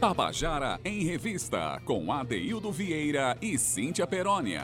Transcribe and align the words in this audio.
Tabajara 0.00 0.78
em 0.84 1.02
Revista, 1.04 1.80
com 1.84 2.12
Adeildo 2.12 2.70
Vieira 2.70 3.38
e 3.40 3.56
Cíntia 3.56 4.06
Perónia. 4.06 4.62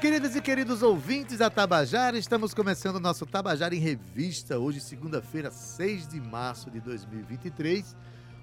Queridas 0.00 0.34
e 0.34 0.40
queridos 0.40 0.82
ouvintes 0.82 1.38
da 1.38 1.48
Tabajara, 1.48 2.18
estamos 2.18 2.52
começando 2.52 2.96
o 2.96 3.00
nosso 3.00 3.24
Tabajara 3.24 3.74
em 3.74 3.78
Revista, 3.78 4.58
hoje, 4.58 4.80
segunda-feira, 4.80 5.50
6 5.50 6.08
de 6.08 6.20
março 6.20 6.70
de 6.70 6.80
2023. 6.80 7.94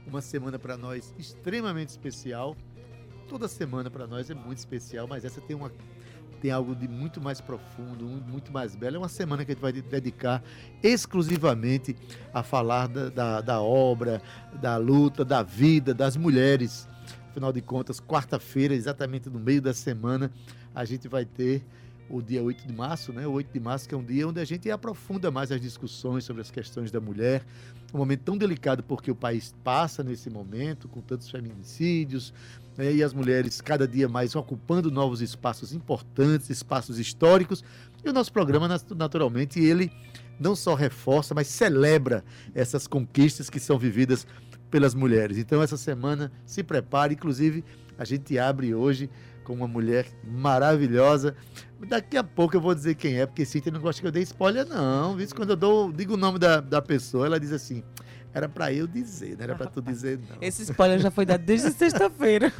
Uma 0.05 0.21
semana 0.21 0.57
para 0.57 0.77
nós 0.77 1.13
extremamente 1.17 1.89
especial. 1.89 2.55
Toda 3.27 3.47
semana 3.47 3.89
para 3.89 4.07
nós 4.07 4.29
é 4.29 4.33
muito 4.33 4.59
especial, 4.59 5.05
mas 5.07 5.25
essa 5.25 5.41
tem 5.41 5.55
uma 5.55 5.71
tem 6.41 6.51
algo 6.51 6.75
de 6.75 6.87
muito 6.87 7.19
mais 7.19 7.41
profundo, 7.41 8.05
muito 8.05 8.51
mais 8.51 8.75
belo. 8.75 8.97
É 8.97 8.99
uma 8.99 9.09
semana 9.09 9.43
que 9.43 9.51
a 9.51 9.53
gente 9.53 9.61
vai 9.61 9.71
dedicar 9.71 10.43
exclusivamente 10.81 11.95
a 12.33 12.43
falar 12.43 12.87
da, 12.87 13.09
da, 13.09 13.41
da 13.41 13.61
obra, 13.61 14.21
da 14.61 14.77
luta, 14.77 15.25
da 15.25 15.41
vida, 15.41 15.93
das 15.93 16.15
mulheres. 16.15 16.87
Afinal 17.29 17.51
de 17.51 17.61
contas, 17.61 17.99
quarta-feira, 17.99 18.73
exatamente 18.73 19.29
no 19.29 19.39
meio 19.39 19.61
da 19.61 19.73
semana, 19.73 20.31
a 20.73 20.85
gente 20.85 21.07
vai 21.07 21.25
ter 21.25 21.63
o 22.09 22.21
dia 22.21 22.41
8 22.41 22.67
de 22.67 22.73
março, 22.73 23.11
né? 23.11 23.27
O 23.27 23.31
8 23.33 23.51
de 23.51 23.59
março, 23.59 23.87
que 23.87 23.93
é 23.93 23.97
um 23.97 24.03
dia 24.03 24.27
onde 24.27 24.39
a 24.39 24.45
gente 24.45 24.69
aprofunda 24.71 25.29
mais 25.29 25.51
as 25.51 25.59
discussões 25.59 26.23
sobre 26.23 26.41
as 26.41 26.49
questões 26.49 26.91
da 26.91 27.01
mulher. 27.01 27.45
Um 27.93 27.97
momento 27.97 28.21
tão 28.21 28.37
delicado 28.37 28.83
porque 28.83 29.11
o 29.11 29.15
país 29.15 29.53
passa 29.63 30.03
nesse 30.03 30.29
momento, 30.29 30.87
com 30.87 31.01
tantos 31.01 31.29
feminicídios, 31.29 32.33
né? 32.77 32.93
e 32.93 33.03
as 33.03 33.13
mulheres 33.13 33.59
cada 33.59 33.87
dia 33.87 34.07
mais 34.07 34.35
ocupando 34.35 34.91
novos 34.91 35.21
espaços 35.21 35.73
importantes, 35.73 36.49
espaços 36.49 36.99
históricos. 36.99 37.63
E 38.03 38.09
o 38.09 38.13
nosso 38.13 38.31
programa, 38.31 38.67
naturalmente, 38.95 39.59
ele 39.59 39.91
não 40.39 40.55
só 40.55 40.75
reforça, 40.75 41.33
mas 41.33 41.47
celebra 41.47 42.23
essas 42.53 42.85
conquistas 42.87 43.49
que 43.49 43.59
são 43.59 43.77
vividas 43.77 44.27
pelas 44.69 44.93
mulheres. 44.93 45.37
Então, 45.37 45.61
essa 45.61 45.77
semana, 45.77 46.31
se 46.45 46.63
prepare. 46.63 47.15
Inclusive, 47.15 47.63
a 47.97 48.05
gente 48.05 48.37
abre 48.37 48.75
hoje 48.75 49.09
com 49.43 49.53
uma 49.53 49.67
mulher 49.67 50.05
maravilhosa. 50.23 51.35
Daqui 51.87 52.17
a 52.17 52.23
pouco 52.23 52.55
eu 52.55 52.61
vou 52.61 52.75
dizer 52.75 52.95
quem 52.95 53.19
é, 53.19 53.25
porque 53.25 53.45
Cíntia 53.45 53.71
não 53.71 53.79
gosta 53.79 54.01
que 54.01 54.07
eu 54.07 54.11
dê 54.11 54.21
spoiler, 54.21 54.65
não. 54.67 55.15
Visto 55.15 55.35
quando 55.35 55.51
eu 55.51 55.55
dou, 55.55 55.91
digo 55.91 56.15
o 56.15 56.17
nome 56.17 56.37
da, 56.37 56.59
da 56.59 56.81
pessoa, 56.81 57.25
ela 57.25 57.39
diz 57.39 57.51
assim. 57.51 57.83
Era 58.37 58.47
para 58.47 58.71
eu 58.71 58.85
dizer, 58.85 59.35
não 59.35 59.43
era 59.43 59.55
para 59.55 59.65
tu 59.65 59.81
dizer, 59.81 60.19
não. 60.29 60.37
Esse 60.39 60.61
spoiler 60.61 60.99
já 60.99 61.09
foi 61.09 61.25
dado 61.25 61.43
desde 61.43 61.71
sexta-feira. 61.71 62.53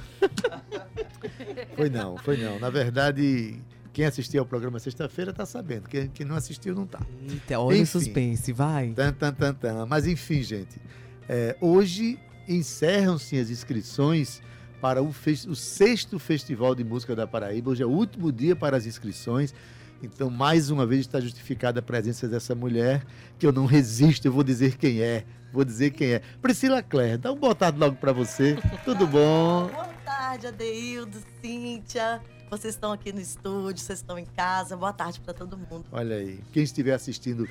Foi 1.75 1.87
não, 1.87 2.17
foi 2.17 2.37
não. 2.37 2.59
Na 2.59 2.71
verdade, 2.71 3.59
quem 3.93 4.05
assistiu 4.05 4.41
ao 4.41 4.45
programa 4.47 4.79
sexta-feira 4.79 5.29
está 5.29 5.45
sabendo. 5.45 5.87
Quem, 5.87 6.07
quem, 6.07 6.25
não 6.25 6.35
assistiu 6.35 6.73
não 6.73 6.85
está. 6.85 6.99
Eita, 7.29 7.59
olha 7.59 7.83
o 7.83 7.85
suspense, 7.85 8.51
vai. 8.51 8.91
Tan, 8.93 9.13
tan, 9.13 9.31
tan, 9.31 9.53
tan. 9.53 9.85
Mas 9.85 10.07
enfim, 10.07 10.41
gente. 10.41 10.81
É, 11.29 11.55
hoje 11.61 12.17
encerram-se 12.47 13.37
as 13.37 13.51
inscrições 13.51 14.41
para 14.81 15.03
o, 15.03 15.09
o, 15.09 15.55
sexto 15.55 16.17
Festival 16.17 16.73
de 16.73 16.83
Música 16.83 17.15
da 17.15 17.27
Paraíba. 17.27 17.69
Hoje 17.69 17.83
é 17.83 17.85
o 17.85 17.91
último 17.91 18.31
dia 18.31 18.55
para 18.55 18.77
as 18.77 18.87
inscrições. 18.87 19.53
Então, 20.01 20.29
mais 20.29 20.69
uma 20.69 20.85
vez 20.85 21.01
está 21.01 21.19
justificada 21.19 21.79
a 21.79 21.83
presença 21.83 22.27
dessa 22.27 22.53
mulher, 22.53 23.05
que 23.39 23.45
eu 23.45 23.51
não 23.51 23.65
resisto, 23.65 24.25
eu 24.25 24.31
vou 24.31 24.43
dizer 24.43 24.77
quem 24.77 25.01
é. 25.01 25.25
Vou 25.51 25.63
dizer 25.63 25.91
quem 25.91 26.13
é. 26.13 26.21
Priscila 26.41 26.83
Clare, 26.83 27.17
dá 27.17 27.31
um 27.31 27.35
boa 27.35 27.55
tarde 27.55 27.79
logo 27.79 27.95
para 27.95 28.11
você. 28.11 28.57
Tudo 28.83 29.07
bom? 29.07 29.67
Boa 29.67 29.87
tarde, 30.05 30.47
Adeildo, 30.47 31.17
Cíntia. 31.41 32.21
Vocês 32.49 32.75
estão 32.75 32.91
aqui 32.91 33.11
no 33.11 33.19
estúdio, 33.19 33.83
vocês 33.83 33.99
estão 33.99 34.17
em 34.17 34.25
casa. 34.25 34.77
Boa 34.77 34.93
tarde 34.93 35.19
para 35.19 35.33
todo 35.33 35.57
mundo. 35.57 35.85
Olha 35.91 36.15
aí, 36.15 36.39
quem 36.53 36.63
estiver 36.63 36.93
assistindo 36.93 37.47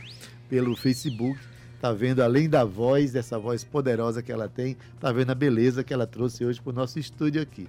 pelo 0.48 0.76
Facebook, 0.76 1.38
tá 1.80 1.92
vendo 1.92 2.22
além 2.22 2.48
da 2.48 2.64
voz, 2.64 3.12
dessa 3.12 3.38
voz 3.38 3.64
poderosa 3.64 4.22
que 4.22 4.32
ela 4.32 4.48
tem, 4.48 4.76
tá 4.98 5.12
vendo 5.12 5.30
a 5.30 5.34
beleza 5.34 5.84
que 5.84 5.92
ela 5.92 6.06
trouxe 6.06 6.44
hoje 6.44 6.60
para 6.60 6.70
o 6.70 6.74
nosso 6.74 6.98
estúdio 6.98 7.42
aqui. 7.42 7.66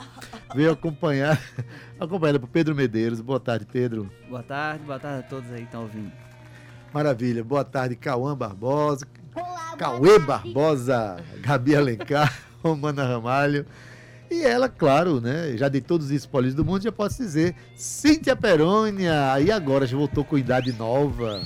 Veio 0.56 0.72
acompanhar, 0.72 1.42
acompanhada 2.00 2.40
por 2.40 2.50
Pedro 2.50 2.76
Medeiros. 2.76 3.22
Boa 3.22 3.40
tarde, 3.40 3.66
Pedro. 3.72 4.10
Boa 4.30 4.44
tarde, 4.44 4.84
boa 4.84 5.00
tarde 5.00 5.26
a 5.26 5.30
todos 5.30 5.52
aí 5.52 5.60
que 5.60 5.64
estão 5.66 5.84
ouvindo. 5.84 6.12
Maravilha. 6.94 7.44
Boa 7.44 7.64
tarde, 7.64 7.96
Cauã 7.96 8.36
Barbosa. 8.36 9.06
Olá, 9.36 9.76
Cauê 9.78 10.18
Barbosa, 10.18 11.18
Gabi 11.42 11.76
Alencar, 11.76 12.34
Romana 12.64 13.06
Ramalho. 13.06 13.66
E 14.30 14.44
ela, 14.44 14.68
claro, 14.68 15.22
né, 15.22 15.56
já 15.56 15.70
de 15.70 15.80
todos 15.80 16.08
os 16.08 16.12
spoilers 16.12 16.54
do 16.54 16.66
mundo, 16.66 16.84
já 16.84 16.92
posso 16.92 17.18
dizer, 17.18 17.56
Cíntia 17.76 18.36
Perônia, 18.36 19.40
e 19.40 19.50
agora 19.50 19.86
já 19.86 19.96
voltou 19.96 20.26
com 20.26 20.38
idade 20.38 20.74
nova, 20.74 21.42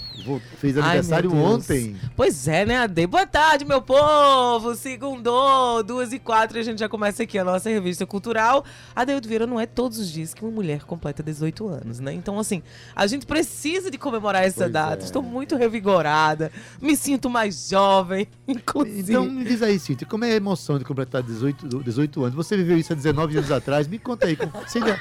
fez 0.57 0.77
aniversário 0.77 1.31
Ai, 1.33 1.37
ontem. 1.37 1.95
Pois 2.15 2.47
é, 2.47 2.65
né, 2.65 2.77
Ade? 2.77 3.07
Boa 3.07 3.25
tarde, 3.25 3.65
meu 3.65 3.81
povo! 3.81 4.75
Segundou, 4.75 5.83
duas 5.83 6.13
e 6.13 6.19
quatro, 6.19 6.59
a 6.59 6.61
gente 6.61 6.79
já 6.79 6.89
começa 6.89 7.23
aqui 7.23 7.37
a 7.37 7.43
nossa 7.43 7.69
revista 7.69 8.05
cultural. 8.05 8.63
Adeildo 8.95 9.27
Vieira 9.27 9.47
não 9.47 9.59
é 9.59 9.65
todos 9.65 9.99
os 9.99 10.11
dias 10.11 10.33
que 10.33 10.43
uma 10.43 10.51
mulher 10.51 10.83
completa 10.83 11.23
18 11.23 11.67
anos, 11.67 11.99
né? 11.99 12.13
Então, 12.13 12.39
assim, 12.39 12.61
a 12.95 13.07
gente 13.07 13.25
precisa 13.25 13.89
de 13.89 13.97
comemorar 13.97 14.43
essa 14.43 14.61
pois 14.61 14.73
data. 14.73 15.03
É. 15.03 15.05
Estou 15.05 15.21
muito 15.21 15.55
revigorada, 15.55 16.51
me 16.81 16.95
sinto 16.95 17.29
mais 17.29 17.69
jovem, 17.69 18.27
inclusive. 18.47 19.11
Então, 19.11 19.25
me 19.25 19.43
diz 19.43 19.61
aí, 19.61 19.79
Cíntia, 19.79 20.07
como 20.07 20.25
é 20.25 20.31
a 20.31 20.35
emoção 20.35 20.77
de 20.77 20.85
completar 20.85 21.23
18, 21.23 21.83
18 21.83 22.23
anos? 22.23 22.35
Você 22.35 22.57
viveu 22.57 22.77
isso 22.77 22.93
há 22.93 22.95
19 22.95 23.37
anos 23.37 23.51
atrás. 23.51 23.87
Me 23.87 23.99
conta 23.99 24.27
aí. 24.27 24.37
Ainda, 24.75 24.99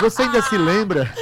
você 0.00 0.22
ainda 0.22 0.42
se 0.42 0.56
lembra? 0.56 1.12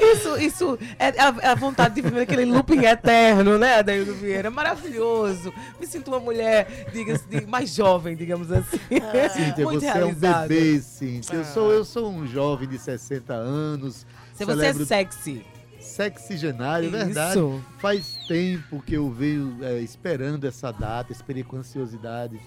Isso, 0.00 0.36
isso 0.38 0.78
é 0.98 1.08
a, 1.20 1.52
a 1.52 1.54
vontade 1.54 1.94
de 1.94 2.02
viver 2.02 2.22
aquele 2.22 2.44
looping 2.44 2.84
eterno, 2.84 3.58
né, 3.58 3.78
Adaildo 3.78 4.14
Vieira? 4.14 4.50
Maravilhoso. 4.50 5.52
Me 5.78 5.86
sinto 5.86 6.08
uma 6.08 6.18
mulher, 6.18 6.88
diga 6.92 7.20
mais 7.46 7.74
jovem, 7.74 8.16
digamos 8.16 8.50
assim. 8.50 8.80
Ah, 9.02 9.28
Cíntia, 9.28 9.64
Muito 9.64 9.80
você 9.80 9.86
realizada. 9.86 10.42
é 10.42 10.44
um 10.44 10.48
bebê, 10.48 10.80
Cíntia. 10.80 11.34
Ah. 11.34 11.38
Eu, 11.38 11.44
sou, 11.44 11.72
eu 11.72 11.84
sou 11.84 12.10
um 12.10 12.26
jovem 12.26 12.68
de 12.68 12.78
60 12.78 13.32
anos. 13.32 14.06
Se 14.34 14.44
você 14.44 14.66
é 14.66 14.72
sexy 14.72 15.44
sexigenário, 15.86 16.88
é 16.88 17.04
verdade. 17.04 17.40
Faz 17.78 18.18
tempo 18.26 18.82
que 18.82 18.94
eu 18.94 19.10
venho 19.10 19.58
é, 19.62 19.78
esperando 19.78 20.44
essa 20.44 20.72
data, 20.72 21.12
esperei 21.12 21.44
com 21.44 21.56
ansiosidade 21.56 22.40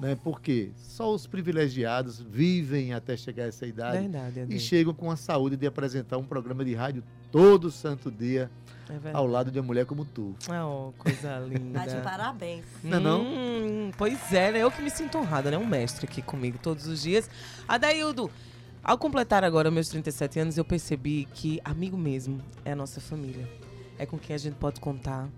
né? 0.00 0.16
Porque 0.22 0.72
só 0.76 1.12
os 1.12 1.26
privilegiados 1.26 2.20
vivem 2.20 2.92
até 2.92 3.16
chegar 3.16 3.44
a 3.44 3.46
essa 3.48 3.66
idade 3.66 3.98
Verdade, 4.08 4.46
e 4.48 4.58
chegam 4.58 4.92
com 4.92 5.10
a 5.10 5.16
saúde 5.16 5.56
de 5.56 5.66
apresentar 5.66 6.18
um 6.18 6.24
programa 6.24 6.64
de 6.64 6.74
rádio 6.74 7.02
todo 7.30 7.70
santo 7.70 8.10
dia 8.10 8.50
é 8.88 9.10
ao 9.12 9.26
lado 9.26 9.50
de 9.50 9.58
uma 9.58 9.66
mulher 9.66 9.86
como 9.86 10.04
tu. 10.04 10.34
Oh, 10.48 10.92
coisa 10.98 11.38
linda. 11.48 11.80
Tá 11.80 11.86
de 11.86 11.96
parabéns. 12.02 12.64
Não, 12.82 12.98
é 12.98 13.00
não? 13.00 13.22
Hum, 13.22 13.90
pois 13.96 14.32
é, 14.32 14.52
né? 14.52 14.62
Eu 14.62 14.70
que 14.70 14.82
me 14.82 14.90
sinto 14.90 15.18
honrada, 15.18 15.50
né? 15.50 15.56
Um 15.56 15.66
mestre 15.66 16.06
aqui 16.06 16.20
comigo 16.20 16.58
todos 16.62 16.86
os 16.86 17.02
dias. 17.02 17.28
Adaildo, 17.66 18.30
ao 18.82 18.98
completar 18.98 19.42
agora 19.42 19.70
meus 19.70 19.88
37 19.88 20.40
anos, 20.40 20.58
eu 20.58 20.64
percebi 20.64 21.26
que 21.32 21.60
amigo 21.64 21.96
mesmo 21.96 22.40
é 22.64 22.72
a 22.72 22.76
nossa 22.76 23.00
família. 23.00 23.48
É 23.98 24.04
com 24.04 24.18
quem 24.18 24.34
a 24.34 24.38
gente 24.38 24.56
pode 24.56 24.80
contar 24.80 25.28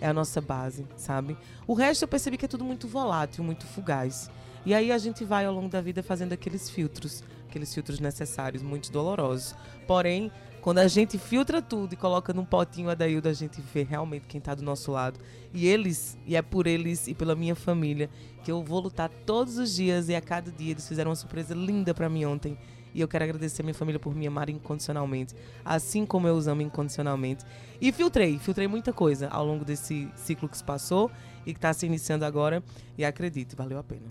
é 0.00 0.06
a 0.06 0.12
nossa 0.12 0.40
base, 0.40 0.86
sabe? 0.96 1.36
O 1.66 1.74
resto 1.74 2.02
eu 2.02 2.08
percebi 2.08 2.36
que 2.36 2.44
é 2.44 2.48
tudo 2.48 2.64
muito 2.64 2.86
volátil, 2.88 3.42
muito 3.42 3.66
fugaz. 3.66 4.30
E 4.64 4.74
aí 4.74 4.90
a 4.90 4.98
gente 4.98 5.24
vai 5.24 5.44
ao 5.44 5.54
longo 5.54 5.68
da 5.68 5.80
vida 5.80 6.02
fazendo 6.02 6.32
aqueles 6.32 6.68
filtros, 6.68 7.22
aqueles 7.48 7.72
filtros 7.72 8.00
necessários, 8.00 8.62
muito 8.62 8.90
dolorosos. 8.90 9.54
Porém, 9.86 10.30
quando 10.60 10.78
a 10.78 10.88
gente 10.88 11.16
filtra 11.16 11.62
tudo 11.62 11.92
e 11.92 11.96
coloca 11.96 12.32
num 12.32 12.44
potinho 12.44 12.90
a 12.90 12.94
Dailda, 12.94 13.30
a 13.30 13.32
gente 13.32 13.60
vê 13.60 13.84
realmente 13.84 14.26
quem 14.26 14.40
está 14.40 14.54
do 14.54 14.64
nosso 14.64 14.90
lado. 14.90 15.20
E 15.54 15.68
eles, 15.68 16.18
e 16.26 16.34
é 16.34 16.42
por 16.42 16.66
eles 16.66 17.06
e 17.06 17.14
pela 17.14 17.36
minha 17.36 17.54
família 17.54 18.10
que 18.42 18.50
eu 18.50 18.62
vou 18.64 18.80
lutar 18.80 19.08
todos 19.24 19.58
os 19.58 19.74
dias 19.74 20.08
e 20.08 20.14
a 20.16 20.20
cada 20.20 20.50
dia 20.50 20.72
eles 20.72 20.86
fizeram 20.88 21.10
uma 21.10 21.16
surpresa 21.16 21.54
linda 21.54 21.94
para 21.94 22.08
mim 22.08 22.24
ontem 22.24 22.58
e 22.96 23.00
eu 23.02 23.06
quero 23.06 23.24
agradecer 23.24 23.62
minha 23.62 23.74
família 23.74 24.00
por 24.00 24.14
me 24.14 24.26
amar 24.26 24.48
incondicionalmente, 24.48 25.36
assim 25.62 26.06
como 26.06 26.26
eu 26.26 26.34
os 26.34 26.48
amo 26.48 26.62
incondicionalmente. 26.62 27.44
E 27.78 27.92
filtrei, 27.92 28.38
filtrei 28.38 28.66
muita 28.66 28.90
coisa 28.90 29.28
ao 29.28 29.44
longo 29.44 29.66
desse 29.66 30.08
ciclo 30.16 30.48
que 30.48 30.56
se 30.56 30.64
passou 30.64 31.10
e 31.44 31.52
que 31.52 31.58
está 31.58 31.74
se 31.74 31.84
iniciando 31.84 32.24
agora. 32.24 32.62
E 32.96 33.04
acredite, 33.04 33.54
valeu 33.54 33.78
a 33.78 33.84
pena. 33.84 34.06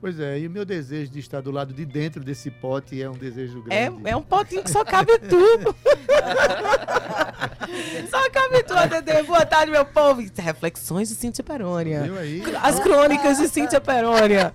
Pois 0.00 0.18
é, 0.18 0.38
e 0.38 0.46
o 0.46 0.50
meu 0.50 0.64
desejo 0.64 1.10
de 1.10 1.18
estar 1.18 1.42
do 1.42 1.50
lado 1.50 1.74
de 1.74 1.84
dentro 1.84 2.24
desse 2.24 2.50
pote 2.50 3.02
é 3.02 3.10
um 3.10 3.12
desejo 3.12 3.60
grande. 3.60 4.06
É, 4.06 4.12
é 4.12 4.16
um 4.16 4.22
potinho 4.22 4.64
que 4.64 4.70
só 4.70 4.82
cabe 4.82 5.18
tudo. 5.18 5.76
só 8.08 8.30
cabe 8.30 8.62
tudo, 8.62 9.02
Dede. 9.02 9.22
Boa 9.24 9.44
tarde, 9.44 9.70
meu 9.70 9.84
povo. 9.84 10.22
Reflexões 10.38 11.10
de 11.10 11.16
Cíntia 11.16 11.44
Perônia. 11.44 12.04
Viu 12.04 12.18
aí? 12.18 12.42
As 12.62 12.80
crônicas 12.80 13.36
de 13.36 13.46
Cíntia 13.48 13.78
Perônia. 13.78 14.54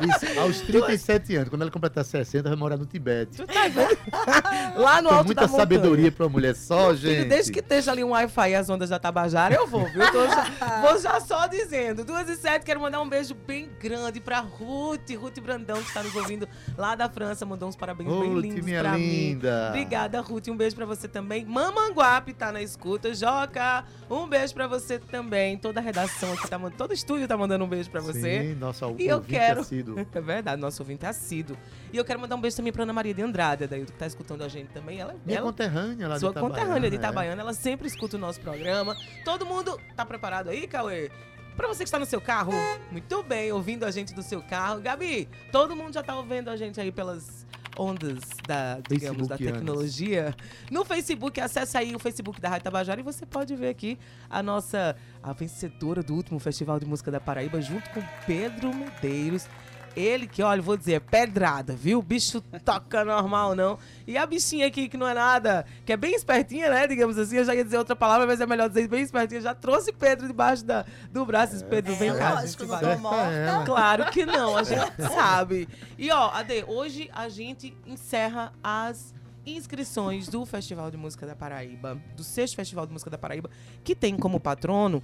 Isso, 0.00 0.40
aos 0.40 0.62
37 0.62 1.36
anos, 1.36 1.50
quando 1.50 1.60
ela 1.60 1.70
completar 1.70 2.02
60, 2.02 2.48
vai 2.48 2.56
morar 2.56 2.78
no 2.78 2.86
Tibete. 2.86 3.36
Tu 3.36 3.46
tá 3.46 3.68
vendo? 3.68 3.98
Lá 4.80 5.02
no 5.02 5.10
Tem 5.10 5.18
alto 5.18 5.26
muita 5.26 5.46
sabedoria 5.46 6.10
para 6.10 6.24
uma 6.24 6.32
mulher 6.32 6.54
só, 6.54 6.94
gente. 6.94 7.16
Filho, 7.16 7.28
desde 7.28 7.52
que 7.52 7.60
esteja 7.60 7.92
ali 7.92 8.02
um 8.02 8.10
Wi-Fi 8.10 8.50
e 8.50 8.54
as 8.54 8.70
ondas 8.70 8.88
da 8.88 8.98
Tabajara, 8.98 9.54
eu 9.54 9.66
vou, 9.66 9.84
viu? 9.86 10.02
Já, 10.02 10.80
vou 10.80 10.98
já 10.98 11.20
só 11.20 11.46
dizendo. 11.46 12.02
Duas 12.02 12.30
e 12.30 12.36
sete, 12.36 12.64
quero 12.64 12.80
mandar 12.80 13.02
um 13.02 13.08
beijo 13.08 13.34
bem 13.34 13.68
grande 13.78 14.20
pra 14.20 14.40
Ru 14.40 14.85
Ruth, 14.86 15.10
Ruth 15.20 15.40
Brandão, 15.40 15.80
que 15.82 15.88
está 15.88 16.02
nos 16.02 16.14
ouvindo 16.14 16.48
lá 16.78 16.94
da 16.94 17.08
França, 17.08 17.44
mandou 17.44 17.68
uns 17.68 17.76
parabéns 17.76 18.08
bem 18.08 18.28
Ruth, 18.32 18.42
lindos 18.42 18.64
minha 18.64 18.80
pra 18.80 18.92
mim. 18.92 18.98
linda. 19.00 19.66
Obrigada, 19.70 20.20
Ruth. 20.20 20.48
Um 20.48 20.56
beijo 20.56 20.76
pra 20.76 20.86
você 20.86 21.08
também. 21.08 21.44
Mamanguape 21.44 22.32
tá 22.32 22.52
na 22.52 22.62
escuta. 22.62 23.12
Joca, 23.14 23.84
um 24.10 24.26
beijo 24.28 24.54
pra 24.54 24.66
você 24.66 24.98
também. 24.98 25.58
Toda 25.58 25.80
a 25.80 25.82
redação 25.82 26.32
aqui 26.32 26.48
tá 26.48 26.58
mandando. 26.58 26.76
Todo 26.78 26.90
o 26.90 26.94
estúdio 26.94 27.26
tá 27.26 27.36
mandando 27.36 27.64
um 27.64 27.68
beijo 27.68 27.90
pra 27.90 28.00
você. 28.00 28.42
Sim, 28.42 28.54
nossa, 28.54 28.86
E 28.98 29.06
eu 29.08 29.16
ouvinte 29.16 29.32
quero- 29.34 29.60
assíduo. 29.60 30.06
É 30.16 30.20
verdade, 30.20 30.60
nosso 30.60 30.82
ouvinte 30.82 31.04
é 31.04 31.08
assíduo. 31.08 31.56
E 31.92 31.96
eu 31.96 32.04
quero 32.04 32.18
mandar 32.20 32.36
um 32.36 32.40
beijo 32.40 32.56
também 32.56 32.72
pra 32.72 32.82
Ana 32.84 32.92
Maria 32.92 33.12
de 33.14 33.22
Andrade, 33.22 33.66
daí 33.66 33.84
que 33.84 33.92
tá 33.92 34.06
escutando 34.06 34.42
a 34.42 34.48
gente 34.48 34.68
também. 34.68 35.00
Ela, 35.00 35.14
Minha 35.24 35.38
ela 35.38 35.46
conterrânea 35.46 36.08
lá 36.08 36.18
sua 36.18 36.30
de 36.30 36.32
Itabaiana. 36.38 36.54
conterrânea 36.60 36.90
de 36.90 36.96
é. 36.96 36.98
Itabaiana, 36.98 37.42
ela 37.42 37.52
sempre 37.54 37.86
escuta 37.86 38.16
o 38.16 38.20
nosso 38.20 38.40
programa. 38.40 38.96
Todo 39.24 39.44
mundo 39.44 39.78
tá 39.94 40.04
preparado 40.06 40.48
aí, 40.48 40.66
Cauê? 40.66 41.10
Pra 41.56 41.66
você 41.68 41.78
que 41.78 41.88
está 41.88 41.98
no 41.98 42.04
seu 42.04 42.20
carro, 42.20 42.52
muito 42.92 43.22
bem, 43.22 43.50
ouvindo 43.50 43.84
a 43.84 43.90
gente 43.90 44.12
do 44.12 44.22
seu 44.22 44.42
carro. 44.42 44.80
Gabi, 44.80 45.26
todo 45.50 45.74
mundo 45.74 45.94
já 45.94 46.02
tá 46.02 46.14
ouvindo 46.14 46.50
a 46.50 46.56
gente 46.56 46.78
aí 46.78 46.92
pelas 46.92 47.46
ondas 47.78 48.20
da, 48.46 48.78
digamos, 48.88 49.26
da 49.26 49.38
tecnologia. 49.38 50.34
No 50.70 50.84
Facebook, 50.84 51.40
acesse 51.40 51.76
aí 51.78 51.94
o 51.94 51.98
Facebook 51.98 52.40
da 52.40 52.50
Rádio 52.50 52.64
Tabajara 52.64 53.00
e 53.00 53.02
você 53.02 53.24
pode 53.24 53.54
ver 53.56 53.70
aqui 53.70 53.98
a 54.28 54.42
nossa 54.42 54.96
a 55.22 55.32
vencedora 55.32 56.02
do 56.02 56.14
último 56.14 56.38
Festival 56.38 56.78
de 56.78 56.86
Música 56.86 57.10
da 57.10 57.20
Paraíba, 57.20 57.60
junto 57.60 57.88
com 57.90 58.02
Pedro 58.26 58.74
Medeiros. 58.74 59.46
Ele 59.96 60.26
que, 60.26 60.42
olha, 60.42 60.60
vou 60.60 60.76
dizer, 60.76 60.92
é 60.92 61.00
pedrada, 61.00 61.74
viu? 61.74 62.00
O 62.00 62.02
bicho 62.02 62.42
toca 62.64 63.02
normal, 63.02 63.54
não. 63.54 63.78
E 64.06 64.18
a 64.18 64.26
bichinha 64.26 64.66
aqui, 64.66 64.88
que 64.90 64.96
não 64.98 65.08
é 65.08 65.14
nada, 65.14 65.64
que 65.86 65.92
é 65.92 65.96
bem 65.96 66.14
espertinha, 66.14 66.68
né? 66.68 66.86
Digamos 66.86 67.16
assim, 67.16 67.36
eu 67.38 67.44
já 67.46 67.54
ia 67.54 67.64
dizer 67.64 67.78
outra 67.78 67.96
palavra, 67.96 68.26
mas 68.26 68.38
é 68.38 68.44
melhor 68.46 68.68
dizer 68.68 68.86
bem 68.88 69.00
espertinha. 69.02 69.40
Já 69.40 69.54
trouxe 69.54 69.92
Pedro 69.94 70.26
debaixo 70.26 70.62
da, 70.66 70.84
do 71.10 71.24
braço. 71.24 71.54
Esse 71.54 71.64
Pedro, 71.64 71.94
vem 71.96 72.10
É, 72.10 72.14
cá, 72.18 72.34
lógico, 72.34 72.64
gente 72.66 72.72
não 72.72 72.80
vai. 72.80 72.96
morta. 72.98 73.30
ela. 73.30 73.64
Claro 73.64 74.10
que 74.10 74.26
não, 74.26 74.54
a 74.56 74.62
gente 74.62 74.92
sabe. 75.14 75.66
E 75.96 76.10
ó, 76.10 76.30
Ade, 76.30 76.62
hoje 76.68 77.08
a 77.14 77.30
gente 77.30 77.74
encerra 77.86 78.52
as 78.62 79.14
inscrições 79.46 80.28
do 80.28 80.44
Festival 80.44 80.90
de 80.90 80.96
Música 80.96 81.26
da 81.26 81.34
Paraíba, 81.34 81.98
do 82.16 82.22
sexto 82.22 82.56
Festival 82.56 82.84
de 82.86 82.92
Música 82.92 83.10
da 83.10 83.16
Paraíba, 83.16 83.48
que 83.82 83.94
tem 83.94 84.16
como 84.16 84.38
patrono 84.38 85.02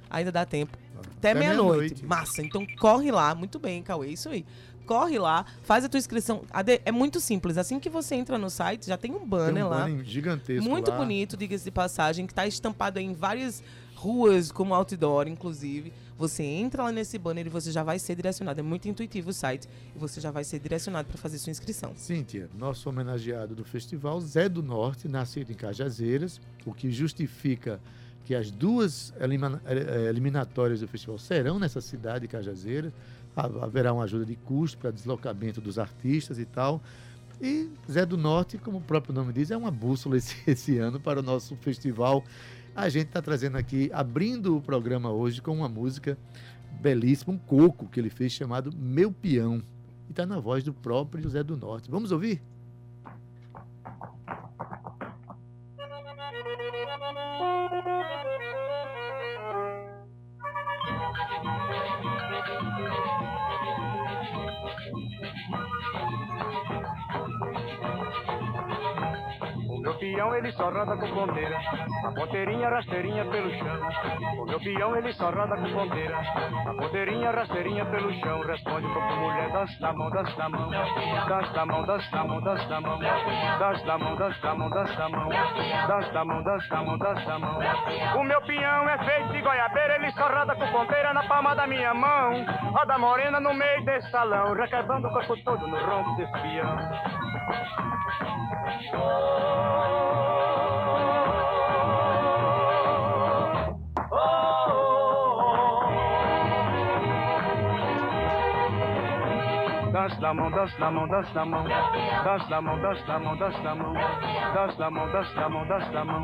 Ainda 0.10 0.32
dá 0.32 0.46
tempo. 0.46 0.78
Até, 0.98 1.32
Até 1.32 1.40
meia-noite. 1.40 1.80
meia-noite. 1.96 2.06
Massa. 2.06 2.42
Então 2.42 2.66
corre 2.80 3.12
lá. 3.12 3.36
Muito 3.36 3.60
bem, 3.60 3.82
Cauê. 3.84 4.08
Isso 4.10 4.30
aí. 4.30 4.46
Corre 4.86 5.20
lá, 5.20 5.46
faz 5.64 5.84
a 5.84 5.90
tua 5.90 5.98
inscrição. 5.98 6.44
É 6.86 6.92
muito 6.94 7.20
simples. 7.20 7.58
Assim 7.58 7.78
que 7.78 7.90
você 7.90 8.16
entra 8.16 8.38
no 8.38 8.50
site, 8.50 8.88
já 8.88 8.96
tem 8.96 9.12
um 9.12 9.20
Tem 9.20 9.28
banner 9.28 9.66
um 9.66 9.70
lá. 9.70 9.80
banner 9.82 10.06
gigantesco 10.06 10.64
Muito 10.70 10.92
lá. 10.92 10.98
bonito, 10.98 11.36
diga-se 11.36 11.66
de 11.66 11.72
passagem, 11.72 12.26
que 12.26 12.32
está 12.32 12.48
estampado 12.48 12.98
aí 12.98 13.04
em 13.04 13.14
várias 13.14 13.62
ruas, 13.96 14.50
como 14.50 14.74
outdoor, 14.74 15.28
inclusive. 15.28 15.92
Você 16.18 16.44
entra 16.44 16.84
lá 16.84 16.92
nesse 16.92 17.18
banner 17.18 17.46
e 17.46 17.50
você 17.50 17.72
já 17.72 17.84
vai 17.84 18.00
ser 18.00 18.16
direcionado. 18.16 18.60
É 18.60 18.64
muito 18.64 18.88
intuitivo 18.88 19.30
o 19.30 19.34
site. 19.34 19.68
E 19.96 20.00
você 20.00 20.20
já 20.20 20.32
vai 20.32 20.44
ser 20.44 20.60
direcionado 20.60 21.08
para 21.08 21.18
fazer 21.18 21.38
sua 21.38 21.52
inscrição. 21.52 21.94
Cíntia, 21.96 22.50
nosso 22.58 22.90
homenageado 22.90 23.54
do 23.56 23.64
festival, 23.64 24.20
Zé 24.22 24.50
do 24.50 24.64
Norte, 24.64 25.08
nascido 25.08 25.52
em 25.52 25.56
Cajazeiras, 25.56 26.42
o 26.66 26.74
que 26.74 26.92
justifica 26.92 27.80
que 28.26 28.34
as 28.36 28.50
duas 28.52 29.14
elimina- 29.22 29.62
eh, 29.66 30.08
eliminatórias 30.10 30.82
do 30.82 30.88
festival 30.88 31.18
serão 31.18 31.60
nessa 31.60 31.80
cidade 31.80 32.22
de 32.22 32.28
Cajazeiras. 32.28 32.92
Ha- 33.36 33.46
Haverá 33.66 33.94
uma 33.94 34.04
ajuda 34.04 34.26
de 34.26 34.36
custo 34.36 34.78
para 34.80 34.92
deslocamento 34.92 35.62
dos 35.62 35.78
artistas 35.80 36.40
e 36.40 36.46
tal. 36.46 36.82
E 37.40 37.70
Zé 37.90 38.04
do 38.06 38.18
Norte, 38.18 38.58
como 38.58 38.80
o 38.80 38.82
próprio 38.82 39.14
nome 39.14 39.32
diz, 39.32 39.52
é 39.52 39.56
uma 39.56 39.70
bússola 39.70 40.18
esse, 40.18 40.36
esse 40.50 40.78
ano 40.80 41.00
para 41.00 41.20
o 41.20 41.24
nosso 41.24 41.56
festival. 41.58 42.24
A 42.78 42.90
gente 42.90 43.08
está 43.08 43.24
trazendo 43.24 43.58
aqui, 43.58 43.90
abrindo 43.92 44.56
o 44.56 44.62
programa 44.62 45.10
hoje 45.10 45.42
com 45.42 45.52
uma 45.52 45.68
música 45.68 46.16
belíssima, 46.80 47.34
um 47.34 47.38
coco 47.40 47.88
que 47.88 48.00
ele 48.00 48.12
fez 48.12 48.32
chamado 48.32 48.72
Meu 48.72 49.12
Peão. 49.12 49.64
E 50.08 50.12
está 50.12 50.28
na 50.28 50.40
voz 50.40 50.64
do 50.64 50.72
próprio 50.72 51.24
José 51.24 51.42
do 51.44 51.58
Norte. 51.58 51.90
Vamos 51.90 52.12
ouvir? 52.12 52.40
Peão 70.14 70.36
ele 70.36 70.52
só 70.54 70.70
roda 70.70 70.96
com 70.98 71.08
ponteira, 71.14 71.58
a 72.06 72.12
ponteirinha 72.12 72.70
rasteirinha 72.70 73.26
pelo 73.26 73.50
chão. 73.52 74.42
O 74.42 74.46
meu 74.46 74.60
peão 74.60 74.96
ele 74.96 75.14
só 75.14 75.30
roda 75.30 75.58
com 75.58 75.74
ponteira, 75.74 76.18
a 76.18 76.74
ponteirinha 76.74 77.32
rasteirinha 77.32 77.86
pelo 77.86 78.14
chão. 78.20 78.42
Responde 78.42 78.88
corpo 78.94 79.16
mulher, 79.16 79.52
dança 79.52 79.80
da 79.80 79.94
mão, 79.94 80.10
dança 80.10 80.38
da 80.38 80.50
mão, 80.50 80.70
dança 80.70 81.54
da 81.54 81.66
mão, 81.66 81.86
dança 81.86 82.12
da 82.12 82.22
mão, 82.22 82.42
dança 82.42 82.68
da 82.68 82.82
mão, 82.82 83.00
dança 83.00 83.86
da 83.86 83.98
mão, 83.98 84.16
dança 84.16 84.42
da 84.42 84.56
mão, 84.56 84.70
dança 84.70 84.96
da 84.96 85.10
mão, 85.10 85.30
dança 85.88 86.12
da 86.14 86.26
mão, 86.26 86.44
dança 86.44 86.70
da 86.70 86.84
mão, 86.84 86.98
dança 86.98 87.26
da 87.26 87.40
mão. 87.40 87.60
O 88.20 88.24
meu 88.24 88.42
peão 88.42 88.90
é 88.90 88.98
feito 89.00 89.34
de 89.34 89.42
goiabeira, 89.42 89.96
ele 89.96 90.12
só 90.12 90.28
roda 90.28 90.56
com 90.56 90.68
ponteira 90.72 91.14
na 91.14 91.24
palma 91.24 91.56
da 91.56 91.68
minha 91.68 91.94
mão. 91.94 92.46
Roda 92.72 92.98
morena 92.98 93.40
no 93.40 93.54
meio 93.54 93.84
desse 93.84 94.10
salão, 94.12 94.54
requebrando 94.54 95.08
o 95.08 95.12
corpo 95.12 95.36
todo 95.44 95.68
no 95.68 95.78
ronco 95.78 96.16
desse 96.16 96.32
peão. 96.32 97.37
Dança 97.48 97.56
da 110.20 110.34
mão, 110.34 110.52
dança 110.52 110.78
da 110.78 110.92
mão, 110.92 111.08
dança 111.08 111.34
da 111.34 111.46
mão, 111.46 111.64
dança 111.64 112.48
da 112.50 112.62
mão, 112.62 112.82
dança 112.82 113.06
da 113.06 113.20
mão, 113.20 113.38
dança 113.38 113.62
da 113.64 113.76
mão, 113.76 113.96
dança 114.54 114.76
da 114.78 114.90
mão, 114.90 115.08
dança 115.08 115.34
da 115.34 115.50
mão, 115.50 115.66
dança 115.68 115.92
da 115.92 116.06
mão, 116.06 116.24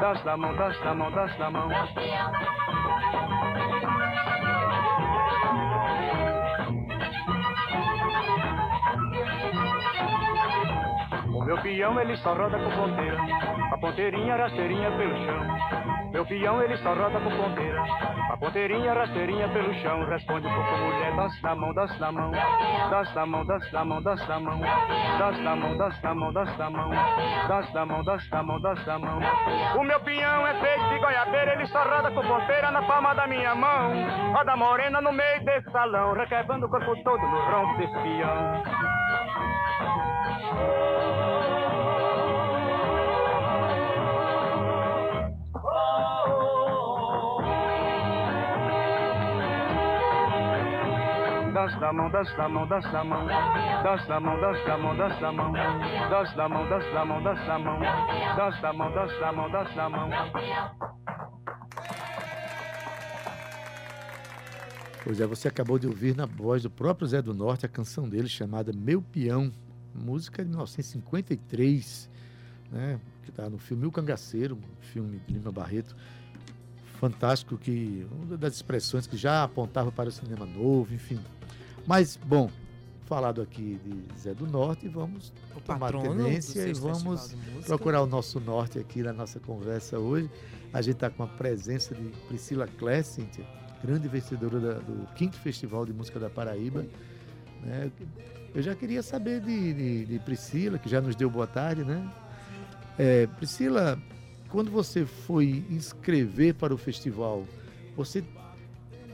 dança 0.00 0.24
da 0.24 0.36
mão, 0.36 0.56
dança 0.56 0.82
da 0.82 0.94
mão, 0.94 1.10
dança 1.12 1.38
da 1.38 1.50
mão. 1.50 3.45
Peão 11.66 12.00
ele 12.00 12.16
só 12.18 12.32
roda 12.32 12.56
com 12.58 12.70
ponteira, 12.70 13.18
a 13.72 13.78
ponteirinha 13.78 14.36
rasteirinha 14.36 14.88
pelo 14.92 15.16
chão. 15.26 16.10
Meu 16.12 16.24
peão 16.24 16.62
ele 16.62 16.76
só 16.76 16.94
roda 16.94 17.18
com 17.18 17.30
ponteira, 17.30 17.82
a 18.30 18.36
ponteirinha 18.36 18.92
rasteirinha 18.94 19.48
pelo 19.48 19.74
chão. 19.74 20.06
Responde 20.06 20.46
um 20.46 20.54
pouco 20.54 20.76
mulher, 20.76 21.16
dança 21.16 21.42
da 21.42 21.54
mão, 21.56 21.74
dança 21.74 21.98
da 21.98 22.12
mão, 22.12 22.30
dança 22.30 23.14
da 23.14 23.26
mão, 23.26 23.44
dança 23.44 23.70
da 23.72 23.84
mão, 23.84 24.02
dança 24.02 24.26
da 24.26 24.40
mão, 24.40 24.60
dança 24.60 25.40
da 25.40 25.54
mão, 25.56 25.76
dança 25.76 26.00
da 26.02 26.14
mão, 26.14 26.32
dança 26.32 26.56
da 26.56 26.70
mão, 26.70 26.90
dança 27.48 27.72
da 27.72 27.86
mão, 27.86 28.04
dança 28.04 28.30
da 28.30 28.42
mão, 28.44 28.60
dança 28.60 28.84
da 28.84 28.98
mão. 29.00 29.18
O 29.76 29.82
meu 29.82 30.00
peão 30.00 30.46
é 30.46 30.54
feito 30.60 30.88
de 30.88 30.98
goiabeira, 31.00 31.54
ele 31.54 31.66
só 31.66 31.82
roda 31.82 32.12
com 32.12 32.22
ponteira 32.22 32.70
na 32.70 32.82
palma 32.82 33.12
da 33.12 33.26
minha 33.26 33.56
mão. 33.56 33.90
Roda 34.34 34.56
morena 34.56 35.00
no 35.00 35.12
meio 35.12 35.44
desse 35.44 35.68
salão, 35.72 36.12
requebrando 36.14 36.66
o 36.66 36.68
corpo 36.68 36.94
todo 37.02 37.22
no 37.26 37.40
ronco 37.50 37.76
desse 37.78 37.92
peão. 37.94 38.62
Dança 51.66 51.80
da 51.80 51.92
mão, 51.92 52.08
dança 52.08 52.36
da 52.36 52.48
mão, 52.48 52.68
dança 52.68 52.88
da 52.92 53.04
mão. 53.04 53.26
Dança 53.82 54.06
da 54.06 54.20
mão, 54.20 54.40
dança 54.40 54.64
da 54.64 54.78
mão, 54.78 54.96
dança 54.96 55.20
da 55.20 55.32
mão. 55.32 55.52
Dança 56.08 56.36
da 56.36 56.48
mão, 56.48 56.68
dança 56.68 56.90
da 56.92 57.04
mão, 57.04 57.22
dança 57.24 57.44
da 57.44 57.58
mão. 57.58 57.80
Dança 58.36 58.60
da 58.62 58.72
mão, 58.72 58.92
dança 58.92 59.18
da 59.18 59.32
mão, 59.32 59.50
dança 59.50 59.74
da 59.74 59.90
mão. 59.90 60.10
Pois 65.02 65.20
é, 65.20 65.26
você 65.26 65.48
acabou 65.48 65.76
de 65.76 65.88
ouvir 65.88 66.14
na 66.16 66.24
voz 66.24 66.62
do 66.62 66.70
próprio 66.70 67.08
Zé 67.08 67.20
do 67.20 67.34
Norte 67.34 67.66
a 67.66 67.68
canção 67.68 68.08
dele 68.08 68.28
chamada 68.28 68.72
Meu 68.72 69.02
Peão, 69.02 69.50
música 69.92 70.44
de 70.44 70.48
1953, 70.50 72.08
né, 72.70 73.00
que 73.24 73.30
está 73.30 73.50
no 73.50 73.58
filme 73.58 73.86
O 73.86 73.90
Cangaceiro, 73.90 74.54
um 74.54 74.82
filme 74.82 75.20
de 75.26 75.34
Lima 75.34 75.50
Barreto, 75.50 75.96
fantástico, 77.00 77.58
que 77.58 78.06
uma 78.12 78.36
das 78.36 78.54
expressões 78.54 79.04
que 79.08 79.16
já 79.16 79.42
apontava 79.42 79.90
para 79.90 80.08
o 80.08 80.12
cinema 80.12 80.46
novo, 80.46 80.94
enfim. 80.94 81.18
Mas, 81.86 82.18
bom, 82.24 82.50
falado 83.06 83.40
aqui 83.40 83.78
de 83.84 84.18
Zé 84.20 84.34
do 84.34 84.46
Norte, 84.46 84.88
vamos 84.88 85.32
O 85.54 85.60
tomar 85.60 85.92
tenência 86.24 86.60
e 86.68 86.72
vamos 87.04 87.34
procurar 87.66 88.02
o 88.02 88.06
nosso 88.06 88.40
norte 88.40 88.78
aqui 88.78 89.02
na 89.02 89.12
nossa 89.12 89.38
conversa 89.40 89.98
hoje. 89.98 90.28
A 90.72 90.82
gente 90.82 90.94
está 90.94 91.08
com 91.10 91.22
a 91.22 91.26
presença 91.28 91.94
de 91.94 92.08
Priscila 92.28 92.66
Kless, 92.66 93.10
Cíntia, 93.14 93.44
grande 93.82 94.08
vencedora 94.08 94.58
da- 94.58 94.78
do 94.80 95.06
quinto 95.14 95.36
Festival 95.38 95.86
de 95.86 95.92
Música 95.92 96.18
da 96.18 96.28
Paraíba. 96.28 96.84
né? 97.62 97.90
Eu 98.54 98.62
já 98.62 98.74
queria 98.74 99.02
saber 99.02 99.40
de, 99.40 99.72
de- 99.74 100.04
de 100.06 100.18
Priscila, 100.20 100.78
que 100.78 100.88
já 100.88 101.00
nos 101.00 101.14
deu 101.16 101.28
boa 101.30 101.46
tarde, 101.46 101.84
né? 101.84 102.10
É, 102.98 103.26
Priscila, 103.26 103.98
quando 104.50 104.70
você 104.70 105.04
foi 105.04 105.64
inscrever 105.70 106.54
para 106.54 106.72
o 106.74 106.78
festival, 106.78 107.44
você, 107.96 108.22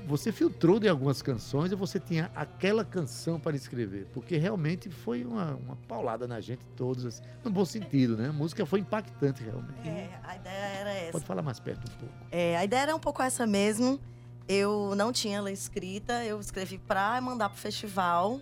você 0.06 0.32
filtrou 0.32 0.78
de 0.78 0.88
algumas 0.88 1.22
canções 1.22 1.72
ou 1.72 1.78
você 1.78 1.98
tinha 1.98 2.30
aquela 2.34 2.84
canção 2.84 3.38
para 3.38 3.56
escrever? 3.56 4.06
Porque 4.12 4.36
realmente 4.36 4.90
foi 4.90 5.24
uma, 5.24 5.54
uma 5.54 5.76
paulada 5.88 6.26
na 6.26 6.40
gente 6.40 6.64
todos, 6.76 7.04
assim, 7.06 7.22
no 7.44 7.50
bom 7.50 7.64
sentido, 7.64 8.16
né? 8.16 8.28
A 8.28 8.32
música 8.32 8.64
foi 8.66 8.80
impactante 8.80 9.42
realmente. 9.42 9.88
É, 9.88 10.10
a 10.22 10.36
ideia 10.36 10.54
era 10.54 10.90
essa. 10.92 11.12
Pode 11.12 11.24
falar 11.24 11.42
mais 11.42 11.60
perto 11.60 11.90
um 11.90 11.98
pouco. 11.98 12.14
É, 12.30 12.56
a 12.56 12.64
ideia 12.64 12.82
era 12.82 12.96
um 12.96 13.00
pouco 13.00 13.22
essa 13.22 13.46
mesmo. 13.46 14.00
Eu 14.48 14.94
não 14.96 15.12
tinha 15.12 15.38
ela 15.38 15.50
escrita, 15.50 16.24
eu 16.24 16.40
escrevi 16.40 16.78
para 16.78 17.20
mandar 17.20 17.48
pro 17.48 17.58
festival. 17.58 18.40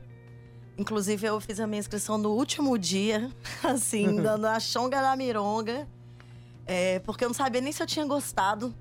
Inclusive, 0.78 1.26
eu 1.26 1.38
fiz 1.40 1.60
a 1.60 1.66
minha 1.66 1.80
inscrição 1.80 2.16
no 2.16 2.30
último 2.30 2.78
dia, 2.78 3.30
assim, 3.62 4.16
dando 4.22 4.46
a 4.46 4.58
chonga 4.58 5.00
da 5.02 5.14
mironga. 5.14 5.86
É, 6.66 7.00
porque 7.00 7.24
eu 7.24 7.28
não 7.28 7.34
sabia 7.34 7.60
nem 7.60 7.72
se 7.72 7.82
eu 7.82 7.86
tinha 7.86 8.06
gostado. 8.06 8.74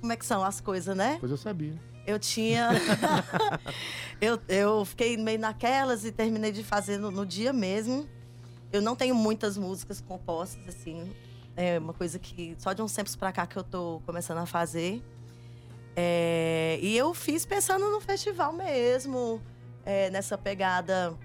Como 0.00 0.12
é 0.12 0.16
que 0.16 0.24
são 0.26 0.44
as 0.44 0.60
coisas, 0.60 0.96
né? 0.96 1.16
Pois 1.18 1.32
eu 1.32 1.38
sabia. 1.38 1.74
Eu 2.10 2.18
tinha. 2.18 2.70
eu, 4.20 4.40
eu 4.48 4.84
fiquei 4.84 5.16
meio 5.16 5.38
naquelas 5.38 6.04
e 6.04 6.12
terminei 6.12 6.52
de 6.52 6.62
fazer 6.64 6.98
no, 6.98 7.10
no 7.10 7.24
dia 7.24 7.52
mesmo. 7.52 8.08
Eu 8.72 8.82
não 8.82 8.94
tenho 8.94 9.14
muitas 9.14 9.56
músicas 9.56 10.00
compostas, 10.00 10.62
assim. 10.68 11.10
É 11.56 11.78
uma 11.78 11.92
coisa 11.92 12.18
que 12.18 12.54
só 12.58 12.72
de 12.72 12.82
uns 12.82 12.92
tempos 12.92 13.16
pra 13.16 13.32
cá 13.32 13.46
que 13.46 13.56
eu 13.56 13.64
tô 13.64 14.00
começando 14.06 14.38
a 14.38 14.46
fazer. 14.46 15.02
É, 15.96 16.78
e 16.80 16.96
eu 16.96 17.12
fiz 17.14 17.44
pensando 17.44 17.90
no 17.90 18.00
festival 18.00 18.52
mesmo, 18.52 19.42
é, 19.84 20.08
nessa 20.10 20.38
pegada 20.38 21.16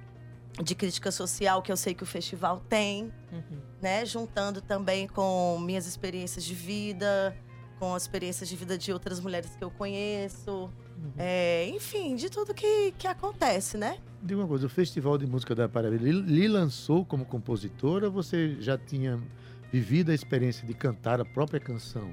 de 0.61 0.73
crítica 0.73 1.11
social 1.11 1.61
que 1.61 1.71
eu 1.71 1.77
sei 1.77 1.93
que 1.93 2.03
o 2.03 2.05
festival 2.05 2.59
tem 2.67 3.11
Uhum. 3.31 3.59
né? 3.81 4.05
Juntando 4.05 4.61
também 4.61 5.07
com 5.07 5.59
minhas 5.59 5.85
experiências 5.85 6.43
de 6.45 6.55
vida, 6.55 7.35
com 7.79 7.93
as 7.93 8.03
experiências 8.03 8.47
de 8.47 8.55
vida 8.55 8.77
de 8.77 8.91
outras 8.91 9.19
mulheres 9.19 9.55
que 9.55 9.63
eu 9.63 9.71
conheço. 9.71 10.69
É, 11.17 11.67
enfim, 11.69 12.15
de 12.15 12.29
tudo 12.29 12.53
que, 12.53 12.93
que 12.97 13.07
acontece, 13.07 13.77
né? 13.77 13.97
Diga 14.21 14.41
uma 14.41 14.47
coisa, 14.47 14.65
o 14.65 14.69
Festival 14.69 15.17
de 15.17 15.27
Música 15.27 15.53
da 15.53 15.67
Paraíba 15.67 15.97
lhe, 16.03 16.47
lançou 16.47 17.05
como 17.05 17.25
compositora 17.25 18.07
ou 18.07 18.11
você 18.11 18.55
já 18.59 18.77
tinha 18.77 19.21
vivido 19.71 20.11
a 20.11 20.15
experiência 20.15 20.65
de 20.65 20.73
cantar 20.73 21.19
a 21.19 21.25
própria 21.25 21.59
canção? 21.59 22.11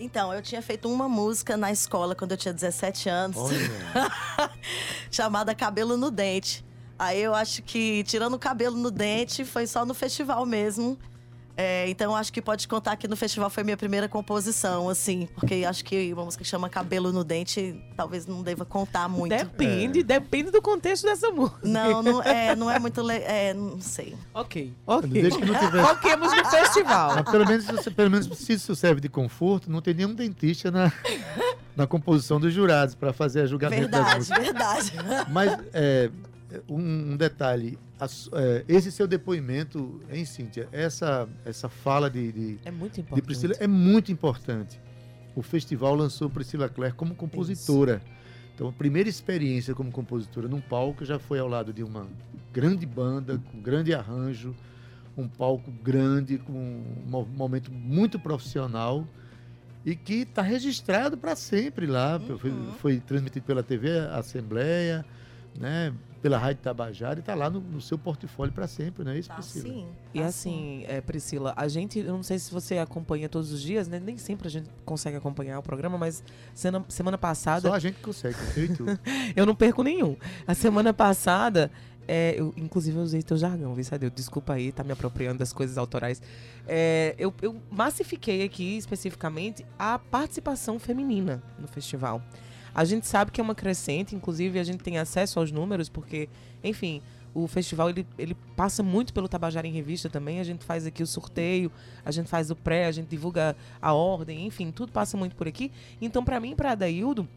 Então, 0.00 0.32
eu 0.32 0.40
tinha 0.40 0.62
feito 0.62 0.88
uma 0.88 1.08
música 1.08 1.56
na 1.56 1.72
escola 1.72 2.14
quando 2.14 2.32
eu 2.32 2.36
tinha 2.36 2.54
17 2.54 3.08
anos, 3.08 3.36
chamada 5.10 5.54
Cabelo 5.54 5.96
no 5.96 6.10
Dente. 6.10 6.64
Aí 6.98 7.20
eu 7.20 7.34
acho 7.34 7.62
que, 7.62 8.02
tirando 8.04 8.34
o 8.34 8.38
cabelo 8.38 8.76
no 8.76 8.90
dente, 8.90 9.44
foi 9.44 9.68
só 9.68 9.86
no 9.86 9.94
festival 9.94 10.44
mesmo. 10.44 10.98
É, 11.60 11.88
então, 11.90 12.14
acho 12.14 12.32
que 12.32 12.40
pode 12.40 12.68
contar 12.68 12.94
que 12.96 13.08
no 13.08 13.16
festival 13.16 13.50
foi 13.50 13.64
minha 13.64 13.76
primeira 13.76 14.08
composição, 14.08 14.88
assim. 14.88 15.28
Porque 15.34 15.64
acho 15.68 15.84
que 15.84 16.12
uma 16.14 16.24
música 16.24 16.44
que 16.44 16.48
chama 16.48 16.68
Cabelo 16.68 17.10
no 17.12 17.24
Dente, 17.24 17.74
talvez 17.96 18.26
não 18.28 18.44
deva 18.44 18.64
contar 18.64 19.08
muito. 19.08 19.30
Depende, 19.36 20.04
depende 20.04 20.52
do 20.52 20.62
contexto 20.62 21.02
dessa 21.04 21.32
música. 21.32 21.58
Não, 21.64 22.00
não 22.00 22.22
é, 22.22 22.54
não 22.54 22.70
é 22.70 22.78
muito. 22.78 23.02
Le... 23.02 23.14
É, 23.14 23.52
não 23.54 23.80
sei. 23.80 24.14
Ok, 24.32 24.72
ok. 24.86 25.10
desde 25.10 25.36
que 25.36 25.44
não. 25.44 25.84
Foquemos 25.88 26.32
no 26.32 26.44
festival. 26.44 27.14
Mas 27.16 27.28
pelo 27.28 27.44
menos, 27.44 27.64
se- 27.64 27.90
pelo 27.90 28.10
menos 28.10 28.38
se 28.38 28.52
isso 28.52 28.76
serve 28.76 29.00
de 29.00 29.08
conforto, 29.08 29.68
não 29.68 29.80
tem 29.82 29.94
nenhum 29.94 30.14
dentista 30.14 30.70
na, 30.70 30.92
na 31.74 31.88
composição 31.88 32.38
dos 32.38 32.54
jurados 32.54 32.94
para 32.94 33.12
fazer 33.12 33.40
a 33.40 33.46
julgamento 33.46 33.88
das 33.88 34.28
Verdade, 34.28 34.52
músicas. 34.52 34.90
verdade. 34.90 35.32
Mas 35.32 35.58
é, 35.72 36.08
um, 36.68 37.12
um 37.12 37.16
detalhe, 37.16 37.78
a 38.00 38.06
é, 38.32 38.64
esse 38.68 38.90
seu 38.92 39.06
depoimento, 39.06 40.00
hein, 40.10 40.24
Cíntia? 40.24 40.68
Essa, 40.72 41.28
essa 41.44 41.68
fala 41.68 42.08
de, 42.10 42.32
de, 42.32 42.58
É 42.64 42.70
muito 42.70 43.02
de. 43.02 43.22
Priscila 43.22 43.54
é 43.60 43.66
muito 43.66 44.10
importante. 44.12 44.80
O 45.36 45.42
festival 45.42 45.94
lançou 45.94 46.28
Priscila 46.30 46.68
Clare 46.68 46.92
como 46.94 47.14
compositora. 47.14 48.00
Então, 48.54 48.68
a 48.68 48.72
primeira 48.72 49.08
experiência 49.08 49.74
como 49.74 49.90
compositora 49.92 50.48
num 50.48 50.60
palco 50.60 51.04
já 51.04 51.18
foi 51.18 51.38
ao 51.38 51.46
lado 51.46 51.72
de 51.72 51.82
uma 51.84 52.08
grande 52.52 52.84
banda, 52.86 53.40
com 53.52 53.60
grande 53.60 53.94
arranjo, 53.94 54.52
um 55.16 55.28
palco 55.28 55.70
grande, 55.82 56.38
com 56.38 56.52
um 56.52 56.82
mo- 57.06 57.26
momento 57.26 57.70
muito 57.72 58.18
profissional 58.18 59.06
e 59.86 59.94
que 59.94 60.22
está 60.22 60.42
registrado 60.42 61.16
para 61.16 61.36
sempre 61.36 61.86
lá. 61.86 62.18
Foi, 62.38 62.50
Uhum. 62.50 62.72
foi 62.72 62.98
transmitido 63.00 63.46
pela 63.46 63.62
TV 63.62 63.90
Assembleia, 64.10 65.04
né, 65.58 65.92
pela 66.20 66.38
Rádio 66.38 66.62
Tabajara 66.62 67.18
e 67.18 67.20
está 67.20 67.34
lá 67.34 67.48
no, 67.48 67.60
no 67.60 67.80
seu 67.80 67.96
portfólio 67.96 68.52
para 68.52 68.66
sempre, 68.66 69.04
não 69.04 69.12
é 69.12 69.18
isso, 69.18 69.28
Tá 69.28 69.36
Priscila? 69.36 69.64
sim. 69.64 69.88
E 70.12 70.20
tá 70.20 70.26
assim, 70.26 70.84
é, 70.88 71.00
Priscila, 71.00 71.54
a 71.56 71.68
gente, 71.68 71.98
eu 71.98 72.12
não 72.12 72.22
sei 72.22 72.38
se 72.38 72.52
você 72.52 72.78
acompanha 72.78 73.28
todos 73.28 73.52
os 73.52 73.62
dias, 73.62 73.88
né? 73.88 74.00
Nem 74.00 74.18
sempre 74.18 74.48
a 74.48 74.50
gente 74.50 74.68
consegue 74.84 75.16
acompanhar 75.16 75.58
o 75.58 75.62
programa, 75.62 75.96
mas 75.96 76.22
semana, 76.54 76.84
semana 76.88 77.18
passada 77.18 77.68
Só 77.68 77.74
a 77.74 77.78
gente 77.78 78.00
consegue, 78.00 78.36
eu 78.56 78.64
e 78.64 78.68
tu. 78.68 78.84
eu 79.36 79.46
não 79.46 79.54
perco 79.54 79.82
nenhum. 79.82 80.16
A 80.46 80.54
semana 80.54 80.92
passada, 80.92 81.70
é, 82.06 82.34
eu, 82.36 82.52
inclusive 82.56 82.96
eu 82.96 83.02
usei 83.02 83.22
teu 83.22 83.36
jargão, 83.36 83.74
viu, 83.74 83.84
Sadeu? 83.84 84.10
Desculpa 84.10 84.54
aí, 84.54 84.72
tá 84.72 84.82
me 84.82 84.92
apropriando 84.92 85.38
das 85.38 85.52
coisas 85.52 85.78
autorais. 85.78 86.20
É, 86.66 87.14
eu, 87.18 87.32
eu 87.40 87.60
massifiquei 87.70 88.42
aqui, 88.42 88.76
especificamente, 88.76 89.64
a 89.78 89.98
participação 89.98 90.78
feminina 90.78 91.42
no 91.58 91.68
festival. 91.68 92.22
A 92.78 92.84
gente 92.84 93.08
sabe 93.08 93.32
que 93.32 93.40
é 93.40 93.42
uma 93.44 93.56
crescente, 93.56 94.14
inclusive 94.14 94.56
a 94.56 94.62
gente 94.62 94.84
tem 94.84 94.98
acesso 94.98 95.40
aos 95.40 95.50
números, 95.50 95.88
porque, 95.88 96.28
enfim, 96.62 97.02
o 97.34 97.48
festival 97.48 97.90
ele, 97.90 98.06
ele 98.16 98.36
passa 98.54 98.84
muito 98.84 99.12
pelo 99.12 99.26
Tabajara 99.28 99.66
em 99.66 99.72
Revista 99.72 100.08
também. 100.08 100.38
A 100.38 100.44
gente 100.44 100.64
faz 100.64 100.86
aqui 100.86 101.02
o 101.02 101.06
sorteio, 101.06 101.72
a 102.04 102.12
gente 102.12 102.28
faz 102.28 102.52
o 102.52 102.54
pré, 102.54 102.86
a 102.86 102.92
gente 102.92 103.08
divulga 103.08 103.56
a 103.82 103.92
ordem, 103.92 104.46
enfim, 104.46 104.70
tudo 104.70 104.92
passa 104.92 105.16
muito 105.16 105.34
por 105.34 105.48
aqui. 105.48 105.72
Então, 106.00 106.22
para 106.22 106.38
mim 106.38 106.54
para 106.54 106.70
Adaildo, 106.70 107.28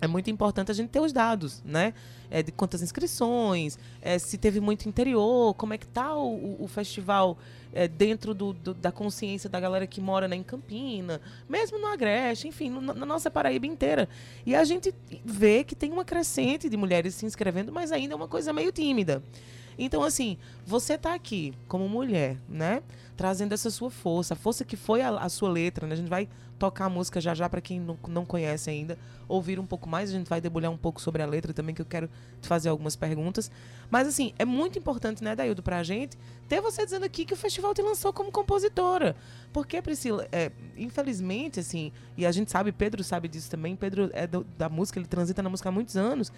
é 0.00 0.08
muito 0.08 0.28
importante 0.28 0.72
a 0.72 0.74
gente 0.74 0.88
ter 0.88 0.98
os 0.98 1.12
dados, 1.12 1.62
né? 1.64 1.94
É, 2.28 2.42
de 2.42 2.50
quantas 2.50 2.82
inscrições, 2.82 3.78
é, 4.02 4.18
se 4.18 4.36
teve 4.36 4.58
muito 4.58 4.88
interior, 4.88 5.54
como 5.54 5.72
é 5.72 5.78
que 5.78 5.86
tá 5.86 6.16
o- 6.16 6.56
o 6.58 6.66
festival 6.66 7.38
é, 7.74 7.88
dentro 7.88 8.32
do- 8.32 8.52
do- 8.52 8.72
da 8.74 8.90
consciência 8.92 9.50
da 9.50 9.58
galera 9.60 9.86
que 9.86 10.00
mora 10.00 10.28
né, 10.28 10.36
em 10.36 10.42
Campina, 10.42 11.20
mesmo 11.48 11.78
no 11.78 11.86
Agreste, 11.88 12.46
enfim, 12.48 12.70
no- 12.70 12.80
na 12.80 13.04
nossa 13.04 13.30
Paraíba 13.30 13.66
inteira. 13.66 14.08
E 14.46 14.54
a 14.54 14.64
gente 14.64 14.94
vê 15.24 15.64
que 15.64 15.74
tem 15.74 15.92
uma 15.92 16.04
crescente 16.04 16.68
de 16.68 16.76
mulheres 16.76 17.14
se 17.14 17.26
inscrevendo, 17.26 17.72
mas 17.72 17.90
ainda 17.92 18.14
é 18.14 18.16
uma 18.16 18.28
coisa 18.28 18.52
meio 18.52 18.70
tímida. 18.72 19.22
Então, 19.78 20.02
assim, 20.02 20.36
você 20.66 20.96
tá 20.96 21.14
aqui 21.14 21.52
como 21.68 21.88
mulher, 21.88 22.36
né? 22.48 22.82
Trazendo 23.16 23.52
essa 23.52 23.70
sua 23.70 23.90
força, 23.90 24.34
a 24.34 24.36
força 24.36 24.64
que 24.64 24.76
foi 24.76 25.02
a, 25.02 25.10
a 25.10 25.28
sua 25.28 25.48
letra, 25.50 25.86
né? 25.86 25.94
A 25.94 25.96
gente 25.96 26.08
vai 26.10 26.28
tocar 26.58 26.84
a 26.86 26.88
música 26.88 27.20
já 27.20 27.34
já 27.34 27.48
para 27.48 27.60
quem 27.60 27.80
não, 27.80 27.98
não 28.08 28.24
conhece 28.24 28.70
ainda, 28.70 28.96
ouvir 29.28 29.58
um 29.58 29.66
pouco 29.66 29.88
mais, 29.88 30.08
a 30.10 30.12
gente 30.12 30.28
vai 30.28 30.40
debulhar 30.40 30.70
um 30.70 30.76
pouco 30.76 31.00
sobre 31.00 31.20
a 31.20 31.26
letra 31.26 31.52
também, 31.52 31.74
que 31.74 31.82
eu 31.82 31.86
quero 31.86 32.08
te 32.40 32.46
fazer 32.46 32.68
algumas 32.68 32.94
perguntas. 32.94 33.50
Mas, 33.90 34.06
assim, 34.06 34.32
é 34.38 34.44
muito 34.44 34.78
importante, 34.78 35.22
né, 35.22 35.34
Daildo, 35.34 35.62
pra 35.62 35.82
gente, 35.82 36.16
ter 36.48 36.60
você 36.60 36.84
dizendo 36.84 37.04
aqui 37.04 37.24
que 37.24 37.34
o 37.34 37.36
festival 37.36 37.74
te 37.74 37.82
lançou 37.82 38.12
como 38.12 38.30
compositora. 38.30 39.16
Porque, 39.52 39.82
Priscila, 39.82 40.28
é, 40.30 40.52
infelizmente, 40.76 41.58
assim, 41.60 41.90
e 42.16 42.24
a 42.24 42.30
gente 42.32 42.50
sabe, 42.50 42.70
Pedro 42.72 43.02
sabe 43.02 43.28
disso 43.28 43.50
também, 43.50 43.74
Pedro 43.74 44.08
é 44.12 44.26
do- 44.26 44.44
da 44.56 44.68
música, 44.68 44.98
ele 44.98 45.08
transita 45.08 45.42
na 45.42 45.50
música 45.50 45.68
há 45.68 45.72
muitos 45.72 45.96
anos. 45.96 46.32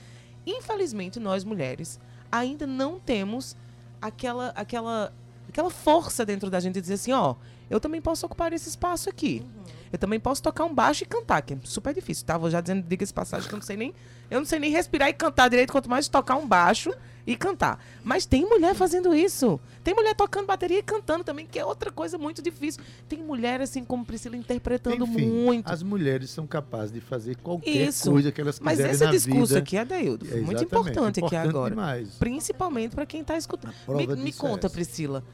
Infelizmente, 0.47 1.19
nós 1.21 1.45
mulheres 1.45 1.99
ainda 2.31 2.67
não 2.67 2.99
temos 2.99 3.57
aquela, 4.01 4.49
aquela, 4.49 5.13
aquela 5.49 5.71
força 5.71 6.25
dentro 6.25 6.51
da 6.51 6.61
gente 6.61 6.75
de 6.75 6.81
dizer 6.81 6.95
assim, 6.95 7.13
ó, 7.13 7.35
eu 7.69 7.81
também 7.81 8.01
posso 8.01 8.27
ocupar 8.27 8.53
esse 8.53 8.69
espaço 8.69 9.09
aqui. 9.09 9.45
Eu 9.93 9.99
também 9.99 10.19
posso 10.19 10.43
tocar 10.43 10.65
um 10.65 10.75
baixo 10.75 11.05
e 11.05 11.07
cantar, 11.07 11.43
que 11.43 11.55
é 11.55 11.59
super 11.65 11.95
difícil, 11.95 12.27
tá? 12.27 12.37
Vou 12.37 12.51
já 12.51 12.61
dizendo, 12.61 12.85
diga 12.87 13.03
esse 13.03 13.15
passagem 13.15 13.49
que 13.49 13.55
eu 13.55 13.59
não 13.59 13.65
sei 13.65 13.77
nem. 13.77 13.95
Eu 14.31 14.41
não 14.41 14.47
sei 14.47 14.59
nem 14.59 14.71
respirar 14.71 15.09
e 15.09 15.13
cantar 15.13 15.49
direito, 15.49 15.73
quanto 15.73 15.89
mais 15.89 16.09
tocar 16.09 16.37
um 16.37 16.47
baixo 16.47 16.93
e 17.27 17.37
cantar. 17.37 17.85
Mas 18.05 18.25
tem 18.25 18.47
mulher 18.49 18.75
fazendo 18.75 19.15
isso. 19.15 19.59
Tem 19.83 19.95
mulher 19.95 20.15
tocando 20.15 20.47
bateria 20.47 20.79
e 20.79 20.83
cantando 20.83 21.25
também, 21.25 21.47
que 21.47 21.59
é 21.59 21.65
outra 21.65 21.91
coisa 21.91 22.17
muito 22.17 22.41
difícil. 22.41 22.83
Tem 23.09 23.19
mulher, 23.19 23.61
assim 23.61 23.85
como 23.85 24.05
Priscila, 24.05 24.37
interpretando 24.37 25.05
Enfim, 25.05 25.27
muito. 25.27 25.71
As 25.71 25.83
mulheres 25.83 26.31
são 26.31 26.47
capazes 26.47 26.93
de 26.93 27.01
fazer 27.01 27.37
qualquer 27.37 27.89
Isso. 27.89 28.11
coisa 28.11 28.31
que 28.31 28.41
elas 28.41 28.61
Mas 28.61 28.75
quiserem 28.75 28.93
esse 28.93 29.05
na 29.05 29.11
discurso 29.11 29.47
vida. 29.55 29.59
aqui 29.59 29.77
é 29.77 29.85
Daildo. 29.85 30.27
É, 30.27 30.41
muito 30.41 30.63
exatamente, 30.63 30.65
importante, 30.65 31.25
aqui 31.25 31.37
agora. 31.37 31.71
demais. 31.71 32.11
Principalmente 32.19 32.95
para 32.95 33.07
quem 33.07 33.25
tá 33.25 33.37
escutando. 33.37 33.75
Me, 33.89 34.07
me 34.07 34.31
é 34.31 34.33
conta, 34.33 34.67
essa. 34.67 34.75
Priscila. 34.75 35.25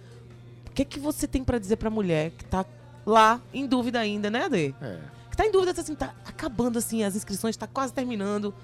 O 0.69 0.71
que, 0.73 0.85
que 0.87 0.99
você 0.99 1.27
tem 1.27 1.45
para 1.45 1.59
dizer 1.59 1.77
pra 1.77 1.91
mulher 1.91 2.31
que 2.31 2.45
tá 2.47 2.65
lá 3.05 3.41
em 3.53 3.67
dúvida 3.67 4.01
ainda, 4.01 4.31
né, 4.31 4.45
Ade? 4.47 4.75
É. 4.81 4.99
Que 5.31 5.37
tá 5.37 5.47
em 5.47 5.53
dúvida, 5.53 5.79
assim, 5.79 5.95
tá 5.95 6.15
acabando 6.25 6.79
assim, 6.79 7.05
as 7.05 7.15
inscrições, 7.15 7.57
tá 7.57 7.67
quase 7.67 7.93
terminando. 7.93 8.55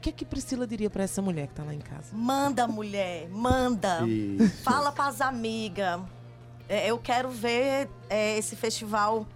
O 0.00 0.02
que 0.02 0.12
que 0.12 0.24
Priscila 0.24 0.66
diria 0.66 0.88
pra 0.88 1.02
essa 1.02 1.20
mulher 1.20 1.46
que 1.48 1.52
tá 1.52 1.62
lá 1.62 1.74
em 1.74 1.78
casa? 1.78 2.16
Manda, 2.16 2.66
mulher, 2.66 3.28
manda. 3.28 4.00
Isso. 4.06 4.62
Fala 4.62 4.90
pras 4.90 5.20
amigas. 5.20 6.00
É, 6.66 6.90
eu 6.90 6.96
quero 6.96 7.28
ver 7.28 7.86
é, 8.08 8.38
esse 8.38 8.56
festival 8.56 9.26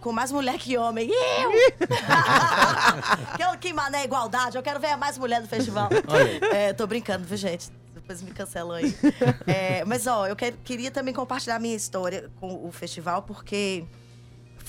com 0.00 0.10
mais 0.10 0.32
mulher 0.32 0.56
que 0.56 0.78
homem. 0.78 1.10
Eu! 1.10 1.50
que, 3.36 3.42
eu- 3.42 3.58
que 3.58 3.74
mané 3.74 4.02
igualdade. 4.04 4.56
Eu 4.56 4.62
quero 4.62 4.80
ver 4.80 4.96
mais 4.96 5.18
mulher 5.18 5.42
no 5.42 5.46
festival. 5.46 5.90
É, 6.50 6.72
tô 6.72 6.86
brincando, 6.86 7.26
viu, 7.26 7.36
gente? 7.36 7.70
Depois 7.92 8.22
me 8.22 8.30
cancelam 8.30 8.76
aí. 8.76 8.96
É, 9.46 9.84
mas, 9.84 10.06
ó, 10.06 10.26
eu 10.26 10.34
quero- 10.34 10.56
queria 10.64 10.90
também 10.90 11.12
compartilhar 11.12 11.56
a 11.56 11.60
minha 11.60 11.76
história 11.76 12.30
com 12.40 12.66
o 12.66 12.72
festival, 12.72 13.20
porque 13.24 13.84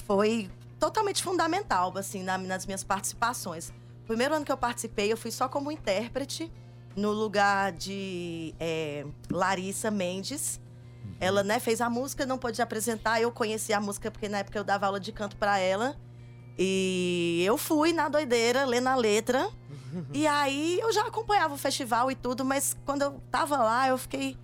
foi 0.06 0.50
totalmente 0.78 1.24
fundamental, 1.24 1.98
assim, 1.98 2.22
na- 2.22 2.38
nas 2.38 2.66
minhas 2.66 2.84
participações. 2.84 3.72
Primeiro 4.06 4.36
ano 4.36 4.46
que 4.46 4.52
eu 4.52 4.58
participei, 4.58 5.12
eu 5.12 5.18
fui 5.18 5.32
só 5.32 5.48
como 5.48 5.72
intérprete, 5.72 6.52
no 6.96 7.12
lugar 7.12 7.72
de 7.72 8.54
é, 8.60 9.06
Larissa 9.30 9.90
Mendes. 9.90 10.60
Ela, 11.20 11.44
né, 11.44 11.60
fez 11.60 11.82
a 11.82 11.90
música, 11.90 12.26
não 12.26 12.38
pôde 12.38 12.62
apresentar. 12.62 13.22
Eu 13.22 13.32
conheci 13.32 13.74
a 13.74 13.80
música 13.80 14.10
porque 14.12 14.28
na 14.28 14.40
época 14.40 14.58
eu 14.58 14.64
dava 14.64 14.88
aula 14.88 15.00
de 15.00 15.12
canto 15.12 15.36
pra 15.38 15.60
ela. 15.60 15.96
E 16.58 17.44
eu 17.46 17.58
fui 17.58 17.94
na 17.94 18.10
doideira, 18.10 18.66
lendo 18.66 18.88
a 18.88 18.96
letra. 18.96 19.50
e 20.14 20.28
aí 20.28 20.80
eu 20.80 20.92
já 20.92 21.08
acompanhava 21.08 21.54
o 21.54 21.58
festival 21.58 22.12
e 22.12 22.16
tudo, 22.16 22.44
mas 22.44 22.76
quando 22.86 23.04
eu 23.04 23.22
tava 23.32 23.58
lá, 23.58 23.88
eu 23.88 23.98
fiquei 23.98 24.38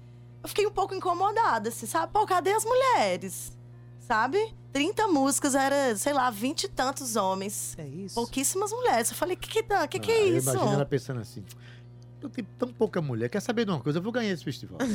eu 0.44 0.50
fiquei 0.50 0.66
um 0.66 0.72
pouco 0.72 0.96
incomodada, 0.96 1.70
assim, 1.70 1.86
sabe? 1.86 2.14
Pô, 2.14 2.26
cadê 2.26 2.54
as 2.54 2.64
mulheres? 2.64 3.58
Sabe? 4.00 4.56
30 4.78 5.08
músicas, 5.08 5.56
era, 5.56 5.96
sei 5.96 6.14
lá, 6.14 6.30
20 6.30 6.66
e 6.66 6.68
tantos 6.68 7.16
homens. 7.16 7.76
É 7.80 7.88
isso. 7.88 8.14
Pouquíssimas 8.14 8.72
mulheres. 8.72 9.10
Eu 9.10 9.16
falei, 9.18 9.36
que 9.36 9.50
que, 9.50 9.64
dá? 9.64 9.88
que, 9.88 10.00
que 10.00 10.12
Ah, 10.12 10.16
é 10.16 10.22
eu 10.30 10.38
isso? 10.38 10.50
Imagina 10.52 10.74
ela 10.74 10.86
pensando 10.86 11.20
assim. 11.20 11.44
Eu 12.22 12.30
tenho 12.30 12.48
tão 12.60 12.68
pouca 12.70 13.02
mulher. 13.02 13.28
Quer 13.30 13.40
saber 13.40 13.66
de 13.66 13.72
uma 13.72 13.80
coisa? 13.80 13.98
Eu 14.00 14.04
vou 14.04 14.12
ganhar 14.12 14.32
esse 14.32 14.44
festival. 14.44 14.78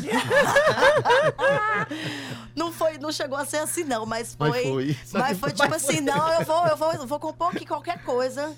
Não 2.54 2.72
foi, 2.72 2.98
não 2.98 3.10
chegou 3.10 3.36
a 3.38 3.44
ser 3.44 3.58
assim, 3.58 3.84
não, 3.84 4.04
mas 4.06 4.36
Mas 4.38 4.50
foi. 4.52 4.62
foi. 4.64 4.96
Só 5.04 5.18
Mas 5.18 5.32
que- 5.34 5.40
foi 5.40 5.52
tipo 5.52 5.74
assim, 5.74 6.00
não, 6.00 6.32
eu 6.32 6.44
vou, 6.44 6.66
eu 6.66 6.76
vou, 6.76 6.92
eu 6.92 7.06
vou 7.06 7.18
compor 7.20 7.48
aqui 7.54 7.64
qualquer 7.66 8.02
coisa. 8.04 8.54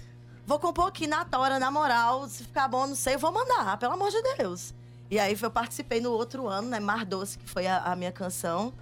Vou 0.47 0.59
compor 0.59 0.89
aqui 0.89 1.07
na 1.07 1.25
tora, 1.25 1.59
na 1.59 1.71
moral. 1.71 2.29
Se 2.29 2.45
ficar 2.45 2.69
bom, 2.69 2.87
não 2.87 2.95
sei, 2.95 3.15
eu 3.15 3.19
vou 3.19 3.33
mandar, 3.33 3.79
pelo 3.79 3.95
amor 3.95 4.11
de 4.11 4.21
Deus. 4.37 4.75
E 5.11 5.19
aí 5.19 5.37
eu 5.41 5.51
participei 5.51 6.01
no 6.01 6.11
outro 6.11 6.49
ano, 6.49 6.69
né? 6.69 6.81
Mar 6.81 7.05
Doce, 7.05 7.39
que 7.39 7.49
foi 7.49 7.67
a, 7.67 7.79
a 7.79 7.97
minha 7.97 8.13
canção. 8.13 8.73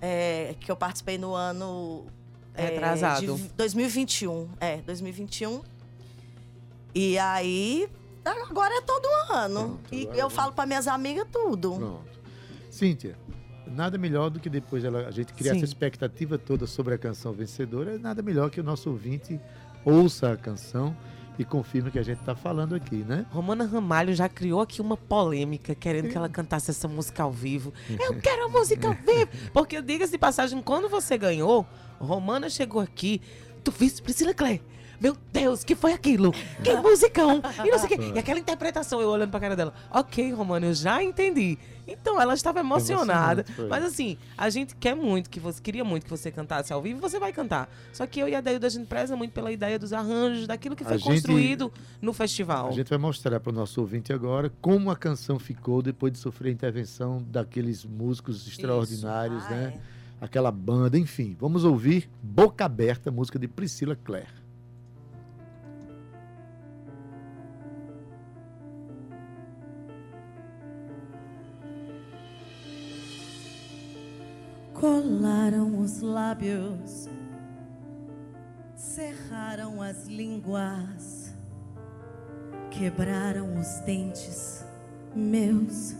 É, 0.00 0.54
que 0.60 0.70
eu 0.70 0.76
participei 0.76 1.18
no 1.18 1.34
ano. 1.34 2.06
é, 2.54 2.66
Retrasado. 2.66 3.20
de 3.36 3.48
2021. 3.56 4.48
É, 4.60 4.78
2021. 4.78 5.62
E 6.94 7.18
aí. 7.18 7.88
Agora 8.24 8.74
é 8.78 8.80
todo 8.80 9.06
ano. 9.32 9.60
Pronto, 9.78 9.94
e 9.94 10.02
agora 10.02 10.16
eu 10.16 10.20
vamos. 10.22 10.34
falo 10.34 10.52
para 10.52 10.66
minhas 10.66 10.88
amigas 10.88 11.26
tudo. 11.30 11.74
Pronto. 11.76 12.16
Cíntia, 12.70 13.16
nada 13.66 13.96
melhor 13.96 14.30
do 14.30 14.40
que 14.40 14.50
depois 14.50 14.82
ela- 14.84 15.06
a 15.06 15.10
gente 15.12 15.32
criar 15.32 15.52
Sim. 15.52 15.58
essa 15.58 15.64
expectativa 15.66 16.36
toda 16.36 16.66
sobre 16.66 16.94
a 16.94 16.98
canção 16.98 17.32
vencedora. 17.32 17.98
Nada 17.98 18.22
melhor 18.22 18.50
que 18.50 18.60
o 18.60 18.64
nosso 18.64 18.90
ouvinte 18.90 19.40
ouça 19.84 20.32
a 20.32 20.36
canção 20.36 20.96
e 21.38 21.44
confirme 21.44 21.88
o 21.88 21.92
que 21.92 21.98
a 21.98 22.02
gente 22.02 22.18
está 22.20 22.34
falando 22.34 22.74
aqui, 22.74 22.96
né? 22.96 23.26
Romana 23.30 23.66
Ramalho 23.66 24.14
já 24.14 24.28
criou 24.28 24.60
aqui 24.60 24.80
uma 24.80 24.96
polêmica, 24.96 25.74
querendo 25.74 26.08
que 26.08 26.16
ela 26.16 26.28
cantasse 26.28 26.70
essa 26.70 26.88
música 26.88 27.22
ao 27.22 27.32
vivo. 27.32 27.72
Eu 27.88 28.18
quero 28.20 28.46
a 28.46 28.48
música 28.48 28.88
ao 28.88 28.94
vivo! 28.94 29.30
Porque, 29.52 29.80
diga-se 29.82 30.12
de 30.12 30.18
passagem, 30.18 30.60
quando 30.62 30.88
você 30.88 31.18
ganhou, 31.18 31.66
Romana 31.98 32.48
chegou 32.48 32.80
aqui, 32.80 33.20
tu 33.62 33.70
viste 33.70 34.02
Priscila 34.02 34.34
Clay? 34.34 34.62
Meu 35.00 35.16
Deus, 35.32 35.62
que 35.64 35.74
foi 35.74 35.92
aquilo? 35.92 36.32
Que 36.62 36.74
musicão! 36.80 37.40
E 37.64 37.70
não 37.70 37.78
sei 37.78 37.86
o 37.86 37.88
quê. 38.00 38.12
E 38.14 38.18
aquela 38.18 38.38
interpretação, 38.38 39.00
eu 39.00 39.08
olhando 39.08 39.30
pra 39.30 39.40
cara 39.40 39.54
dela. 39.56 39.72
Ok, 39.90 40.32
Romana, 40.32 40.66
eu 40.66 40.74
já 40.74 41.02
entendi. 41.02 41.58
Então, 41.88 42.20
ela 42.20 42.34
estava 42.34 42.58
emocionada. 42.60 43.44
Mas 43.70 43.84
assim, 43.84 44.18
a 44.36 44.50
gente 44.50 44.74
quer 44.74 44.96
muito 44.96 45.30
que 45.30 45.38
você, 45.38 45.62
queria 45.62 45.84
muito 45.84 46.02
que 46.04 46.10
você 46.10 46.32
cantasse 46.32 46.72
ao 46.72 46.82
vivo, 46.82 47.00
você 47.00 47.18
vai 47.20 47.32
cantar. 47.32 47.68
Só 47.92 48.04
que 48.06 48.18
eu 48.18 48.28
e 48.28 48.34
a 48.34 48.40
Dailda, 48.40 48.66
a 48.66 48.70
gente 48.70 48.86
preza 48.86 49.14
muito 49.16 49.30
pela 49.32 49.52
ideia 49.52 49.78
dos 49.78 49.92
arranjos, 49.92 50.48
daquilo 50.48 50.74
que 50.74 50.82
A 50.82 50.88
foi 50.88 50.98
gente- 50.98 51.06
construído 51.12 51.72
no 52.02 52.12
festival. 52.12 52.68
A 52.68 52.72
gente 52.72 52.88
vai 52.88 52.98
mostrar 52.98 53.38
para 53.38 53.50
o 53.50 53.54
nosso 53.54 53.80
ouvinte 53.80 54.12
agora 54.12 54.52
como 54.60 54.90
a 54.90 54.96
canção 54.96 55.38
ficou 55.38 55.80
depois 55.80 56.12
de 56.12 56.18
sofrer 56.18 56.48
a 56.48 56.52
intervenção 56.52 57.24
daqueles 57.30 57.84
músicos 57.84 58.48
extraordinários, 58.48 59.44
Ah, 59.46 59.50
né? 59.50 59.74
é. 59.76 59.96
Aquela 60.24 60.50
banda, 60.50 60.98
enfim. 60.98 61.36
Vamos 61.38 61.62
ouvir 61.62 62.08
Boca 62.22 62.64
Aberta, 62.64 63.10
música 63.12 63.38
de 63.38 63.46
Priscila 63.46 63.94
Clare. 63.94 64.26
Colaram 75.06 75.78
os 75.78 76.00
lábios, 76.00 77.08
cerraram 78.74 79.80
as 79.80 80.06
línguas, 80.06 81.32
quebraram 82.72 83.56
os 83.56 83.68
dentes 83.86 84.64
meus 85.14 85.94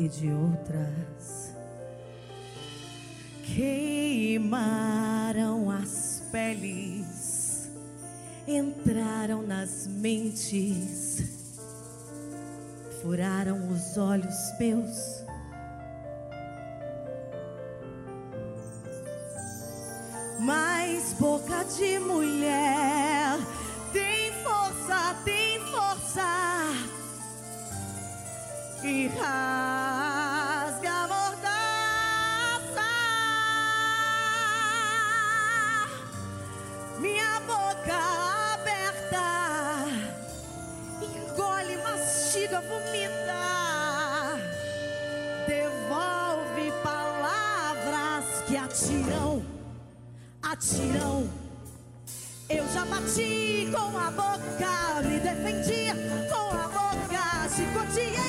e 0.00 0.08
de 0.08 0.32
outras. 0.32 1.54
Queimaram 3.44 4.50
as 5.70 6.24
peles, 6.32 7.70
entraram 8.48 9.46
nas 9.46 9.86
mentes, 9.86 11.22
furaram 13.00 13.68
os 13.68 13.96
olhos 13.96 14.58
meus. 14.58 15.27
Boca 21.18 21.64
de 21.64 21.98
mulher. 21.98 23.38
Tem 23.92 24.32
força, 24.44 25.16
tem 25.24 25.58
força. 25.66 26.64
E 28.84 29.08
rasga 29.08 30.17
atiram. 50.58 51.28
Eu 52.50 52.66
já 52.68 52.84
bati 52.84 53.68
com 53.70 53.96
a 53.96 54.10
boca, 54.10 55.02
me 55.04 55.20
defendi 55.20 55.92
com 56.28 56.56
a 56.56 56.68
boca, 56.68 57.48
chicoteei 57.54 58.27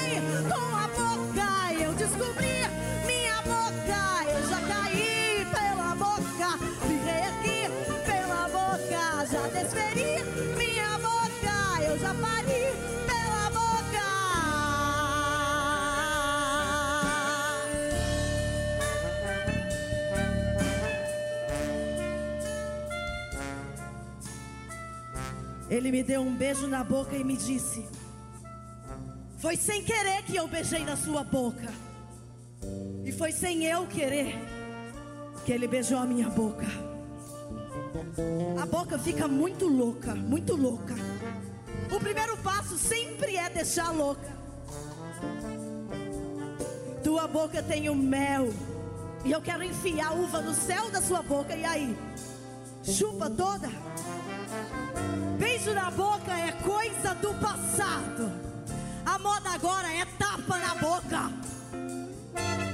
Ele 25.79 25.91
me 25.91 26.03
deu 26.03 26.21
um 26.21 26.35
beijo 26.35 26.67
na 26.67 26.83
boca 26.83 27.15
e 27.15 27.23
me 27.23 27.37
disse: 27.37 27.87
Foi 29.37 29.55
sem 29.55 29.81
querer 29.81 30.23
que 30.23 30.35
eu 30.35 30.45
beijei 30.45 30.83
na 30.83 30.97
sua 30.97 31.23
boca. 31.23 31.71
E 33.05 33.13
foi 33.13 33.31
sem 33.31 33.63
eu 33.63 33.87
querer 33.87 34.35
que 35.45 35.53
ele 35.53 35.69
beijou 35.69 35.97
a 35.97 36.05
minha 36.05 36.27
boca. 36.27 36.65
a 38.61 38.65
boca 38.65 38.99
fica 38.99 39.25
muito 39.25 39.67
louca, 39.67 40.13
muito 40.13 40.53
louca. 40.53 40.95
O 41.89 41.97
primeiro 41.97 42.35
passo 42.39 42.77
sempre 42.77 43.37
é 43.37 43.49
deixar 43.49 43.91
louca. 43.91 44.37
Tua 47.01 47.25
boca 47.25 47.63
tem 47.63 47.87
o 47.87 47.95
mel. 47.95 48.49
E 49.23 49.31
eu 49.31 49.41
quero 49.41 49.63
enfiar 49.63 50.11
uva 50.11 50.41
no 50.41 50.53
céu 50.53 50.91
da 50.91 51.01
sua 51.01 51.21
boca. 51.21 51.55
E 51.55 51.63
aí? 51.63 51.97
Chupa 52.83 53.29
toda. 53.29 53.69
Beijo 55.69 55.73
na 55.73 55.91
boca 55.91 56.31
é 56.31 56.51
coisa 56.63 57.13
do 57.15 57.33
passado. 57.35 58.31
A 59.05 59.19
moda 59.19 59.51
agora 59.51 59.91
é 59.93 60.05
tapa 60.17 60.57
na 60.57 60.75
boca. 60.75 61.31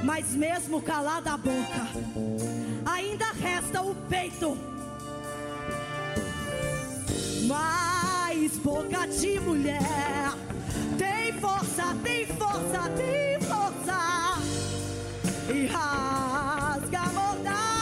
Mas 0.04 0.32
mesmo 0.32 0.82
calada 0.82 1.32
a 1.32 1.38
boca, 1.38 1.88
ainda 2.86 3.26
resta 3.34 3.82
o 3.82 3.96
peito. 4.08 4.58
Mas 7.48 8.58
boca 8.58 9.08
de 9.08 9.40
mulher 9.40 10.32
tem 10.98 11.34
força, 11.40 11.96
tem 12.04 12.26
força, 12.28 12.90
tem 12.96 13.40
força. 13.42 14.38
E 15.54 15.66
rasga 15.66 17.00
a 17.00 17.14
mordaça. 17.14 17.75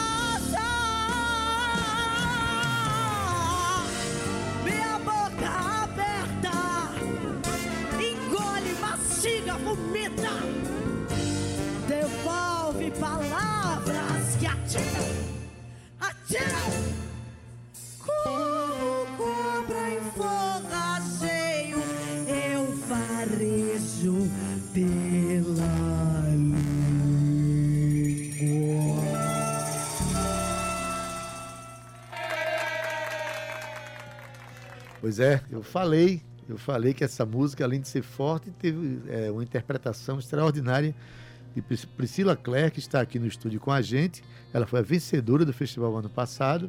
Como 17.98 19.06
cobra 19.16 19.90
em 19.94 20.00
forrageio, 20.16 21.78
eu 22.26 22.76
farejo 22.88 24.28
pela 24.72 26.24
língua. 26.32 26.64
Pois 35.00 35.20
é, 35.20 35.40
eu 35.52 35.62
falei, 35.62 36.20
eu 36.48 36.58
falei 36.58 36.92
que 36.92 37.04
essa 37.04 37.24
música, 37.24 37.62
além 37.62 37.80
de 37.80 37.86
ser 37.86 38.02
forte, 38.02 38.50
teve 38.50 39.00
é, 39.08 39.30
uma 39.30 39.44
interpretação 39.44 40.18
extraordinária 40.18 40.96
de 41.54 41.62
Pris- 41.62 41.84
Priscila 41.84 42.36
Clare, 42.36 42.70
que 42.70 42.78
está 42.78 43.00
aqui 43.00 43.18
no 43.18 43.26
estúdio 43.26 43.60
com 43.60 43.70
a 43.70 43.80
gente. 43.80 44.22
Ela 44.52 44.66
foi 44.66 44.80
a 44.80 44.82
vencedora 44.82 45.44
do 45.44 45.52
festival 45.52 45.96
ano 45.96 46.08
passado. 46.10 46.68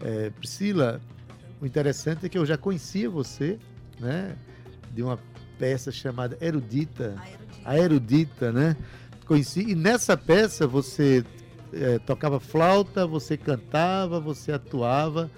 É, 0.00 0.30
Priscila, 0.30 1.00
o 1.60 1.66
interessante 1.66 2.26
é 2.26 2.28
que 2.28 2.36
eu 2.36 2.44
já 2.44 2.56
conhecia 2.58 3.08
você, 3.08 3.58
né? 3.98 4.36
De 4.92 5.02
uma 5.02 5.18
peça 5.58 5.90
chamada 5.92 6.36
Erudita. 6.40 7.14
A 7.64 7.78
Erudita, 7.78 8.52
né? 8.52 8.76
Conheci. 9.26 9.60
E 9.60 9.74
nessa 9.74 10.16
peça 10.16 10.66
você 10.66 11.24
eh, 11.72 11.98
tocava 12.00 12.40
flauta, 12.40 13.06
você 13.06 13.36
cantava, 13.36 14.18
você 14.20 14.52
atuava, 14.52 15.30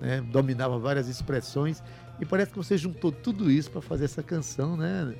né? 0.00 0.20
dominava 0.30 0.78
várias 0.78 1.08
expressões. 1.08 1.82
E 2.20 2.24
parece 2.24 2.52
que 2.52 2.56
você 2.56 2.78
juntou 2.78 3.10
tudo 3.12 3.50
isso 3.50 3.70
para 3.70 3.82
fazer 3.82 4.04
essa 4.06 4.22
canção, 4.22 4.76
né? 4.76 5.14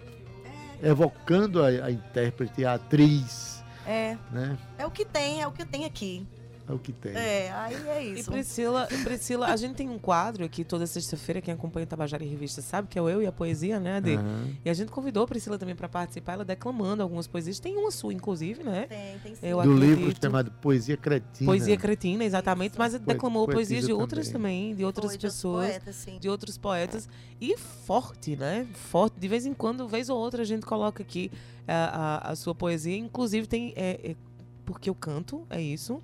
Evocando 0.83 1.63
a, 1.63 1.69
a 1.69 1.91
intérprete, 1.91 2.65
a 2.65 2.75
atriz, 2.75 3.63
É, 3.87 4.17
né? 4.31 4.57
é 4.79 4.85
o 4.87 4.91
que 4.91 5.05
tem, 5.05 5.41
é 5.43 5.47
o 5.47 5.53
que 5.53 5.65
tem 5.65 5.85
aqui. 5.85 6.27
É 6.69 6.73
o 6.73 6.79
que 6.81 6.93
tem. 6.93 7.13
É, 7.15 7.53
aí 7.53 7.75
é 7.89 8.05
E 8.05 8.19
isso. 8.19 8.31
Priscila, 8.31 8.89
Priscila, 9.05 9.47
a 9.47 9.57
gente 9.57 9.75
tem 9.77 9.89
um 9.89 9.99
quadro 10.01 10.45
aqui 10.45 10.65
toda 10.65 10.85
sexta-feira, 10.85 11.41
quem 11.41 11.55
acompanha 11.55 11.85
o 11.85 11.87
Tabajara 11.87 12.25
em 12.25 12.29
Revista 12.29 12.61
sabe 12.61 12.89
que 12.89 12.99
é 12.99 13.03
o 13.03 13.09
Eu 13.09 13.23
e 13.23 13.27
a 13.27 13.31
Poesia, 13.31 13.79
né, 13.79 13.99
Ade? 13.99 14.15
Aham. 14.15 14.49
E 14.65 14.69
a 14.71 14.75
gente 14.75 14.91
convidou 14.91 15.23
a 15.23 15.27
Priscila 15.29 15.57
também 15.59 15.77
para 15.77 15.89
participar, 15.89 16.33
ela 16.33 16.45
declamando 16.45 17.05
algumas 17.05 17.29
poesias. 17.29 17.61
Tem 17.61 17.77
uma 17.77 17.93
sua, 17.93 18.13
inclusive, 18.13 18.65
né? 18.65 18.87
Tem, 18.89 19.19
tem 19.21 19.35
sim. 19.37 19.47
Eu 19.47 19.63
Do 19.63 19.73
livro 19.75 19.95
acredito. 20.01 20.23
chamado 20.25 20.51
Poesia 20.61 20.97
Cretina. 20.97 21.49
Poesia 21.49 21.77
cretina, 21.77 22.25
exatamente, 22.25 22.73
Isso. 22.73 22.79
mas 22.81 22.99
declamou 22.99 23.45
Poe- 23.47 23.55
poesias 23.55 23.83
de 23.83 23.93
poetisa 23.93 24.01
outras 24.03 24.29
também, 24.31 24.75
de 24.75 24.85
outras 24.85 25.13
Foi 25.13 25.19
de 25.19 25.27
outros 25.27 25.35
pessoas, 25.35 25.69
poetas, 25.69 25.95
sim. 25.97 26.19
de 26.19 26.29
outros 26.29 26.59
poetas. 26.59 27.09
E 27.41 27.57
forte, 27.57 28.35
né? 28.35 28.67
Forte. 28.75 29.21
De 29.21 29.29
vez 29.29 29.47
em 29.47 29.55
quando, 29.55 29.87
vez 29.87 30.09
ou 30.09 30.19
outra, 30.19 30.43
a 30.43 30.45
gente 30.45 30.67
coloca 30.67 31.01
aqui 31.03 31.31
a, 31.69 32.27
a, 32.27 32.31
a 32.33 32.35
sua 32.37 32.55
poesia. 32.57 32.97
Inclusive, 32.97 33.47
tem. 33.47 33.73
É, 33.77 34.01
é 34.11 34.17
porque 34.65 34.91
eu 34.91 34.95
canto, 34.97 35.47
é 35.49 35.61
isso. 35.63 36.03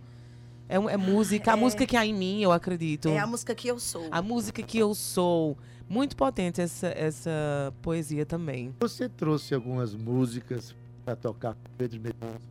É, 0.72 0.76
é 0.76 0.96
música, 0.96 1.52
a 1.52 1.56
é. 1.56 1.60
música 1.60 1.86
que 1.86 1.94
há 1.98 2.06
em 2.06 2.14
mim, 2.14 2.40
eu 2.40 2.50
acredito. 2.50 3.10
É 3.10 3.18
a 3.18 3.26
música 3.26 3.54
que 3.54 3.68
eu 3.68 3.78
sou. 3.78 4.08
A 4.10 4.22
música 4.22 4.62
que 4.62 4.78
eu 4.78 4.94
sou. 4.94 5.58
Muito 5.86 6.16
potente 6.16 6.62
essa, 6.62 6.86
essa 6.86 7.74
poesia 7.82 8.24
também. 8.24 8.74
Você 8.80 9.06
trouxe 9.06 9.54
algumas 9.54 9.94
músicas 9.94 10.74
para 11.04 11.14
tocar 11.14 11.52
com 11.52 11.60
Pedro 11.76 12.00
Medeiros. 12.00 12.42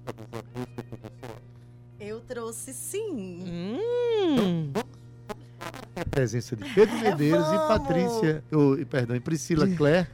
Eu 1.99 2.19
trouxe 2.21 2.71
sim. 2.75 3.43
Hum, 3.47 4.71
a 5.95 6.05
presença 6.05 6.55
de 6.55 6.63
Pedro 6.75 6.95
Medeiros 6.99 7.47
e! 7.47 7.57
Patrícia, 7.67 8.43
ou, 8.51 8.77
perdão, 8.85 9.15
e 9.15 9.19
Priscila 9.19 9.67
Clare, 9.75 10.07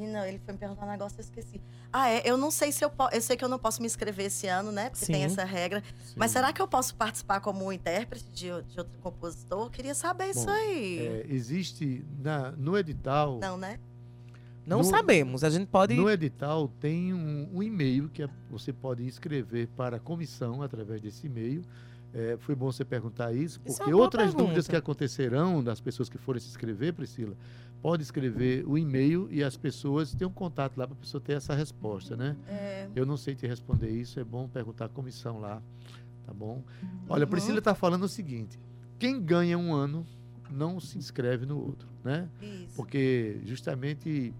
Menina, 0.00 0.26
ele 0.26 0.38
foi 0.38 0.54
me 0.54 0.58
perguntar 0.58 0.86
um 0.86 0.90
negócio, 0.90 1.18
eu 1.18 1.22
esqueci. 1.22 1.60
Ah, 1.92 2.08
é, 2.08 2.22
eu 2.24 2.38
não 2.38 2.50
sei 2.50 2.72
se 2.72 2.82
eu 2.82 2.88
posso. 2.90 3.14
Eu 3.14 3.20
sei 3.20 3.36
que 3.36 3.44
eu 3.44 3.48
não 3.48 3.58
posso 3.58 3.82
me 3.82 3.86
inscrever 3.86 4.26
esse 4.26 4.46
ano, 4.46 4.72
né? 4.72 4.88
Porque 4.88 5.04
tem 5.04 5.16
Sim. 5.16 5.22
essa 5.24 5.44
regra. 5.44 5.82
Sim. 6.04 6.14
Mas 6.16 6.30
será 6.30 6.52
que 6.52 6.62
eu 6.62 6.66
posso 6.66 6.94
participar 6.94 7.40
como 7.40 7.70
intérprete 7.70 8.24
de, 8.32 8.46
de 8.46 8.78
outro 8.78 8.98
compositor? 9.02 9.66
Eu 9.66 9.70
queria 9.70 9.94
saber 9.94 10.30
isso 10.30 10.46
Bom, 10.46 10.52
aí. 10.52 10.98
É, 11.06 11.26
existe 11.28 12.02
na, 12.18 12.52
no 12.52 12.78
edital. 12.78 13.38
Não, 13.38 13.58
né? 13.58 13.78
Não 14.66 14.78
No- 14.78 14.84
sabemos, 14.84 15.42
a 15.44 15.50
gente 15.50 15.66
pode. 15.66 15.94
No 15.94 16.08
edital 16.08 16.68
tem 16.80 17.12
um, 17.12 17.48
um 17.52 17.62
e-mail 17.62 18.08
que 18.08 18.22
é- 18.22 18.28
você 18.50 18.72
pode 18.72 19.06
escrever 19.06 19.68
para 19.76 19.96
a 19.96 20.00
comissão 20.00 20.62
através 20.62 21.00
desse 21.00 21.26
e-mail. 21.26 21.62
É, 22.12 22.36
foi 22.40 22.54
bom 22.56 22.70
você 22.72 22.84
perguntar 22.84 23.32
isso, 23.32 23.60
Isso 23.64 23.74
é 23.76 23.78
porque 23.78 23.90
uma 23.90 23.92
boa 23.92 24.04
outras 24.04 24.24
pergunta. 24.24 24.42
dúvidas 24.44 24.66
que 24.66 24.74
acontecerão 24.74 25.62
das 25.62 25.80
pessoas 25.80 26.08
que 26.08 26.18
forem 26.18 26.40
se 26.40 26.48
inscrever, 26.48 26.92
Priscila, 26.92 27.36
pode 27.82 28.02
escrever 28.02 28.64
o 28.66 28.76
e-mail 28.76 29.26
e 29.30 29.42
as 29.42 29.56
pessoas 29.56 30.14
têm 30.14 30.26
um 30.26 30.32
contato 30.32 30.76
lá 30.76 30.86
para 30.86 30.94
a 30.94 31.00
pessoa 31.00 31.20
ter 31.20 31.32
essa 31.34 31.54
resposta, 31.54 32.16
né? 32.16 32.36
É, 32.48 32.88
Eu 32.94 33.06
não 33.06 33.16
sei 33.16 33.34
te 33.34 33.46
responder 33.46 33.88
isso, 33.90 34.20
é 34.20 34.24
bom 34.24 34.48
perguntar 34.48 34.84
à 34.86 34.88
comissão 34.88 35.40
lá, 35.40 35.62
tá 36.26 36.32
bom? 36.34 36.62
Olha, 37.08 37.22
a 37.22 37.26
Uhum. 37.26 37.30
Priscila 37.30 37.58
está 37.58 37.74
falando 37.74 38.02
o 38.04 38.08
seguinte: 38.08 38.58
quem 38.98 39.20
ganha 39.20 39.56
um 39.58 39.72
ano 39.72 40.06
não 40.50 40.78
se 40.80 40.98
inscreve 40.98 41.46
no 41.46 41.58
outro, 41.58 41.88
né? 42.04 42.28
isso. 42.42 42.74
Porque 42.76 43.40
justamente 43.44 44.34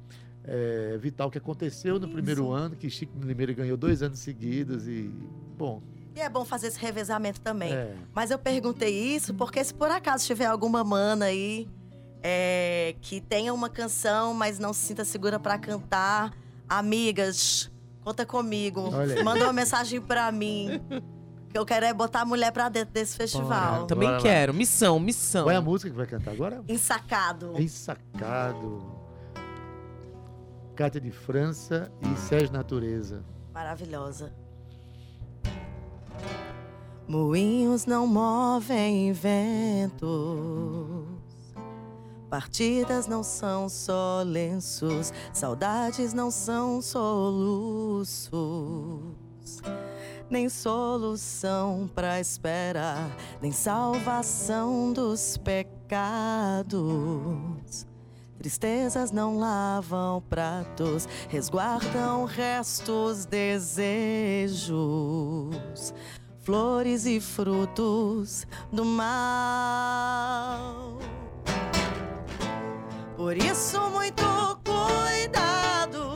é 0.45 0.99
vital 0.99 1.29
o 1.29 1.31
que 1.31 1.39
aconteceu 1.39 1.99
no 2.01 2.09
primeiro 2.09 2.43
Isso. 2.45 2.53
ano, 2.53 2.75
que 2.77 2.89
Chico 2.91 3.13
Limeira 3.23 3.53
ganhou 3.53 3.77
dois 3.77 4.03
anos 4.03 4.19
seguidos 4.19 4.89
e, 4.89 5.11
bom, 5.57 5.83
E 6.17 6.21
é 6.21 6.29
bom 6.29 6.45
fazer 6.45 6.67
esse 6.69 6.79
revezamento 6.81 7.41
também. 7.41 7.73
é, 7.73 7.95
Mas 8.15 8.31
eu 8.31 8.39
perguntei 8.39 9.15
isso 9.15 9.33
porque 9.35 9.63
se 9.63 9.73
por 9.73 9.91
acaso 9.91 10.27
tiver 10.27 10.47
alguma 10.47 10.83
mana 10.83 11.27
aí 11.27 11.69
é, 12.23 12.95
que 13.01 13.21
tenha 13.21 13.53
uma 13.53 13.69
canção, 13.69 14.35
mas 14.35 14.59
não 14.59 14.73
se 14.73 14.81
sinta 14.81 15.05
segura 15.05 15.39
pra 15.39 15.59
cantar, 15.59 16.33
amigas, 16.69 17.71
conta 18.03 18.25
comigo. 18.27 18.91
Manda 19.25 19.45
uma 19.45 19.53
mensagem 19.53 20.01
pra 20.01 20.31
mim. 20.31 20.81
Que 21.51 21.59
eu 21.59 21.67
quero 21.67 21.85
é 21.85 21.93
botar 21.93 22.21
a 22.21 22.25
mulher 22.25 22.53
pra 22.53 22.69
dentro 22.69 22.95
desse 22.95 23.17
festival. 23.17 23.85
Também 23.87 24.07
Bora 24.09 24.19
lá. 24.19 24.23
quero. 24.23 24.55
Missão, 24.55 25.01
missão. 25.01 25.43
qual 25.45 25.53
é 25.53 25.57
a 25.57 25.61
música 25.61 25.91
que 25.91 25.97
vai 25.97 26.07
cantar 26.07 26.31
agora? 26.31 26.63
Ensacado. 26.69 27.61
Ensacado. 27.61 29.01
Cátia 30.77 31.01
de 31.01 31.11
França 31.11 31.91
e 32.01 32.17
Sérgio 32.17 32.53
Natureza. 32.53 33.25
Maravilhosa. 33.53 34.33
Moinhos 37.09 37.87
não 37.87 38.07
movem 38.07 39.13
ventos, 39.13 40.09
Partidas 42.31 43.07
não 43.09 43.23
são 43.25 43.69
só 43.69 44.23
lenços, 44.25 45.13
saudades 45.33 46.15
não 46.15 46.31
são 46.31 46.81
soluços, 46.81 48.31
nem 50.31 50.49
solução 50.49 51.91
pra 51.93 52.21
espera, 52.21 53.11
nem 53.43 53.51
salvação 53.51 54.93
dos 54.93 55.37
pecados. 55.39 56.71
Tristezas 58.39 59.11
não 59.11 59.37
lavam 59.37 60.23
pratos, 60.31 61.09
resguardam 61.29 62.27
restos, 62.27 63.27
desejos, 63.27 64.71
flores 66.39 67.07
e 67.07 67.21
frutos 67.21 68.47
do 68.73 68.85
mal. 68.85 70.21
Por 73.21 73.37
isso, 73.37 73.79
muito 73.91 74.25
cuidado. 74.65 76.15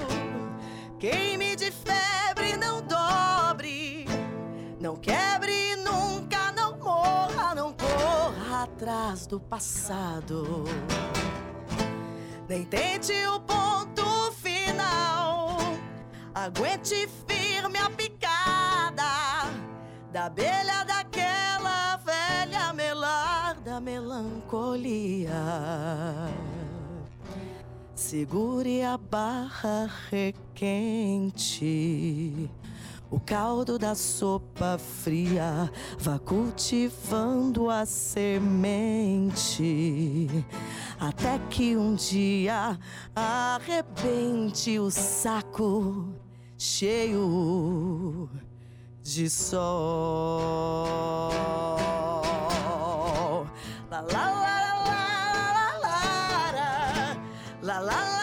Queime 0.98 1.54
de 1.54 1.70
febre, 1.70 2.56
não 2.56 2.80
dobre. 2.80 4.06
Não 4.80 4.96
quebre 4.96 5.76
nunca, 5.76 6.50
não 6.52 6.78
morra, 6.78 7.54
não 7.54 7.74
corra 7.74 8.62
atrás 8.62 9.26
do 9.26 9.38
passado. 9.38 10.64
Nem 12.48 12.64
tente 12.64 13.12
o 13.26 13.38
ponto 13.38 14.32
final. 14.32 15.58
Aguente 16.34 17.06
firme 17.28 17.80
a 17.80 17.90
picada 17.90 19.52
da 20.10 20.24
abelha 20.24 20.82
daquela 20.86 21.98
velha 21.98 22.72
melar 22.72 23.60
da 23.60 23.78
melancolia. 23.78 25.34
Segure 28.06 28.82
a 28.82 28.98
barra 28.98 29.90
requente. 30.10 31.40
O 33.10 33.18
caldo 33.18 33.78
da 33.78 33.94
sopa 33.94 34.76
fria 34.76 35.72
vá 35.98 36.18
cultivando 36.18 37.70
a 37.70 37.86
semente. 37.86 38.28
Até 41.00 41.38
que 41.48 41.78
um 41.78 41.94
dia 41.94 42.78
arrebente 43.16 44.78
o 44.78 44.90
saco 44.90 46.14
cheio 46.58 48.28
de 49.02 49.30
sol. 49.30 49.70
La 53.90 54.02
la 54.02 54.30
la 54.30 54.63
la 57.64 57.81
la 57.81 58.13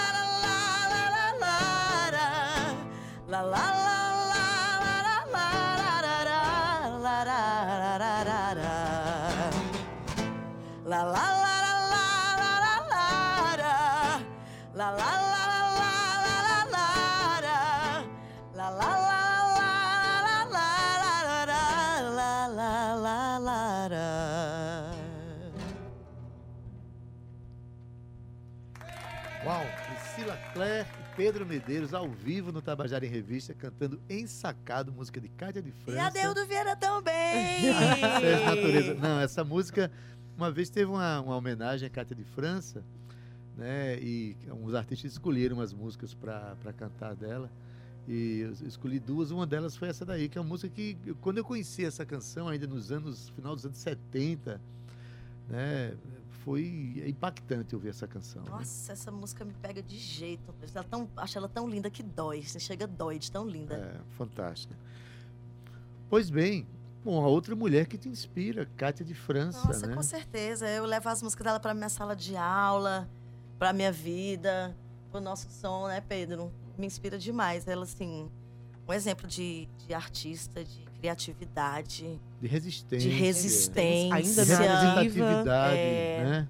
Pedro 31.21 31.45
Medeiros 31.45 31.93
ao 31.93 32.09
vivo 32.09 32.51
no 32.51 32.63
Tabajara 32.63 33.05
em 33.05 33.09
Revista, 33.09 33.53
cantando 33.53 34.01
Ensacado, 34.09 34.91
música 34.91 35.21
de 35.21 35.29
Cádia 35.29 35.61
de 35.61 35.71
França. 35.71 35.99
E 35.99 35.99
a 35.99 36.09
Deudo 36.09 36.47
Vieira 36.47 36.75
também. 36.75 37.61
Sérgio 38.19 38.45
Natureza. 38.47 38.93
Não, 38.95 39.19
essa 39.19 39.43
música, 39.43 39.91
uma 40.35 40.49
vez 40.49 40.71
teve 40.71 40.89
uma, 40.89 41.21
uma 41.21 41.35
homenagem 41.35 41.85
à 41.85 41.91
Cátia 41.91 42.15
de 42.15 42.23
França, 42.23 42.83
né? 43.55 43.99
E 43.99 44.35
uns 44.51 44.73
artistas 44.73 45.11
escolheram 45.11 45.57
umas 45.57 45.71
músicas 45.71 46.15
para 46.15 46.73
cantar 46.75 47.15
dela. 47.15 47.51
E 48.07 48.39
eu 48.39 48.67
escolhi 48.67 48.99
duas, 48.99 49.29
uma 49.29 49.45
delas 49.45 49.77
foi 49.77 49.89
essa 49.89 50.03
daí, 50.03 50.27
que 50.27 50.39
é 50.39 50.41
uma 50.41 50.47
música 50.47 50.73
que, 50.73 50.97
quando 51.21 51.37
eu 51.37 51.45
conheci 51.45 51.85
essa 51.85 52.03
canção, 52.03 52.47
ainda 52.47 52.65
nos 52.65 52.91
anos, 52.91 53.29
final 53.29 53.53
dos 53.53 53.63
anos 53.63 53.77
70, 53.77 54.59
né? 55.47 55.93
Foi 56.43 57.03
impactante 57.05 57.75
ouvir 57.75 57.89
essa 57.89 58.07
canção. 58.07 58.43
né? 58.43 58.49
Nossa, 58.49 58.93
essa 58.93 59.11
música 59.11 59.45
me 59.45 59.53
pega 59.53 59.81
de 59.81 59.97
jeito. 59.97 60.53
Ela 60.73 60.83
tão, 60.83 61.07
acho 61.17 61.37
ela 61.37 61.47
tão 61.47 61.69
linda 61.69 61.89
que 61.89 62.01
dói. 62.01 62.41
Você 62.41 62.59
chega 62.59 62.87
dói 62.87 63.19
de 63.19 63.31
tão 63.31 63.45
linda. 63.47 63.75
É, 63.75 64.15
fantástica. 64.17 64.75
Pois 66.09 66.29
bem, 66.29 66.65
bom, 67.05 67.23
a 67.23 67.27
outra 67.27 67.55
mulher 67.55 67.85
que 67.85 67.97
te 67.97 68.09
inspira, 68.09 68.65
Cátia 68.75 69.05
de 69.05 69.13
França, 69.13 69.67
Nossa, 69.67 69.87
né? 69.87 69.95
com 69.95 70.01
certeza. 70.03 70.67
Eu 70.67 70.85
levo 70.85 71.07
as 71.09 71.21
músicas 71.21 71.45
dela 71.45 71.59
pra 71.59 71.73
minha 71.73 71.89
sala 71.89 72.15
de 72.15 72.35
aula, 72.35 73.07
pra 73.59 73.71
minha 73.71 73.91
vida, 73.91 74.75
pro 75.11 75.21
nosso 75.21 75.47
som, 75.49 75.87
né, 75.87 76.01
Pedro? 76.01 76.51
Me 76.77 76.87
inspira 76.87 77.17
demais. 77.19 77.67
Ela, 77.67 77.83
assim, 77.83 78.29
um 78.87 78.93
exemplo 78.93 79.27
de, 79.27 79.67
de 79.85 79.93
artista, 79.93 80.63
de 80.63 80.83
criatividade, 80.99 82.19
De 82.41 82.47
resistência. 82.47 83.09
de 83.09 83.15
resistência. 83.15 84.15
Ainda 84.15 84.43
representatividade, 84.43 85.77
é. 85.77 86.23
né? 86.23 86.47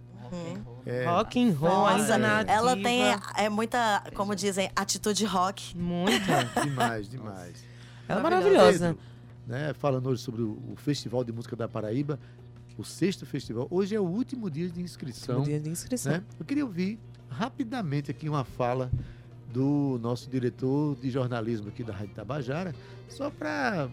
É, 0.86 1.06
Rock 1.06 1.44
and 1.44 1.54
roll, 1.54 1.70
Nossa, 1.70 1.96
ainda 1.96 2.18
nativa. 2.18 2.52
ela 2.52 2.78
tem 2.78 3.02
é 3.36 3.50
muita, 3.50 4.02
como 4.16 4.34
dizem, 4.34 4.72
atitude 4.76 5.26
rock. 5.26 5.78
Muita. 5.78 6.46
demais, 6.64 7.10
demais. 7.10 7.64
Ela 8.08 8.20
é 8.20 8.24
Maravilhosa. 8.24 8.58
maravilhosa. 8.80 8.98
Né? 9.46 9.74
Falando 9.74 10.08
hoje 10.08 10.22
sobre 10.22 10.42
o, 10.42 10.74
Festival 10.78 11.26
de 11.26 11.34
Música 11.34 11.56
da 11.56 11.68
Paraíba, 11.68 12.18
o 12.78 12.84
sexto 12.86 13.26
festival. 13.26 13.68
Hoje 13.70 13.94
é 13.94 14.00
o 14.00 14.06
último 14.06 14.50
dia 14.50 14.70
de 14.70 14.82
inscrição. 14.82 15.40
No 15.40 15.46
dia 15.46 15.60
de 15.60 15.70
inscrição. 15.70 16.14
né? 16.14 16.24
Eu 16.40 16.46
queria 16.46 16.66
ouvir 16.66 16.98
rapidamente 17.30 18.10
aqui 18.10 18.30
uma 18.30 18.46
fala 18.46 18.90
do 19.54 20.00
nosso 20.02 20.30
diretor 20.30 20.96
de 20.96 21.10
jornalismo 21.12 21.68
aqui 21.68 21.84
da 21.84 21.94
Rádio 21.94 22.16
Tabajara, 22.16 22.74
só 23.10 23.30
para 23.30 23.90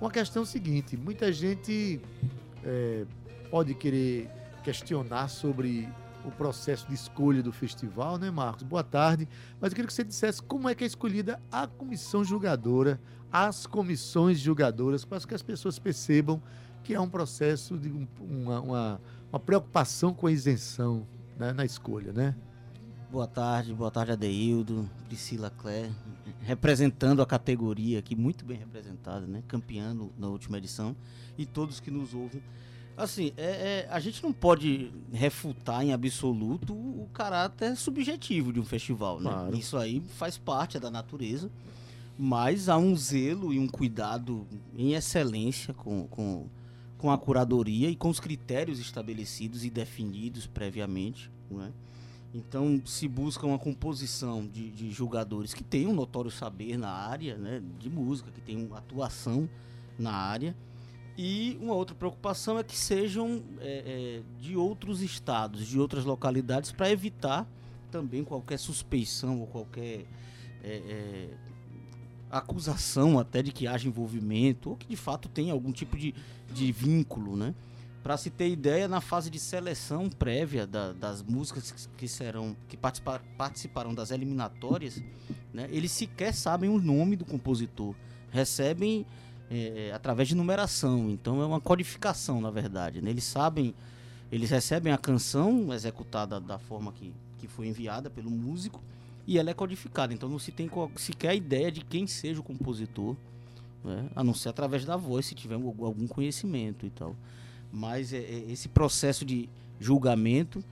uma 0.00 0.10
questão 0.10 0.44
seguinte: 0.44 0.96
muita 0.96 1.32
gente 1.32 2.00
é, 2.64 3.04
pode 3.50 3.74
querer 3.74 4.28
questionar 4.62 5.28
sobre 5.28 5.88
o 6.24 6.30
processo 6.30 6.86
de 6.86 6.94
escolha 6.94 7.42
do 7.42 7.50
festival, 7.52 8.18
né, 8.18 8.30
Marcos? 8.30 8.62
Boa 8.62 8.84
tarde. 8.84 9.26
Mas 9.60 9.72
eu 9.72 9.76
queria 9.76 9.86
que 9.86 9.92
você 9.94 10.04
dissesse 10.04 10.42
como 10.42 10.68
é 10.68 10.74
que 10.74 10.84
é 10.84 10.86
escolhida 10.86 11.40
a 11.50 11.66
comissão 11.66 12.22
julgadora, 12.22 13.00
as 13.32 13.66
comissões 13.66 14.38
julgadoras, 14.38 15.04
para 15.04 15.18
que 15.20 15.34
as 15.34 15.42
pessoas 15.42 15.78
percebam 15.78 16.42
que 16.84 16.94
é 16.94 17.00
um 17.00 17.08
processo 17.08 17.78
de 17.78 17.88
um- 17.90 18.06
uma, 18.20 18.60
uma, 18.60 19.00
uma 19.32 19.40
preocupação 19.40 20.12
com 20.12 20.26
a 20.26 20.32
isenção 20.32 21.06
né, 21.38 21.52
na 21.52 21.64
escolha, 21.64 22.12
né? 22.12 22.34
Boa 23.10 23.26
tarde, 23.26 23.74
boa 23.74 23.90
tarde, 23.90 24.12
Adeildo, 24.12 24.88
Priscila 25.08 25.50
Clare, 25.50 25.90
representando 26.42 27.20
a 27.20 27.26
categoria 27.26 27.98
aqui, 27.98 28.14
muito 28.14 28.44
bem 28.44 28.56
representada, 28.56 29.26
né? 29.26 29.42
Campeã 29.48 29.92
no- 29.92 30.12
na 30.16 30.28
última 30.28 30.58
edição, 30.58 30.94
e 31.36 31.44
todos 31.44 31.80
que 31.80 31.90
nos 31.90 32.14
ouvem. 32.14 32.40
Assim, 32.96 33.32
é, 33.36 33.86
é, 33.86 33.88
a 33.90 33.98
gente 33.98 34.22
não 34.22 34.32
pode 34.32 34.92
refutar 35.12 35.82
em 35.82 35.92
absoluto 35.92 36.72
o 36.72 37.08
caráter 37.12 37.76
subjetivo 37.76 38.52
de 38.52 38.60
um 38.60 38.64
festival, 38.64 39.18
né? 39.20 39.30
Claro. 39.30 39.56
Isso 39.56 39.76
aí 39.76 40.00
faz 40.16 40.36
parte 40.38 40.78
da 40.78 40.90
natureza, 40.90 41.50
mas 42.16 42.68
há 42.68 42.76
um 42.78 42.94
zelo 42.94 43.52
e 43.52 43.58
um 43.58 43.66
cuidado 43.66 44.46
em 44.76 44.92
excelência 44.92 45.74
com, 45.74 46.06
com, 46.08 46.46
com 46.98 47.10
a 47.10 47.18
curadoria 47.18 47.88
e 47.90 47.96
com 47.96 48.08
os 48.08 48.20
critérios 48.20 48.78
estabelecidos 48.78 49.64
e 49.64 49.70
definidos 49.70 50.46
previamente, 50.46 51.28
não 51.50 51.64
é? 51.64 51.70
Então 52.32 52.80
se 52.84 53.08
busca 53.08 53.44
uma 53.46 53.58
composição 53.58 54.46
de, 54.46 54.70
de 54.70 54.90
julgadores 54.90 55.52
que 55.52 55.64
tenham 55.64 55.90
um 55.90 55.94
notório 55.94 56.30
saber 56.30 56.76
na 56.76 56.90
área 56.90 57.36
né, 57.36 57.60
de 57.78 57.90
música, 57.90 58.30
que 58.30 58.40
tenham 58.40 58.72
atuação 58.74 59.48
na 59.98 60.12
área. 60.12 60.56
E 61.18 61.58
uma 61.60 61.74
outra 61.74 61.94
preocupação 61.94 62.58
é 62.58 62.62
que 62.62 62.76
sejam 62.78 63.42
é, 63.60 64.22
é, 64.24 64.40
de 64.40 64.56
outros 64.56 65.02
estados, 65.02 65.66
de 65.66 65.78
outras 65.78 66.04
localidades, 66.04 66.72
para 66.72 66.90
evitar 66.90 67.46
também 67.90 68.22
qualquer 68.22 68.58
suspeição 68.58 69.40
ou 69.40 69.46
qualquer 69.48 70.06
é, 70.62 70.72
é, 70.72 71.28
acusação 72.30 73.18
até 73.18 73.42
de 73.42 73.50
que 73.50 73.66
haja 73.66 73.88
envolvimento 73.88 74.70
ou 74.70 74.76
que 74.76 74.86
de 74.86 74.96
fato 74.96 75.28
tenha 75.28 75.52
algum 75.52 75.72
tipo 75.72 75.96
de, 75.98 76.14
de 76.52 76.70
vínculo, 76.70 77.36
né? 77.36 77.54
Para 78.02 78.16
se 78.16 78.30
ter 78.30 78.48
ideia, 78.48 78.88
na 78.88 79.00
fase 79.00 79.28
de 79.30 79.38
seleção 79.38 80.08
prévia 80.08 80.66
da- 80.66 80.92
das 80.92 81.22
músicas 81.22 81.88
que- 81.96 82.08
serão 82.08 82.56
que 82.68 82.76
participa- 82.76 83.20
participarão 83.36 83.94
das 83.94 84.10
eliminatórias, 84.10 85.02
né, 85.52 85.68
eles 85.70 85.92
sequer 85.92 86.32
sabem 86.34 86.70
o 86.70 86.78
nome 86.78 87.14
do 87.16 87.24
compositor, 87.24 87.94
recebem 88.30 89.04
é, 89.52 89.90
através 89.92 90.28
de 90.28 90.36
numeração, 90.36 91.10
então 91.10 91.42
é 91.42 91.44
uma 91.44 91.60
codificação 91.60 92.40
na 92.40 92.52
verdade. 92.52 93.02
né? 93.02 93.10
Eles 93.10 93.24
sabem 93.24 93.74
Eles 94.30 94.48
recebem 94.48 94.92
a 94.92 94.96
canção 94.96 95.74
executada 95.74 96.38
da 96.40 96.56
forma 96.56 96.92
que, 96.92 97.12
que 97.36 97.48
foi 97.48 97.66
enviada 97.66 98.08
pelo 98.08 98.30
músico 98.30 98.80
e 99.26 99.40
ela 99.40 99.50
é 99.50 99.54
codificada. 99.54 100.14
Então 100.14 100.28
não 100.28 100.38
se 100.38 100.52
tem 100.52 100.70
sequer 100.94 101.34
ideia 101.34 101.72
de 101.72 101.80
quem 101.84 102.06
seja 102.06 102.38
o 102.38 102.42
compositor, 102.44 103.16
né? 103.84 104.08
a 104.14 104.22
não 104.22 104.32
ser 104.32 104.50
através 104.50 104.84
da 104.84 104.96
voz, 104.96 105.26
se 105.26 105.34
tiver 105.34 105.56
algum 105.56 106.06
conhecimento 106.06 106.86
e 106.86 106.90
tal. 106.90 107.16
Mas 107.72 108.12
é, 108.12 108.18
é, 108.18 108.44
esse 108.50 108.68
processo 108.68 109.24
de 109.24 109.48
julgamento 109.78 110.62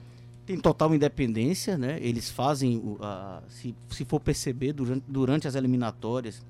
tem 0.45 0.59
total 0.59 0.93
independência, 0.95 1.77
né? 1.77 1.97
Eles 2.01 2.29
fazem, 2.29 2.81
a- 3.01 3.41
se, 3.47 3.75
se 3.89 4.03
for 4.05 4.19
perceber, 4.19 4.73
durante, 4.73 5.03
durante 5.07 5.47
as 5.47 5.55
eliminatórias 5.55 6.43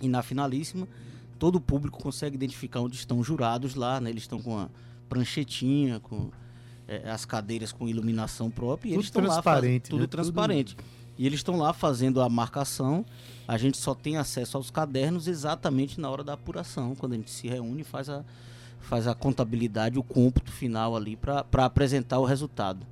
e 0.00 0.08
na 0.08 0.22
finalíssima, 0.22 0.86
todo 1.38 1.56
o 1.56 1.60
público 1.60 2.00
consegue 2.02 2.36
identificar 2.36 2.80
onde 2.80 2.96
estão 2.96 3.18
os 3.18 3.26
jurados 3.26 3.74
lá, 3.74 4.00
né? 4.00 4.10
Eles 4.10 4.22
estão 4.22 4.40
com 4.40 4.58
a 4.58 4.68
pranchetinha, 5.08 6.00
com 6.00 6.30
eh, 6.88 7.08
as 7.10 7.24
cadeiras 7.24 7.72
com 7.72 7.88
iluminação 7.88 8.50
própria. 8.50 8.88
e 8.90 8.92
Tudo 8.92 9.00
eles 9.00 9.06
estão 9.06 9.22
lá 9.24 9.42
fazendo- 9.42 9.82
tudo 9.90 10.00
né? 10.00 10.06
transparente. 10.06 10.76
E 11.16 11.26
eles 11.26 11.38
estão 11.40 11.56
lá 11.56 11.72
fazendo 11.72 12.20
a 12.20 12.28
marcação. 12.28 13.04
A 13.46 13.56
gente 13.56 13.76
só 13.78 13.94
tem 13.94 14.16
acesso 14.16 14.56
aos 14.56 14.70
cadernos 14.70 15.28
exatamente 15.28 16.00
na 16.00 16.10
hora 16.10 16.24
da 16.24 16.32
apuração, 16.32 16.94
quando 16.96 17.12
a 17.12 17.16
gente 17.16 17.30
se 17.30 17.46
reúne 17.46 17.82
e 17.82 17.84
faz 17.84 18.08
a, 18.08 18.24
faz 18.84 19.06
a 19.06 19.14
contabilidade, 19.14 19.98
o 19.98 20.02
cômputo 20.02 20.52
final 20.52 20.94
ali 20.96 21.16
para 21.16 21.44
apresentar 21.64 22.18
o 22.18 22.24
resultado. 22.24 22.86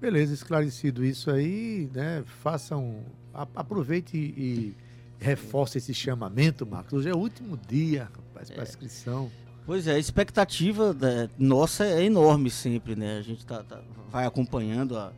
Beleza, 0.00 0.32
esclarecido 0.34 1.04
isso 1.04 1.30
aí, 1.30 1.90
né? 1.94 2.22
Façam. 2.42 3.00
a- 3.34 3.46
Aproveite 3.54 4.16
e, 4.16 4.20
e 4.20 4.74
reforce 5.18 5.78
esse 5.78 5.92
chamamento, 5.94 6.66
Marcos. 6.66 6.92
Hoje 6.92 7.08
é 7.08 7.14
o 7.14 7.18
último 7.18 7.58
dia, 7.68 8.04
rapaz, 8.14 8.50
para 8.50 8.62
inscrição. 8.62 9.30
Pois 9.64 9.86
é, 9.86 9.94
a 9.94 9.98
expectativa 9.98 10.92
né, 10.94 11.28
nossa 11.38 11.84
é 11.84 12.04
enorme 12.04 12.50
sempre, 12.50 12.94
né? 12.94 13.18
A 13.18 13.22
gente 13.22 13.44
tá, 13.44 13.62
tá- 13.62 13.82
vai 14.10 14.24
acompanhando 14.26 14.96
a- 14.96 15.12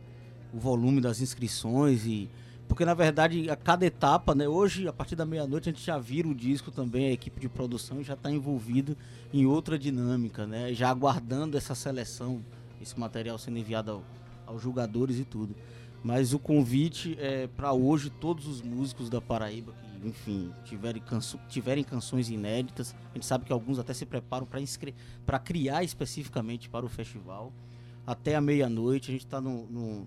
o 0.53 0.57
volume 0.59 0.99
das 0.99 1.21
inscrições 1.21 2.05
e 2.05 2.29
porque 2.69 2.85
na 2.85 2.93
verdade 2.93 3.49
a 3.49 3.55
cada 3.57 3.85
etapa, 3.85 4.33
né? 4.33 4.47
Hoje 4.47 4.87
a 4.87 4.93
partir 4.93 5.15
da 5.15 5.25
meia-noite 5.25 5.67
a 5.67 5.71
gente 5.73 5.83
já 5.85 5.97
vira 5.97 6.27
o 6.27 6.35
disco 6.35 6.71
também, 6.71 7.07
a 7.07 7.11
equipe 7.11 7.41
de 7.41 7.49
produção 7.49 8.01
já 8.03 8.13
está 8.13 8.31
envolvida 8.31 8.95
em 9.33 9.45
outra 9.45 9.77
dinâmica, 9.77 10.45
né? 10.47 10.73
Já 10.73 10.89
aguardando 10.89 11.57
essa 11.57 11.73
seleção, 11.75 12.41
esse 12.81 12.97
material 12.97 13.37
sendo 13.37 13.57
enviado 13.57 13.91
ao- 13.91 14.03
aos 14.45 14.61
jogadores 14.61 15.17
e 15.19 15.25
tudo. 15.25 15.55
Mas 16.01 16.31
o 16.33 16.39
convite 16.39 17.17
é 17.19 17.47
para 17.47 17.73
hoje 17.73 18.09
todos 18.09 18.47
os 18.47 18.61
músicos 18.61 19.09
da 19.09 19.19
Paraíba 19.19 19.73
que, 20.01 20.07
enfim, 20.07 20.49
tiverem, 20.63 21.01
canso- 21.01 21.39
tiverem 21.49 21.83
canções 21.83 22.29
inéditas. 22.29 22.95
A 23.11 23.15
gente 23.15 23.25
sabe 23.25 23.43
que 23.43 23.51
alguns 23.51 23.79
até 23.79 23.93
se 23.93 24.05
preparam 24.05 24.47
para 25.25 25.39
criar 25.39 25.83
especificamente 25.83 26.69
para 26.69 26.85
o 26.85 26.89
festival. 26.89 27.51
Até 28.07 28.35
a 28.35 28.41
meia-noite 28.41 29.11
a 29.11 29.13
gente 29.13 29.25
está 29.25 29.41
num, 29.41 29.65
num- 29.69 30.05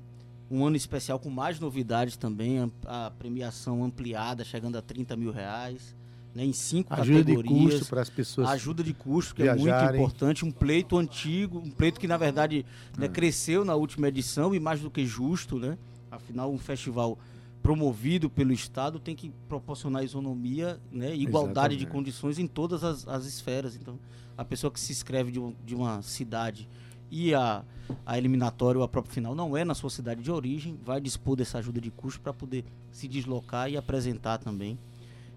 um 0.54 0.66
ano 0.66 0.76
especial 0.76 1.18
com 1.18 1.30
mais 1.30 1.58
novidades 1.58 2.16
também. 2.16 2.58
am- 2.58 2.70
A 2.86 3.10
premiação 3.18 3.82
ampliada, 3.84 4.44
chegando 4.44 4.76
a 4.76 4.82
30 4.82 5.16
mil 5.16 5.32
reais. 5.32 5.94
Né, 6.34 6.46
em 6.46 6.52
cinco 6.54 6.94
Ajuda 6.94 7.24
de 7.24 7.36
categorias. 7.36 7.74
custo 7.74 7.86
para 7.90 8.00
as 8.00 8.08
pessoas. 8.08 8.48
Ajuda 8.48 8.82
de 8.82 8.94
custo, 8.94 9.34
que 9.34 9.42
é 9.42 9.50
muito 9.50 9.64
viajarem. 9.64 10.00
importante. 10.00 10.44
Um 10.46 10.50
pleito 10.50 10.96
antigo, 10.96 11.58
um 11.58 11.70
pleito 11.70 12.00
que, 12.00 12.08
na 12.08 12.16
verdade, 12.16 12.64
né, 12.96 13.06
cresceu 13.06 13.66
na 13.66 13.74
última 13.74 14.08
edição 14.08 14.54
e 14.54 14.58
mais 14.58 14.80
do 14.80 14.90
que 14.90 15.04
justo, 15.04 15.58
né? 15.58 15.76
Afinal, 16.10 16.50
um 16.50 16.56
festival 16.56 17.18
promovido 17.62 18.30
pelo 18.30 18.50
Estado 18.52 18.98
tem 18.98 19.14
que 19.14 19.30
proporcionar 19.46 20.02
isonomia 20.04 20.80
né, 20.90 21.14
e 21.14 21.22
igualdade 21.22 21.76
de 21.76 21.82
Exatamente. 21.84 21.92
condições 21.92 22.38
em 22.38 22.46
todas 22.46 22.82
as, 22.82 23.06
as 23.06 23.26
esferas. 23.26 23.76
Então, 23.76 23.98
a 24.36 24.44
pessoa 24.44 24.70
que 24.70 24.80
se 24.80 24.90
inscreve 24.90 25.30
de, 25.32 25.38
um- 25.38 25.54
de 25.66 25.74
uma 25.74 26.00
cidade 26.00 26.66
e 27.14 27.34
a, 27.34 27.62
a 28.06 28.16
eliminatória 28.16 28.78
ou 28.78 28.84
a 28.84 28.88
própria 28.88 29.12
final 29.12 29.34
não 29.34 29.54
é 29.54 29.64
na 29.66 29.74
sua 29.74 29.90
cidade 29.90 30.22
de 30.22 30.30
origem, 30.32 30.78
vai 30.82 30.98
dispor 30.98 31.36
dessa 31.36 31.58
ajuda 31.58 31.78
de 31.78 31.90
custo 31.90 32.20
para 32.22 32.32
poder 32.32 32.64
se 32.90 33.06
deslocar 33.06 33.68
e 33.70 33.76
apresentar 33.76 34.38
também. 34.38 34.78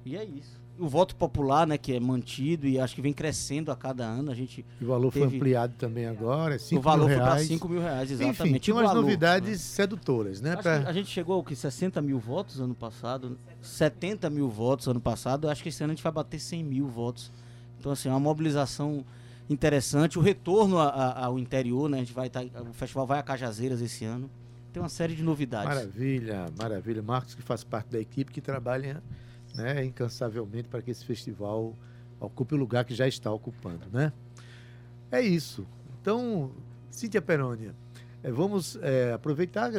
E 0.05 0.15
é 0.15 0.23
isso. 0.23 0.63
O 0.79 0.87
voto 0.87 1.15
popular, 1.15 1.65
né, 1.65 1.77
que 1.77 1.93
é 1.93 1.99
mantido 1.99 2.67
e 2.67 2.77
acho 2.79 2.95
que 2.95 3.01
vem 3.01 3.13
crescendo 3.13 3.71
a 3.71 3.75
cada 3.75 4.05
ano. 4.05 4.29
A 4.31 4.35
gente, 4.35 4.65
O 4.81 4.85
valor 4.87 5.11
foi 5.11 5.21
teve- 5.23 5.35
ampliado 5.37 5.73
também 5.77 6.05
agora, 6.05 6.55
é 6.55 6.57
5 6.57 6.79
o 6.79 6.83
valor 6.83 7.07
mil 7.07 7.15
foi 7.15 7.23
para 7.25 7.33
reais. 7.35 7.47
5 7.47 7.69
mil 7.69 7.81
reais, 7.81 8.11
exatamente. 8.11 8.41
Enfim, 8.49 8.59
tinha 8.59 8.73
O 8.75 8.77
umas 8.79 8.87
valor, 8.89 9.01
novidades 9.01 9.49
né? 9.51 9.57
sedutoras, 9.57 10.41
né? 10.41 10.55
Pra- 10.57 10.79
a 10.87 10.93
gente 10.93 11.09
chegou 11.09 11.35
ao 11.35 11.43
que 11.43 11.55
60 11.55 12.01
mil 12.01 12.19
votos 12.19 12.59
ano 12.61 12.75
passado, 12.75 13.37
70 13.61 14.29
mil 14.29 14.49
votos 14.49 14.87
ano 14.87 14.99
passado. 15.01 15.49
Acho 15.49 15.63
que 15.63 15.69
esse 15.69 15.83
ano 15.83 15.91
a 15.91 15.95
gente 15.95 16.03
vai 16.03 16.11
bater 16.11 16.39
100 16.39 16.63
mil 16.63 16.87
votos. 16.87 17.31
Então 17.79 17.91
assim, 17.93 18.09
é 18.09 18.11
uma 18.11 18.19
mobilização 18.19 19.03
interessante. 19.49 20.17
O 20.17 20.21
retorno 20.21 20.77
a- 20.79 20.89
a- 20.89 21.25
ao 21.25 21.37
interior, 21.39 21.89
né? 21.89 21.97
A 21.97 21.99
gente 22.01 22.13
vai 22.13 22.29
tá, 22.29 22.41
o 22.43 22.73
festival 22.73 23.05
vai 23.05 23.19
a 23.19 23.23
Cajazeiras 23.23 23.81
esse 23.81 24.05
ano. 24.05 24.29
Tem 24.73 24.81
uma 24.81 24.89
série 24.89 25.15
de 25.15 25.23
novidades. 25.23 25.67
Maravilha, 25.67 26.47
maravilha. 26.57 27.01
Marcos, 27.01 27.33
que 27.33 27.41
faz 27.41 27.63
parte 27.63 27.87
da 27.91 27.99
equipe 27.99 28.31
que 28.31 28.41
trabalha 28.41 29.01
né, 29.53 29.85
incansavelmente 29.85 30.67
para 30.67 30.81
que 30.81 30.91
esse 30.91 31.05
festival 31.05 31.73
ocupe 32.19 32.55
o 32.55 32.57
lugar 32.57 32.83
que 32.83 32.93
já 32.93 33.07
está 33.07 33.31
ocupando, 33.31 33.85
né? 33.93 34.11
É 35.11 35.21
isso. 35.21 35.65
Então, 36.01 36.51
Cíntia 36.91 37.21
Perônia, 37.21 37.73
eh, 38.21 38.31
vamos 38.31 38.77
eh, 38.81 39.13
aproveitar 39.13 39.71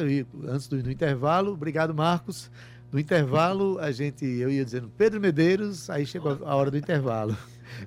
antes 0.47 0.67
do, 0.67 0.81
do 0.81 0.91
intervalo. 0.91 1.51
Obrigado, 1.53 1.93
Marcos. 1.93 2.49
No 2.91 2.99
intervalo, 2.99 3.77
a 3.79 3.91
gente, 3.91 4.25
eu 4.25 4.49
ia 4.49 4.63
dizendo 4.65 4.89
Pedro 4.97 5.19
Medeiros, 5.19 5.89
aí 5.91 6.05
chegou 6.07 6.39
a 6.43 6.55
hora 6.55 6.71
do 6.71 6.77
intervalo. 6.77 7.35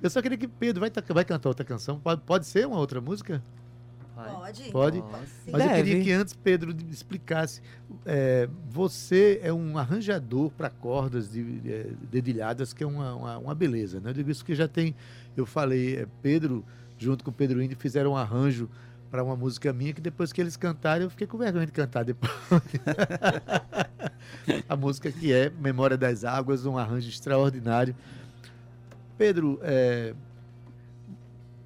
Eu 0.01 0.09
só 0.09 0.21
queria 0.21 0.37
que 0.37 0.47
Pedro 0.47 0.79
vai, 0.81 0.91
vai 1.09 1.25
cantar 1.25 1.49
outra 1.49 1.65
canção. 1.65 1.99
Pode, 1.99 2.21
pode 2.21 2.45
ser 2.45 2.67
uma 2.67 2.77
outra 2.77 3.01
música? 3.01 3.41
Pode? 4.71 4.71
Pode? 4.71 5.03
Mas 5.51 5.61
eu 5.63 5.69
Deve. 5.69 5.83
queria 5.83 6.03
que 6.03 6.11
antes 6.11 6.33
Pedro 6.33 6.75
explicasse. 6.91 7.59
é, 8.05 8.47
você 8.69 9.39
é 9.43 9.51
um 9.51 9.77
arranjador 9.79 10.51
para 10.51 10.69
cordas 10.69 11.31
de, 11.31 11.43
de- 11.59 11.83
dedilhadas, 12.11 12.71
que 12.71 12.83
é 12.83 12.87
uma, 12.87 13.15
uma, 13.15 13.37
uma 13.39 13.55
beleza. 13.55 13.99
Né? 13.99 14.11
Eu 14.11 14.13
digo 14.13 14.29
isso 14.29 14.45
que 14.45 14.53
já 14.53 14.67
tem. 14.67 14.93
Eu 15.35 15.45
falei, 15.47 15.95
é, 15.97 16.07
Pedro, 16.21 16.63
junto 16.99 17.23
com 17.23 17.31
o 17.31 17.33
Pedro 17.33 17.63
Indy, 17.63 17.73
fizeram 17.73 18.11
um 18.11 18.17
arranjo 18.17 18.69
para 19.09 19.23
uma 19.23 19.35
música 19.35 19.73
minha 19.73 19.91
que 19.91 19.99
depois 20.01 20.31
que 20.31 20.39
eles 20.39 20.55
cantaram, 20.55 21.05
eu 21.05 21.09
fiquei 21.09 21.25
com 21.25 21.35
vergonha 21.37 21.65
de 21.65 21.71
cantar 21.71 22.05
depois. 22.05 22.31
A 24.69 24.75
música 24.75 25.11
que 25.11 25.33
é 25.33 25.49
Memória 25.49 25.97
das 25.97 26.23
Águas, 26.23 26.65
um 26.65 26.77
arranjo 26.77 27.09
extraordinário. 27.09 27.95
Pedro, 29.21 29.59
é, 29.61 30.15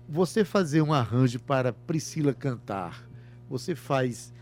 você 0.10 0.44
fazer 0.44 0.82
um 0.82 0.92
arranjo 0.92 1.40
para 1.40 1.72
Priscila 1.72 2.34
cantar, 2.34 3.08
você 3.50 3.74
faz 3.74 4.34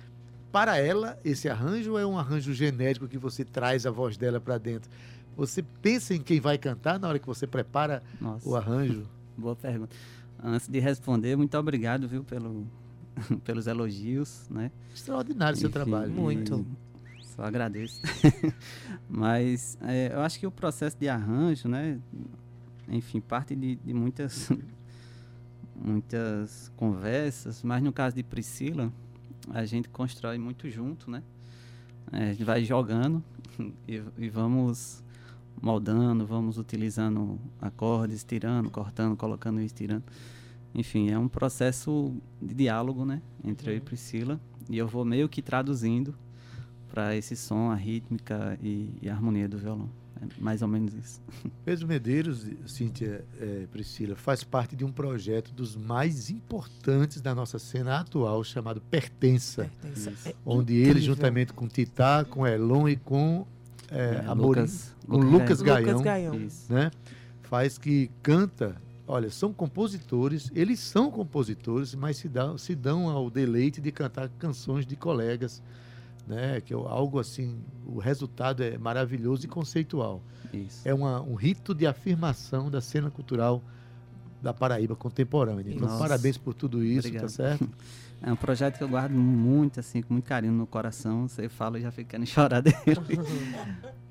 para 0.52 0.80
ela 0.80 1.20
esse 1.24 1.48
arranjo 1.48 1.92
ou 1.92 2.00
é 2.00 2.06
um 2.08 2.18
arranjo 2.18 2.52
genérico 2.54 3.08
que 3.08 3.20
você 3.20 3.46
traz 3.46 3.86
a 3.86 3.92
voz 3.92 4.18
dela 4.18 4.42
para 4.42 4.58
dentro? 4.58 4.90
Você 5.38 5.62
pensa 5.62 6.16
em 6.16 6.24
quem 6.24 6.40
vai 6.40 6.58
cantar 6.58 7.00
na 7.00 7.08
hora 7.08 7.20
que 7.20 7.28
você 7.28 7.46
prepara 7.46 8.02
Nossa, 8.20 8.50
o 8.50 8.56
arranjo? 8.56 9.08
boa 9.38 9.56
pergunta. 9.56 9.96
Antes 10.44 10.68
de 10.68 10.80
responder, 10.80 11.36
muito 11.36 11.56
obrigado, 11.56 12.08
viu, 12.08 12.24
pelo, 12.24 12.66
pelos 13.46 13.68
elogios, 13.68 14.50
né? 14.50 14.72
Extraordinário 14.92 15.56
o 15.56 15.60
seu 15.60 15.70
trabalho. 15.70 16.12
Muito. 16.12 16.66
Só 17.22 17.44
agradeço. 17.44 18.02
Mas 19.08 19.78
é, 19.84 20.12
eu 20.12 20.22
acho 20.22 20.40
que 20.40 20.48
o 20.48 20.52
processo 20.52 20.98
de 20.98 21.08
arranjo, 21.08 21.68
né? 21.68 22.00
Enfim, 22.88 23.22
parte 23.22 23.56
de, 23.56 23.76
de 23.76 23.94
muitas, 23.94 24.52
muitas 25.76 26.72
conversas, 26.76 27.64
mas 27.64 27.82
no 27.82 27.92
caso 27.92 28.16
de 28.16 28.24
Priscila, 28.24 28.92
a 29.50 29.66
gente 29.66 29.90
constrói 29.90 30.38
muito 30.38 30.70
junto, 30.70 31.10
né? 31.10 31.24
É, 32.12 32.30
a 32.30 32.32
gente 32.32 32.44
vai 32.44 32.64
jogando 32.64 33.24
e, 33.88 34.02
e 34.18 34.30
vamos 34.30 35.04
moldando, 35.62 36.26
vamos 36.26 36.58
utilizando 36.58 37.40
acordes, 37.62 38.24
tirando, 38.24 38.70
cortando, 38.70 39.16
colocando 39.16 39.62
e 39.62 39.66
estirando. 39.66 40.04
Enfim, 40.76 41.10
é 41.10 41.18
um 41.18 41.28
processo 41.28 42.14
de 42.42 42.54
diálogo, 42.54 43.06
né? 43.06 43.22
Entre 43.44 43.72
eu 43.72 43.78
e 43.78 43.80
Priscila. 43.80 44.40
E 44.70 44.78
eu 44.78 44.88
vou 44.88 45.06
meio 45.06 45.30
que 45.30 45.42
traduzindo 45.42 46.16
para 46.90 47.16
esse 47.16 47.36
som, 47.36 47.70
a 47.70 47.76
rítmica 47.76 48.58
e, 48.62 48.92
e 49.02 49.10
a 49.10 49.14
harmonia 49.14 49.48
do 49.48 49.58
violão. 49.58 49.90
É 50.22 50.42
mais 50.42 50.62
ou 50.62 50.68
menos 50.68 50.94
isso. 50.94 51.22
Pedro 51.66 51.88
Medeiros, 51.88 52.46
Cíntia 52.66 53.26
é, 53.40 53.66
Priscila, 53.72 54.16
faz 54.16 54.44
parte 54.44 54.76
de 54.76 54.86
um 54.86 54.92
projeto 54.92 55.52
dos 55.54 55.76
mais 55.76 56.30
importantes 56.30 57.22
da 57.22 57.34
nossa 57.34 57.58
cena 57.60 58.00
atual, 58.00 58.44
chamado 58.44 58.82
Pertença, 58.82 59.70
Pertença. 59.82 60.30
É 60.30 60.36
onde 60.46 60.74
ele, 60.74 60.92
incrível. 60.92 61.16
juntamente 61.16 61.54
com 61.54 61.68
Titá, 61.68 62.26
com 62.30 62.46
Elon 62.46 62.88
e 62.88 62.96
com 62.96 63.46
é, 63.92 64.22
É, 64.24 64.26
Amorim, 64.28 64.62
Lucas, 64.62 64.96
com 65.08 65.18
Lucas 65.18 65.62
Gaião, 65.62 65.88
Lucas 65.90 66.02
Gaião. 66.02 66.36
Isso. 66.36 66.72
né? 66.72 66.92
Faz 67.44 67.78
que 67.78 68.10
canta. 68.22 68.76
Olha, 69.06 69.30
são 69.30 69.52
compositores, 69.52 70.50
eles 70.56 70.80
são 70.80 71.12
compositores, 71.12 71.94
mas 71.94 72.18
se 72.18 72.30
dão, 72.30 72.58
se 72.58 72.74
dão 72.74 73.10
ao 73.10 73.30
deleite 73.30 73.82
de 73.82 73.92
cantar 73.92 74.30
canções 74.40 74.86
de 74.86 74.96
colegas, 74.96 75.62
né? 76.28 76.62
Que 76.62 76.74
é 76.74 76.78
algo 76.78 77.20
assim, 77.20 77.60
o 77.86 78.00
resultado 78.00 78.64
é 78.64 78.78
maravilhoso 78.78 79.46
e 79.46 79.48
conceitual. 79.50 80.22
Isso. 80.54 80.88
É 80.88 80.94
uma- 80.94 81.22
um 81.22 81.36
rito 81.36 81.74
de 81.74 81.86
afirmação 81.88 82.70
da 82.70 82.80
cena 82.82 83.10
cultural 83.10 83.62
da 84.42 84.54
Paraíba 84.54 84.96
contemporânea. 84.96 85.74
Então, 85.74 85.88
Nossa. 85.88 86.00
parabéns 86.00 86.38
por 86.38 86.54
tudo 86.54 86.84
isso, 86.84 87.04
tá 87.04 87.08
Obrigado. 87.10 87.30
certo? 87.30 87.70
É 88.26 88.32
um 88.32 88.38
projeto 88.38 88.78
que 88.78 88.84
eu 88.86 88.88
guardo 88.88 89.12
muito, 89.12 89.82
assim, 89.82 90.02
com 90.02 90.14
muito 90.14 90.24
carinho 90.26 90.54
no 90.54 90.66
coração. 90.66 91.28
Você 91.28 91.50
fala 91.50 91.78
e 91.78 91.82
já 91.82 91.92
fica 91.92 92.12
querendo 92.12 92.26
chorar 92.28 92.62
dele. 92.62 92.78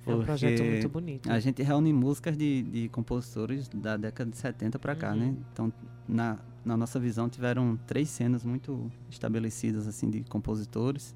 É 0.06 0.14
um 0.14 0.22
projeto 0.22 0.62
muito 0.62 0.88
bonito. 0.90 1.30
A 1.30 1.40
gente 1.40 1.62
reúne 1.62 1.94
músicas 1.94 2.36
de, 2.36 2.62
de 2.62 2.88
compositores 2.90 3.68
da 3.68 3.96
década 3.96 4.30
de 4.30 4.36
70 4.36 4.78
para 4.78 4.94
cá, 4.94 5.12
Uhum. 5.12 5.16
né? 5.16 5.34
Então, 5.52 5.72
na, 6.06 6.36
na 6.62 6.76
nossa 6.76 7.00
visão, 7.00 7.26
tiveram 7.26 7.78
três 7.86 8.10
cenas 8.10 8.44
muito 8.44 8.90
estabelecidas, 9.08 9.86
assim, 9.88 10.10
de 10.10 10.20
compositores. 10.24 11.14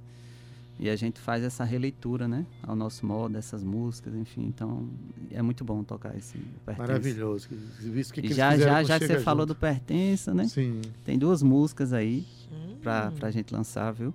E 0.79 0.91
a 0.91 0.97
gente 0.97 1.19
faz 1.21 1.43
essa 1.43 1.65
releitura, 1.65 2.29
né? 2.29 2.45
Ao 2.63 2.77
nosso 2.77 3.07
modo, 3.07 3.33
dessas 3.33 3.65
músicas, 3.65 4.15
enfim. 4.15 4.45
Então, 4.47 4.87
é 5.31 5.41
muito 5.41 5.65
bom 5.65 5.83
tocar 5.83 6.15
esse 6.17 6.37
Pertença. 6.67 6.87
Maravilhoso. 6.87 7.49
Visto 7.81 8.13
que, 8.13 8.21
E 8.21 8.33
já, 8.33 8.57
já, 8.59 8.83
já 8.83 8.99
que 8.99 9.07
você 9.07 9.19
falou 9.21 9.43
Junto. 9.45 9.55
do 9.55 9.59
Pertença, 9.59 10.35
né? 10.35 10.45
Sim. 10.45 10.83
Tem 11.05 11.19
duas 11.19 11.43
músicas 11.43 11.93
aí 11.95 12.27
Hum. 12.53 12.77
pra, 12.83 13.11
pra 13.11 13.31
gente 13.31 13.55
lançar, 13.55 13.91
viu? 13.93 14.13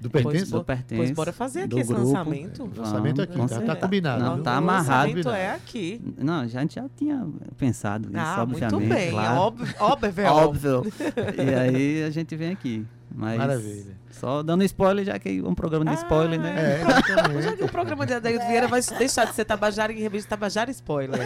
Do 0.00 0.08
Pois, 0.10 0.24
Pertença? 0.24 0.56
bo- 0.58 0.64
Pertença, 0.64 0.96
pois 1.02 1.10
bora 1.12 1.32
fazer 1.32 1.60
aqui 1.60 1.68
do 1.68 1.78
esse 1.78 1.92
grupo. 1.92 2.06
lançamento. 2.08 2.62
O 2.64 2.70
lançamento 2.80 3.20
aqui, 3.22 3.36
tá, 3.48 3.60
tá 3.60 3.76
combinado. 3.76 4.24
Não, 4.24 4.34
viu? 4.36 4.42
tá 4.44 4.54
o 4.54 4.58
amarrado. 4.58 5.08
lançamento 5.14 5.28
é 5.28 5.52
aqui. 5.54 6.00
Não, 6.18 6.40
a 6.40 6.46
gente 6.46 6.74
já 6.76 6.88
tinha 6.88 7.28
pensado 7.58 8.08
nisso, 8.08 8.18
Ah, 8.20 8.42
obviamente. 8.42 8.74
muito 8.74 8.88
bem. 8.94 9.10
claro. 9.10 9.40
Óbvio, 9.40 9.66
óbvio. 9.78 10.26
Óbvio. 10.26 10.82
e 11.36 11.54
aí 11.54 12.02
a 12.02 12.10
gente 12.10 12.34
vem 12.34 12.50
aqui. 12.50 12.84
Mas 13.12 13.38
Maravilha. 13.38 13.98
Só 14.12 14.42
dando 14.42 14.62
spoiler, 14.64 15.04
já 15.04 15.18
que 15.18 15.38
é 15.38 15.42
um 15.42 15.54
programa 15.54 15.84
de 15.84 15.92
Ah, 15.92 15.94
spoiler, 15.94 16.38
né? 16.38 16.80
É, 16.80 16.80
Já 17.42 17.56
que 17.56 17.64
o 17.64 17.68
programa 17.68 18.04
de 18.04 18.14
Adair 18.14 18.46
Vieira 18.46 18.68
vai 18.68 18.82
deixar 18.98 19.24
de 19.26 19.34
ser 19.34 19.44
Tabajara 19.44 19.92
em 19.92 20.00
revista 20.00 20.30
Tabajara 20.30 20.70
Spoiler. 20.70 21.18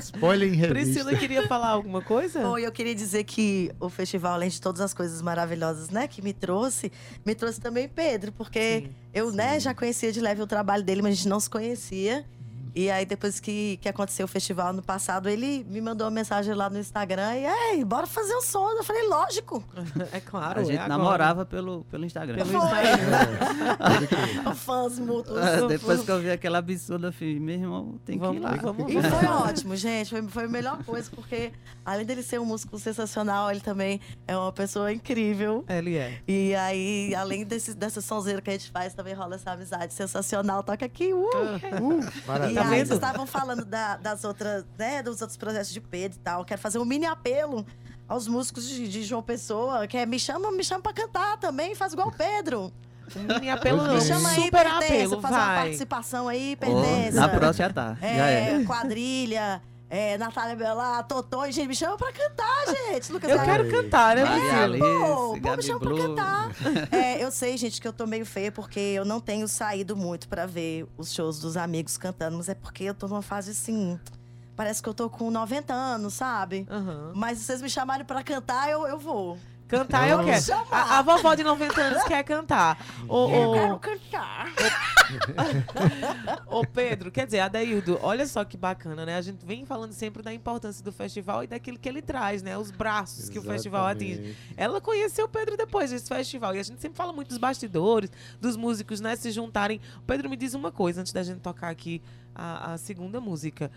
Spoiler 0.00 0.48
em 0.48 0.56
revista. 0.56 0.74
Priscila 0.74 1.14
queria 1.14 1.46
falar 1.46 1.68
alguma 1.68 2.02
coisa? 2.02 2.40
Bom, 2.40 2.58
eu 2.58 2.72
queria 2.72 2.94
dizer 2.94 3.24
que 3.24 3.70
o 3.78 3.88
festival, 3.88 4.34
além 4.34 4.48
de 4.48 4.60
todas 4.60 4.80
as 4.80 4.92
coisas 4.92 5.22
maravilhosas, 5.22 5.90
né, 5.90 6.08
que 6.08 6.20
me 6.20 6.32
trouxe, 6.32 6.90
me 7.24 7.34
trouxe 7.34 7.60
também 7.60 7.88
Pedro, 7.88 8.32
porque 8.32 8.82
Sim, 8.82 8.94
eu, 9.14 9.30
né, 9.32 9.60
já 9.60 9.74
conhecia 9.74 10.10
de 10.12 10.20
leve 10.20 10.42
o 10.42 10.46
trabalho 10.46 10.82
dele, 10.82 11.02
mas 11.02 11.12
a 11.12 11.16
gente 11.16 11.28
não 11.28 11.40
se 11.40 11.48
conhecia. 11.48 12.24
E 12.74 12.90
aí, 12.90 13.04
depois 13.04 13.38
que, 13.38 13.78
que 13.82 13.88
aconteceu 13.88 14.24
o 14.24 14.28
festival 14.28 14.72
no 14.72 14.82
passado, 14.82 15.28
ele 15.28 15.64
me 15.68 15.80
mandou 15.80 16.06
uma 16.06 16.10
mensagem 16.10 16.54
lá 16.54 16.70
no 16.70 16.78
Instagram 16.78 17.36
e, 17.36 17.44
ei, 17.74 17.84
bora 17.84 18.06
fazer 18.06 18.34
o 18.34 18.42
som. 18.42 18.70
Eu 18.70 18.84
falei, 18.84 19.06
lógico. 19.08 19.62
É 20.12 20.20
claro. 20.20 20.60
a 20.60 20.64
gente 20.64 20.76
é 20.76 20.80
agora. 20.80 20.98
namorava 20.98 21.44
pelo, 21.46 21.84
pelo 21.84 22.04
Instagram. 22.04 22.36
Pelo. 22.36 22.52
Instagram. 22.52 24.52
Fãs 24.56 24.98
mútuos. 24.98 25.38
Ah, 25.38 25.66
Depois 25.66 26.02
que 26.02 26.10
eu 26.10 26.20
vi 26.20 26.30
aquela 26.30 26.58
absurda, 26.58 27.08
eu 27.08 27.12
falei, 27.12 27.38
meu 27.38 27.54
irmão, 27.54 28.00
tem 28.04 28.18
que 28.18 28.24
ir 28.24 28.26
Vamos, 28.26 28.42
lá. 28.42 28.56
vamos 28.56 28.92
E 28.92 29.02
foi 29.02 29.26
ótimo, 29.28 29.76
gente. 29.76 30.10
Foi, 30.10 30.22
foi 30.28 30.44
a 30.44 30.48
melhor 30.48 30.82
coisa, 30.84 31.10
porque 31.14 31.52
além 31.84 32.04
dele 32.04 32.22
ser 32.22 32.40
um 32.40 32.44
músico 32.44 32.78
sensacional, 32.78 33.50
ele 33.50 33.60
também 33.60 34.00
é 34.26 34.36
uma 34.36 34.52
pessoa 34.52 34.92
incrível. 34.92 35.64
Ele 35.68 35.96
é. 35.96 36.20
E 36.26 36.54
aí, 36.54 37.14
além 37.14 37.44
desse, 37.44 37.74
dessa 37.74 38.00
sonzeira 38.00 38.40
que 38.40 38.50
a 38.50 38.54
gente 38.54 38.70
faz, 38.70 38.94
também 38.94 39.14
rola 39.14 39.36
essa 39.36 39.52
amizade 39.52 39.92
sensacional. 39.94 40.62
Toca 40.62 40.84
aqui, 40.84 41.12
uh! 41.12 41.26
Uh, 41.26 42.00
E 42.22 42.26
maravilha. 42.26 42.61
Tá 42.64 42.70
vendo? 42.70 42.86
vocês 42.86 42.90
estavam 42.98 43.26
falando 43.26 43.64
da- 43.64 43.96
das 43.96 44.24
outras, 44.24 44.64
né, 44.78 45.02
dos 45.02 45.20
outros 45.20 45.36
projetos 45.36 45.70
de 45.72 45.80
Pedro 45.80 46.18
e 46.18 46.20
tal. 46.20 46.44
Quero 46.44 46.60
fazer 46.60 46.78
um 46.78 46.84
mini 46.84 47.06
apelo 47.06 47.64
aos 48.08 48.26
músicos 48.28 48.68
de, 48.68 48.88
de 48.88 49.02
João 49.04 49.22
Pessoa, 49.22 49.86
que 49.86 49.96
é 49.96 50.04
me 50.06 50.18
chama, 50.18 50.50
me 50.50 50.62
chama 50.64 50.82
pra 50.82 50.92
cantar 50.92 51.36
também, 51.38 51.74
faz 51.74 51.92
igual 51.92 52.08
o 52.08 52.12
Pedro. 52.12 52.72
Um 53.16 53.22
mini 53.34 53.50
apelo 53.50 53.82
não. 53.82 53.94
Me 53.94 54.00
chama 54.00 54.28
aí, 54.30 54.34
super 54.36 54.50
Pertença, 54.64 54.84
apelo, 54.86 55.20
fazer 55.20 55.34
uma 55.34 55.46
vai. 55.46 55.56
participação 55.64 56.28
aí, 56.28 56.56
Pertença. 56.56 57.20
na 57.20 57.28
próxima 57.28 57.68
já 57.68 57.72
tá. 57.72 57.96
já 58.00 58.06
é. 58.30 58.54
É, 58.60 58.64
quadrilha, 58.64 59.60
é, 59.90 60.16
Natália 60.16 60.56
Belar, 60.56 61.02
Totó, 61.06 61.44
e 61.44 61.52
gente, 61.52 61.68
me 61.68 61.74
chama 61.76 61.98
pra 61.98 62.10
cantar, 62.12 62.64
gente. 62.66 63.12
Lucas 63.12 63.30
Eu 63.30 63.40
quero 63.40 63.70
cantar, 63.70 64.16
né, 64.16 64.24
Maria? 64.24 64.62
Alice, 64.64 64.80
Pô, 64.80 65.38
pô, 65.42 65.56
me 65.56 65.62
chama 65.62 65.80
pra 65.80 65.88
Blue. 65.90 65.98
cantar. 66.08 66.50
É, 66.90 67.11
eu 67.22 67.30
sei, 67.30 67.56
gente, 67.56 67.80
que 67.80 67.86
eu 67.86 67.92
tô 67.92 68.06
meio 68.06 68.26
feia 68.26 68.50
porque 68.50 68.78
eu 68.78 69.04
não 69.04 69.20
tenho 69.20 69.46
saído 69.48 69.96
muito 69.96 70.28
pra 70.28 70.46
ver 70.46 70.86
os 70.96 71.12
shows 71.12 71.38
dos 71.38 71.56
amigos 71.56 71.96
cantando, 71.96 72.36
mas 72.36 72.48
é 72.48 72.54
porque 72.54 72.84
eu 72.84 72.94
tô 72.94 73.08
numa 73.08 73.22
fase 73.22 73.52
assim. 73.52 73.98
Parece 74.54 74.82
que 74.82 74.88
eu 74.88 74.94
tô 74.94 75.08
com 75.08 75.30
90 75.30 75.72
anos, 75.72 76.14
sabe? 76.14 76.66
Aham. 76.70 77.12
Mas 77.14 77.38
se 77.38 77.44
vocês 77.44 77.62
me 77.62 77.70
chamarem 77.70 78.04
pra 78.04 78.22
cantar, 78.22 78.70
eu, 78.70 78.86
eu 78.86 78.98
vou. 78.98 79.38
Cantar 79.72 80.06
eu 80.06 80.18
Não. 80.18 80.24
quero. 80.26 80.44
A, 80.70 80.98
a 80.98 81.02
vovó 81.02 81.34
de 81.34 81.42
90 81.42 81.80
anos 81.80 82.02
quer 82.04 82.22
cantar. 82.24 82.78
Ô, 83.08 83.28
Eu 83.30 83.48
ô, 83.50 83.52
quero 83.54 83.78
cantar. 83.78 84.52
Ô 86.46 86.66
Pedro, 86.66 87.10
quer 87.10 87.24
dizer, 87.24 87.40
Adaildo, 87.40 87.98
olha 88.02 88.26
só 88.26 88.44
que 88.44 88.56
bacana, 88.58 89.06
né? 89.06 89.16
A 89.16 89.22
gente 89.22 89.44
vem 89.46 89.64
falando 89.64 89.92
sempre 89.92 90.22
da 90.22 90.32
importância 90.32 90.84
do 90.84 90.92
festival 90.92 91.42
e 91.42 91.46
daquilo 91.46 91.78
que 91.78 91.88
ele 91.88 92.02
traz, 92.02 92.42
né? 92.42 92.56
Os 92.58 92.70
braços 92.70 93.30
que 93.30 93.38
o 93.38 93.42
festival 93.42 93.86
atinge. 93.86 94.12
Exatamente. 94.12 94.36
Ela 94.58 94.80
conheceu 94.80 95.24
o 95.24 95.28
Pedro 95.28 95.56
depois 95.56 95.90
desse 95.90 96.06
festival. 96.08 96.54
E 96.54 96.58
a 96.58 96.62
gente 96.62 96.80
sempre 96.80 96.96
fala 96.98 97.12
muito 97.12 97.28
dos 97.28 97.38
bastidores, 97.38 98.10
dos 98.40 98.56
músicos, 98.56 99.00
né? 99.00 99.16
Se 99.16 99.30
juntarem. 99.30 99.80
O 99.98 100.02
Pedro, 100.02 100.28
me 100.28 100.36
diz 100.36 100.52
uma 100.52 100.70
coisa 100.70 101.00
antes 101.00 101.12
da 101.14 101.22
gente 101.22 101.40
tocar 101.40 101.70
aqui 101.70 102.02
a, 102.34 102.72
a 102.74 102.78
segunda 102.78 103.20
música. 103.22 103.70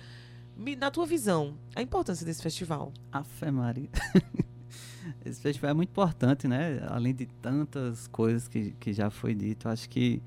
Me- 0.58 0.76
na 0.76 0.92
tua 0.92 1.06
visão, 1.06 1.56
a 1.74 1.82
importância 1.82 2.26
desse 2.26 2.42
festival. 2.42 2.92
Afe 3.12 3.50
Maria. 3.50 3.90
Esse 5.24 5.42
festival 5.42 5.72
é 5.72 5.74
muito 5.74 5.90
importante, 5.90 6.48
né? 6.48 6.86
Além 6.88 7.14
de 7.14 7.26
tantas 7.26 8.08
coisas 8.08 8.48
que, 8.48 8.72
que 8.80 8.94
já 8.94 9.10
foi 9.10 9.34
dito, 9.34 9.70
acho 9.70 9.90
que, 9.90 10.22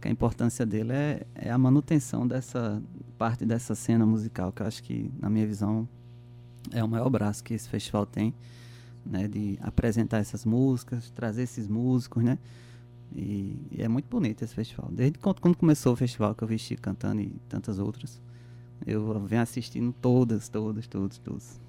que 0.00 0.08
a 0.08 0.10
importância 0.10 0.64
dele 0.64 0.92
é, 0.92 1.26
é 1.34 1.50
a 1.50 1.58
manutenção 1.58 2.26
dessa 2.26 2.82
parte 3.18 3.44
dessa 3.44 3.74
cena 3.74 4.06
musical, 4.06 4.52
que 4.52 4.62
eu 4.62 4.66
acho 4.66 4.82
que, 4.82 5.10
na 5.20 5.28
minha 5.28 5.46
visão, 5.46 5.88
é 6.70 6.82
o 6.82 6.88
maior 6.88 7.08
braço 7.10 7.42
que 7.42 7.54
esse 7.54 7.68
festival 7.68 8.06
tem, 8.06 8.34
né? 9.04 9.26
De 9.28 9.58
apresentar 9.60 10.18
essas 10.18 10.44
músicas, 10.44 11.10
trazer 11.10 11.42
esses 11.42 11.66
músicos, 11.66 12.22
né? 12.22 12.38
E, 13.14 13.56
e 13.72 13.82
é 13.82 13.88
muito 13.88 14.06
bonito 14.08 14.42
esse 14.42 14.54
festival. 14.54 14.88
Desde 14.92 15.18
quando, 15.18 15.40
quando 15.40 15.56
começou 15.56 15.92
o 15.92 15.96
festival, 15.96 16.34
que 16.34 16.44
eu 16.44 16.48
vi 16.48 16.58
cantando 16.80 17.20
e 17.20 17.30
tantas 17.48 17.78
outras, 17.78 18.20
eu 18.86 19.20
venho 19.26 19.42
assistindo 19.42 19.92
todas, 20.00 20.48
todas, 20.48 20.86
todas, 20.86 21.18
todas. 21.18 21.60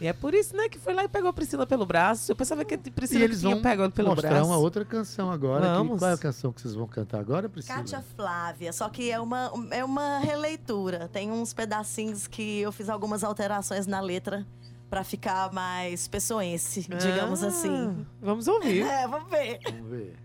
E 0.00 0.06
é 0.06 0.12
por 0.12 0.34
isso, 0.34 0.54
né, 0.54 0.68
que 0.68 0.78
foi 0.78 0.92
lá 0.92 1.04
e 1.04 1.08
pegou 1.08 1.30
a 1.30 1.32
Priscila 1.32 1.66
pelo 1.66 1.86
braço. 1.86 2.30
Eu 2.30 2.36
pensava 2.36 2.64
que 2.64 2.74
a 2.74 2.78
E 2.84 2.90
Priscila 2.90 3.24
eles 3.24 3.40
tinha 3.40 3.54
vão 3.54 3.62
pegado 3.62 3.92
pelo 3.92 4.10
mostrar 4.10 4.28
braço. 4.28 4.46
uma 4.46 4.56
outra 4.58 4.84
canção 4.84 5.30
agora. 5.30 5.62
que- 5.62 5.72
Vamos. 5.72 5.98
qual 5.98 6.10
é 6.10 6.14
a 6.14 6.18
canção 6.18 6.52
que 6.52 6.60
vocês 6.60 6.74
vão 6.74 6.86
cantar 6.86 7.18
agora, 7.18 7.48
Priscila? 7.48 7.78
Kátia 7.78 8.04
Flávia, 8.14 8.72
só 8.72 8.88
que 8.90 9.10
é 9.10 9.18
uma, 9.18 9.50
é 9.70 9.82
uma 9.84 10.18
releitura. 10.18 11.08
Tem 11.12 11.30
uns 11.32 11.54
pedacinhos 11.54 12.26
que 12.26 12.60
eu 12.60 12.70
fiz 12.72 12.88
algumas 12.90 13.24
alterações 13.24 13.86
na 13.86 14.00
letra 14.00 14.46
pra 14.90 15.02
ficar 15.02 15.50
mais 15.52 16.06
pessoense, 16.06 16.82
digamos 16.88 17.42
Ah, 17.42 17.48
assim. 17.48 18.06
Vamos 18.20 18.46
ouvir. 18.48 18.84
É, 18.86 19.08
vamos 19.08 19.30
ver. 19.30 19.58
Vamos 19.64 19.90
ver. 19.90 20.16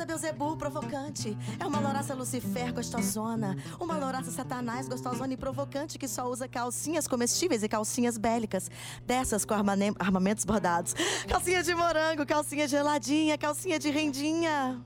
Louraça 0.00 0.06
Beuzebu 0.06 0.56
provocante. 0.56 1.36
É 1.58 1.66
uma 1.66 1.78
louraça 1.78 2.14
Lucifer 2.14 2.72
gostosona. 2.72 3.56
Uma 3.78 3.96
louraça 3.96 4.30
Satanás 4.30 4.88
gostosona 4.88 5.32
e 5.32 5.36
provocante 5.36 5.98
que 5.98 6.08
só 6.08 6.28
usa 6.28 6.48
calcinhas 6.48 7.06
comestíveis 7.06 7.62
e 7.62 7.68
calcinhas 7.68 8.16
bélicas. 8.16 8.70
Dessas 9.04 9.44
com 9.44 9.54
armamentos 9.54 10.44
bordados. 10.44 10.94
Calcinha 11.28 11.62
de 11.62 11.74
morango, 11.74 12.24
calcinha 12.24 12.66
geladinha, 12.66 13.36
calcinha 13.36 13.78
de 13.78 13.90
rendinha. 13.90 14.82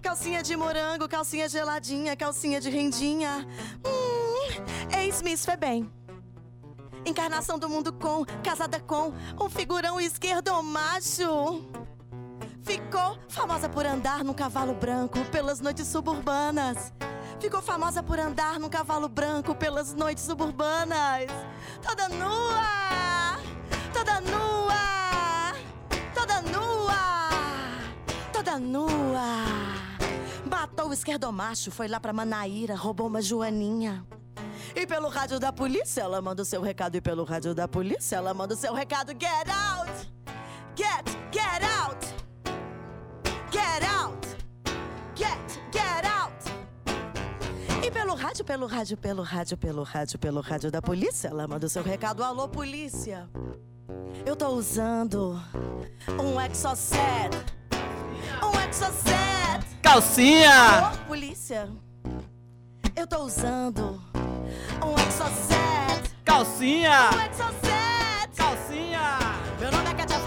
Calcinha 0.00 0.42
de 0.42 0.56
morango, 0.56 1.08
calcinha 1.08 1.48
geladinha, 1.48 2.16
calcinha 2.16 2.60
de 2.60 2.70
rendinha. 2.70 3.46
Hum, 3.86 4.98
ex-Miss 4.98 5.44
Febem. 5.44 5.88
Encarnação 7.04 7.58
do 7.58 7.68
mundo 7.68 7.92
com, 7.92 8.24
casada 8.42 8.80
com 8.80 9.12
um 9.40 9.48
figurão 9.48 10.00
esquerdo 10.00 10.60
macho. 10.62 11.82
Ficou 12.62 13.18
famosa 13.28 13.68
por 13.68 13.84
andar 13.84 14.22
num 14.22 14.32
cavalo 14.32 14.74
branco 14.74 15.24
pelas 15.26 15.60
noites 15.60 15.86
suburbanas. 15.86 16.92
Ficou 17.40 17.60
famosa 17.60 18.02
por 18.02 18.20
andar 18.20 18.60
num 18.60 18.68
cavalo 18.68 19.08
branco 19.08 19.54
pelas 19.54 19.92
noites 19.94 20.22
suburbanas. 20.22 21.26
Toda 21.82 22.08
nua, 22.08 23.38
toda 23.92 24.20
nua, 24.20 25.52
toda 26.14 26.40
nua, 26.42 26.94
toda 28.32 28.58
nua. 28.58 29.44
Matou 30.48 30.90
o 30.90 30.92
esquerdomacho, 30.92 31.72
foi 31.72 31.88
lá 31.88 31.98
pra 31.98 32.12
Manaíra, 32.12 32.76
roubou 32.76 33.08
uma 33.08 33.20
joaninha. 33.20 34.06
E 34.74 34.86
pelo 34.86 35.08
rádio 35.08 35.40
da 35.40 35.52
polícia, 35.52 36.02
ela 36.02 36.22
manda 36.22 36.42
o 36.42 36.44
seu 36.44 36.62
recado. 36.62 36.94
E 36.94 37.00
pelo 37.00 37.24
rádio 37.24 37.54
da 37.54 37.66
polícia, 37.66 38.16
ela 38.16 38.32
manda 38.32 38.54
o 38.54 38.56
seu 38.56 38.72
recado. 38.72 39.12
Get 39.12 39.48
out! 39.48 40.08
Get, 40.76 41.04
get 41.32 41.62
out! 41.80 42.01
Get, 45.22 45.60
get 45.70 46.04
out! 46.04 46.32
E 47.80 47.90
pelo 47.92 48.16
rádio, 48.16 48.44
pelo 48.44 48.66
rádio, 48.66 48.96
pelo 48.96 49.22
rádio, 49.22 49.56
pelo 49.56 49.82
rádio, 49.84 50.18
pelo 50.18 50.40
rádio 50.40 50.68
da 50.68 50.82
polícia, 50.82 51.28
ela 51.28 51.46
manda 51.46 51.64
o 51.64 51.68
seu 51.68 51.80
recado. 51.80 52.24
Alô, 52.24 52.48
polícia! 52.48 53.28
Eu 54.26 54.34
tô 54.34 54.48
usando 54.48 55.40
um 56.20 56.40
Exocet. 56.40 57.30
Um 58.42 58.68
Exocet. 58.68 59.64
Calcinha! 59.80 60.90
Ô, 60.92 61.06
polícia, 61.06 61.68
eu 62.96 63.06
tô 63.06 63.22
usando 63.22 64.02
um 64.84 64.94
Exocet. 65.06 66.16
Calcinha! 66.24 67.10
Um 67.12 67.30
Exocet. 67.30 68.36
Calcinha! 68.36 69.18
Meu 69.60 69.70
nome 69.70 69.88
é 69.88 69.94
Katia 69.94 70.18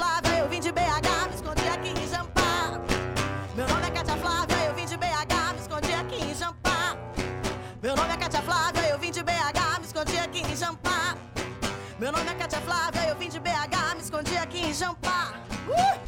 Jampá. 14.75 15.33
Uh! 15.69 15.99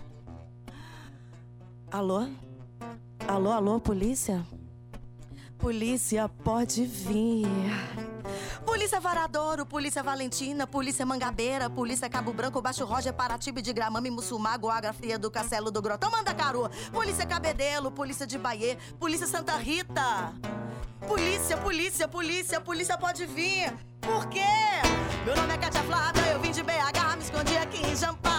Alô? 1.89 2.27
Alô, 3.25 3.51
alô, 3.51 3.79
polícia? 3.79 4.45
Polícia, 5.57 6.27
pode 6.43 6.85
vir. 6.85 7.47
Polícia 8.65 8.99
Varadouro, 8.99 9.65
Polícia 9.65 10.03
Valentina, 10.03 10.67
Polícia 10.67 11.05
Mangabeira, 11.05 11.69
Polícia 11.69 12.09
Cabo 12.09 12.33
Branco, 12.33 12.61
Baixo 12.61 12.83
Roger, 12.83 13.13
Paratibe 13.13 13.61
de 13.61 13.71
Gramame, 13.71 14.11
Mussumago, 14.11 14.69
Água 14.69 14.91
Fria 14.91 15.17
do 15.17 15.31
Castelo 15.31 15.71
do 15.71 15.81
Grotão, 15.81 16.11
Mandacaru, 16.11 16.69
Polícia 16.91 17.25
Cabedelo, 17.25 17.89
Polícia 17.89 18.27
de 18.27 18.37
Bahia, 18.37 18.77
Polícia 18.99 19.25
Santa 19.25 19.55
Rita. 19.55 20.33
Polícia, 21.07 21.57
polícia, 21.57 22.07
polícia, 22.07 22.59
polícia 22.59 22.97
pode 22.97 23.25
vir. 23.25 23.73
Por 24.01 24.27
quê? 24.27 24.41
Meu 25.25 25.37
nome 25.37 25.53
é 25.53 25.57
Katia 25.57 25.83
Flávia, 25.83 26.33
eu 26.33 26.41
vim 26.41 26.51
de 26.51 26.61
BH, 26.61 27.15
me 27.15 27.23
escondi 27.23 27.57
aqui 27.57 27.85
em 27.85 27.95
Jampá. 27.95 28.36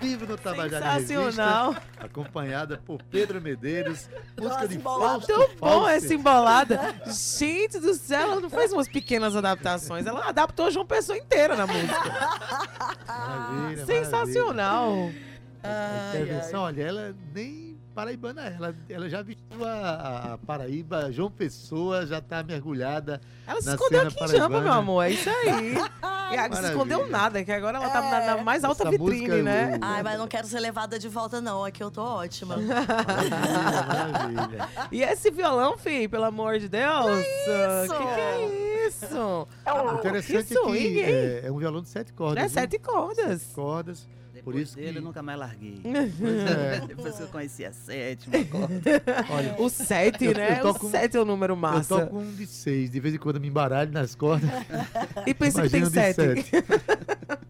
Vivo 0.00 0.26
no 0.26 0.36
Tabajara 0.36 0.98
Sensacional. 1.00 1.72
Revista, 1.72 2.04
acompanhada 2.04 2.78
por 2.78 3.02
Pedro 3.02 3.40
Medeiros, 3.40 4.08
música 4.38 4.66
de 4.66 4.76
embolada. 4.76 5.10
Fausto 5.26 5.36
Muito 5.36 5.56
bom 5.60 5.88
essa 5.88 6.14
embolada. 6.14 6.94
Gente 7.06 7.78
do 7.78 7.94
céu, 7.94 8.20
ela 8.32 8.40
não 8.40 8.50
fez 8.50 8.72
umas 8.72 8.88
pequenas 8.88 9.36
adaptações. 9.36 10.06
Ela 10.06 10.26
adaptou 10.28 10.70
João 10.70 10.86
Pessoa 10.86 11.18
inteira 11.18 11.54
na 11.54 11.66
música. 11.66 12.10
Maravilha, 13.06 13.86
Sensacional. 13.86 14.90
maravilha. 14.96 15.30
A 15.62 16.08
intervenção, 16.16 16.62
olha, 16.62 16.82
ela 16.82 17.14
nem 17.34 17.69
paraibana 17.94 18.46
é. 18.48 18.54
Ela, 18.56 18.74
ela 18.88 19.08
já 19.08 19.22
vestiu 19.22 19.64
a, 19.64 20.32
a 20.34 20.38
Paraíba, 20.38 21.10
João 21.12 21.30
Pessoa 21.30 22.06
já 22.06 22.18
está 22.18 22.42
mergulhada. 22.42 23.20
Ela 23.46 23.60
se 23.60 23.66
Na 23.66 23.74
escondeu 23.74 23.98
cena 24.00 24.10
aqui 24.10 24.24
em 24.24 24.38
Jampa, 24.38 24.60
meu 24.60 24.72
amor. 24.72 25.02
É 25.04 25.10
isso 25.10 25.28
aí. 25.28 25.74
E 26.30 26.36
ela 26.36 26.54
se 26.54 26.64
escondeu 26.64 27.08
nada, 27.08 27.42
que 27.42 27.50
agora 27.50 27.78
ela 27.78 27.90
tá 27.90 28.00
na, 28.02 28.36
na 28.36 28.42
mais 28.44 28.62
alta 28.62 28.82
Essa 28.84 28.90
vitrine, 28.92 29.18
música, 29.22 29.42
né? 29.42 29.78
o- 29.82 29.84
Ai, 29.84 30.00
mas 30.04 30.16
não 30.16 30.28
quero 30.28 30.46
ser 30.46 30.60
levada 30.60 30.96
de 30.96 31.08
volta, 31.08 31.40
não. 31.40 31.64
Aqui 31.64 31.82
eu 31.82 31.90
tô 31.90 32.02
ótima. 32.04 32.56
Maravilha, 32.56 33.82
maravilha. 33.88 34.68
E 34.92 35.02
esse 35.02 35.28
violão, 35.32 35.76
fi, 35.76 36.06
pelo 36.06 36.22
amor 36.22 36.60
de 36.60 36.68
Deus? 36.68 37.18
isso? 37.18 37.92
Que 37.94 37.98
que 37.98 38.20
é 38.20 38.86
isso? 38.86 39.48
O 39.66 39.94
interessante 39.98 40.46
Que 40.46 40.54
é 40.54 40.82
que 40.92 41.00
é, 41.00 41.46
é 41.46 41.50
um 41.50 41.58
violão 41.58 41.82
de 41.82 41.88
sete 41.88 42.12
cordas. 42.12 42.44
É 42.44 42.48
sete 42.48 42.78
cordas. 42.78 43.42
Sete 43.42 43.54
cordas. 43.54 44.08
Depois 44.40 44.54
Por 44.56 44.60
isso 44.62 44.76
dele 44.76 44.92
que- 44.92 44.98
eu 44.98 45.02
nunca 45.02 45.22
mais 45.22 45.38
larguei. 45.38 45.80
É. 45.84 46.86
Depois 46.86 47.14
que 47.16 47.22
eu 47.22 47.28
conheci 47.28 47.64
a 47.64 47.72
sétima 47.72 48.42
corda. 48.46 49.02
Olha, 49.30 49.56
O 49.60 49.68
sete, 49.68 50.24
Eu- 50.24 50.34
né? 50.34 50.60
eu 50.62 50.68
o 50.70 50.74
com- 50.78 50.90
sete 50.90 51.16
é 51.16 51.20
o 51.20 51.24
número 51.24 51.52
eu 51.52 51.56
massa. 51.56 52.00
toco 52.00 52.18
um 52.18 52.32
de 52.34 52.46
seis. 52.46 52.90
De 52.90 52.98
vez 53.00 53.14
em 53.14 53.18
quando 53.18 53.36
eu 53.36 53.42
me 53.42 53.48
embaralho 53.48 53.92
nas 53.92 54.14
cordas. 54.14 54.48
E 55.26 55.34
pensa 55.34 55.62
que 55.62 55.68
tem 55.68 55.82
de 55.82 55.90
sete. 55.90 56.20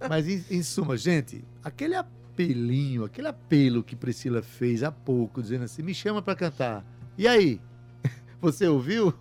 Mas 0.08 0.26
em, 0.28 0.44
em 0.50 0.62
suma, 0.62 0.96
gente, 0.96 1.44
aquele 1.62 1.94
apelinho, 1.94 3.04
aquele 3.04 3.28
apelo 3.28 3.82
que 3.84 3.94
Priscila 3.94 4.42
fez 4.42 4.82
há 4.82 4.90
pouco, 4.90 5.40
dizendo 5.40 5.64
assim, 5.64 5.82
me 5.82 5.94
chama 5.94 6.20
pra 6.20 6.34
cantar. 6.34 6.84
E 7.16 7.28
aí? 7.28 7.60
Você 8.40 8.66
ouviu? 8.66 9.14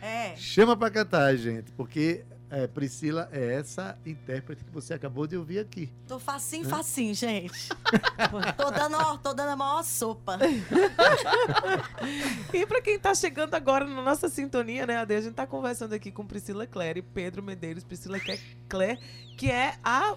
É. 0.00 0.34
Chama 0.36 0.76
pra 0.76 0.90
cantar, 0.90 1.36
gente, 1.36 1.70
porque 1.72 2.24
é, 2.50 2.66
Priscila 2.66 3.28
é 3.32 3.54
essa 3.54 3.96
intérprete 4.04 4.64
que 4.64 4.70
você 4.72 4.92
acabou 4.92 5.26
de 5.26 5.36
ouvir 5.36 5.60
aqui. 5.60 5.88
Tô 6.08 6.18
facinho, 6.18 6.68
facinho, 6.68 7.14
gente. 7.14 7.68
tô, 8.56 8.70
dando, 8.70 8.96
ó, 8.96 9.16
tô 9.16 9.32
dando 9.32 9.50
a 9.50 9.56
maior 9.56 9.84
sopa. 9.84 10.38
E 12.52 12.66
pra 12.66 12.82
quem 12.82 12.98
tá 12.98 13.14
chegando 13.14 13.54
agora 13.54 13.84
na 13.84 14.02
nossa 14.02 14.28
sintonia, 14.28 14.84
né, 14.86 14.96
Ade? 14.96 15.14
A 15.14 15.20
gente 15.20 15.34
tá 15.34 15.46
conversando 15.46 15.92
aqui 15.92 16.10
com 16.10 16.26
Priscila 16.26 16.66
Clare 16.66 16.98
e 16.98 17.02
Pedro 17.02 17.42
Medeiros. 17.42 17.84
Priscila 17.84 18.18
Clare, 18.68 18.98
que 19.36 19.50
é 19.50 19.74
a 19.84 20.16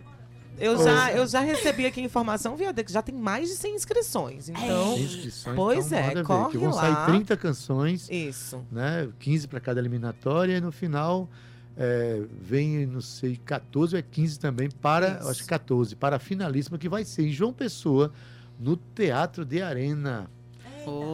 eu, 0.59 0.83
já, 0.83 1.11
eu 1.11 1.27
já 1.27 1.39
recebi 1.41 1.85
aqui 1.85 2.01
a 2.01 2.03
informação, 2.03 2.55
Viada, 2.55 2.83
que 2.83 2.91
já 2.91 3.01
tem 3.01 3.13
mais 3.13 3.47
de 3.49 3.55
100 3.55 3.75
inscrições. 3.75 4.49
Então, 4.49 4.97
inscrições, 4.97 5.55
pois 5.55 5.87
então, 5.87 5.99
é, 5.99 6.13
ver, 6.15 6.23
corre 6.23 6.51
que 6.51 6.57
vão 6.57 6.71
lá. 6.71 6.81
sair 6.81 7.05
30 7.13 7.37
canções, 7.37 8.09
isso. 8.09 8.65
né? 8.71 9.07
15 9.19 9.47
para 9.47 9.59
cada 9.59 9.79
eliminatória 9.79 10.57
e 10.57 10.61
no 10.61 10.71
final 10.71 11.29
é, 11.77 12.23
vem, 12.41 12.87
não 12.87 13.01
sei, 13.01 13.37
14 13.37 13.95
ou 13.95 13.99
é 13.99 14.01
15 14.01 14.39
também 14.39 14.69
para, 14.69 15.19
Isso. 15.19 15.29
acho 15.29 15.43
que 15.43 15.49
14, 15.49 15.95
para 15.95 16.15
a 16.15 16.19
finalíssima 16.19 16.77
que 16.77 16.89
vai 16.89 17.05
ser 17.05 17.27
em 17.27 17.31
João 17.31 17.53
Pessoa, 17.53 18.11
no 18.59 18.75
Teatro 18.75 19.45
de 19.45 19.61
Arena. 19.61 20.29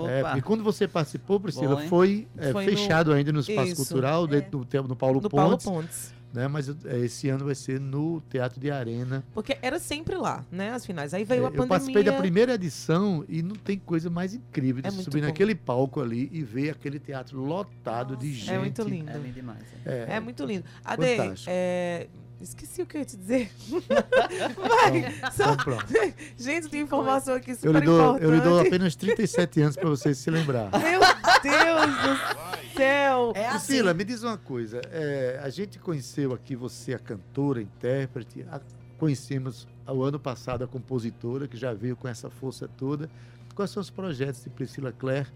É, 0.08 0.20
Opa! 0.20 0.30
porque 0.30 0.42
quando 0.42 0.64
você 0.64 0.88
participou, 0.88 1.40
Priscila, 1.40 1.76
Bom, 1.76 1.88
foi, 1.88 2.28
é, 2.38 2.52
Foi 2.52 2.66
no- 2.66 2.72
fechado 2.72 3.12
ainda 3.14 3.32
no 3.32 3.40
Espaço 3.40 3.68
Isso. 3.72 3.76
Cultural, 3.78 4.28
dentro 4.28 4.60
do, 4.60 4.66
te- 4.66 4.78
no 4.82 4.96
Paulo 4.96 5.20
Do 5.20 5.30
Paulo 5.30 5.52
Pontes, 5.52 5.66
Pontes. 5.66 6.14
né? 6.34 6.48
Mas 6.48 6.68
é, 6.86 7.00
esse 7.00 7.30
ano 7.30 7.46
vai 7.46 7.56
ser 7.56 7.80
no 7.80 8.22
Teatro 8.30 8.60
de 8.60 8.70
Arena. 8.72 9.24
Porque 9.34 9.58
era 9.62 9.80
sempre 9.80 10.16
lá, 10.16 10.44
né? 10.52 10.72
As 10.72 10.86
finais. 10.86 11.14
Aí 11.14 11.24
veio 11.24 11.42
É, 11.42 11.44
a 11.44 11.48
eu 11.48 11.52
pandemia. 11.52 11.68
participei 11.70 12.04
da 12.04 12.14
primeira 12.14 12.54
edição 12.56 13.24
e 13.30 13.42
não 13.44 13.56
tem 13.56 13.78
coisa 13.78 14.10
mais 14.10 14.34
incrível 14.34 14.82
de 14.82 14.88
É 14.88 14.92
se 14.92 14.96
muito 14.98 15.06
subir 15.12 15.22
bom. 15.22 15.28
naquele 15.28 15.54
palco 15.56 16.02
ali 16.02 16.30
e 16.32 16.44
ver 16.44 16.72
aquele 16.72 17.00
teatro 17.00 17.40
lotado 17.44 18.16
de 18.18 18.34
gente. 18.34 18.52
É 18.52 18.60
muito 18.60 18.82
lindo. 18.84 19.10
É 19.12 19.18
lindo 19.18 19.34
demais. 19.34 19.60
é. 19.86 20.08
É, 20.10 20.16
É 20.16 20.20
muito 20.20 20.44
lindo. 20.46 20.66
Ade, 20.84 21.06
é... 21.48 22.08
esqueci 22.44 22.82
o 22.82 22.86
que 22.86 22.98
eu 22.98 23.00
ia 23.02 23.06
te 23.06 23.18
dizer. 23.18 23.52
Vai! 24.58 24.98
Então 25.18 25.32
Só... 25.32 25.56
pronto. 25.56 25.86
Gente, 26.38 26.70
tem 26.70 26.82
informação 26.82 27.36
aqui 27.36 27.52
Eu 27.52 27.56
super 27.56 27.80
lhe, 27.80 27.86
dou, 27.86 28.00
importante. 28.00 28.24
eu 28.24 28.34
lhe 28.36 28.42
dou 28.42 28.60
apenas 28.60 28.96
37 28.96 29.62
anos 29.62 29.76
para 29.76 29.90
você 29.90 30.14
se 30.14 30.30
lembrar. 30.30 30.70
Meu 30.80 31.00
Deus 31.00 31.92
do 31.98 32.76
céu! 32.76 33.34
É 33.36 33.48
assim. 33.48 33.68
Priscila, 33.68 33.94
me 33.94 34.04
diz 34.04 34.24
uma 34.24 34.38
coisa. 34.38 34.82
é, 34.92 35.40
a 35.44 35.50
gente 35.50 35.80
conheceu 35.80 36.34
aqui 36.34 36.56
você, 36.56 36.94
a 36.94 37.00
cantora, 37.00 37.62
intérprete. 37.62 38.46
a- 38.52 38.62
conhecemos 38.98 39.68
ao 39.86 40.02
ano 40.02 40.18
passado 40.20 40.64
a 40.64 40.68
compositora, 40.68 41.48
que 41.48 41.58
já 41.58 41.74
veio 41.74 41.96
com 41.96 42.08
essa 42.08 42.30
força 42.30 42.68
toda. 42.78 43.10
Quais 43.56 43.70
são 43.72 43.82
os 43.82 43.90
projetos 43.90 44.44
de 44.44 44.50
Priscila 44.50 44.92
Clare, 44.92 45.28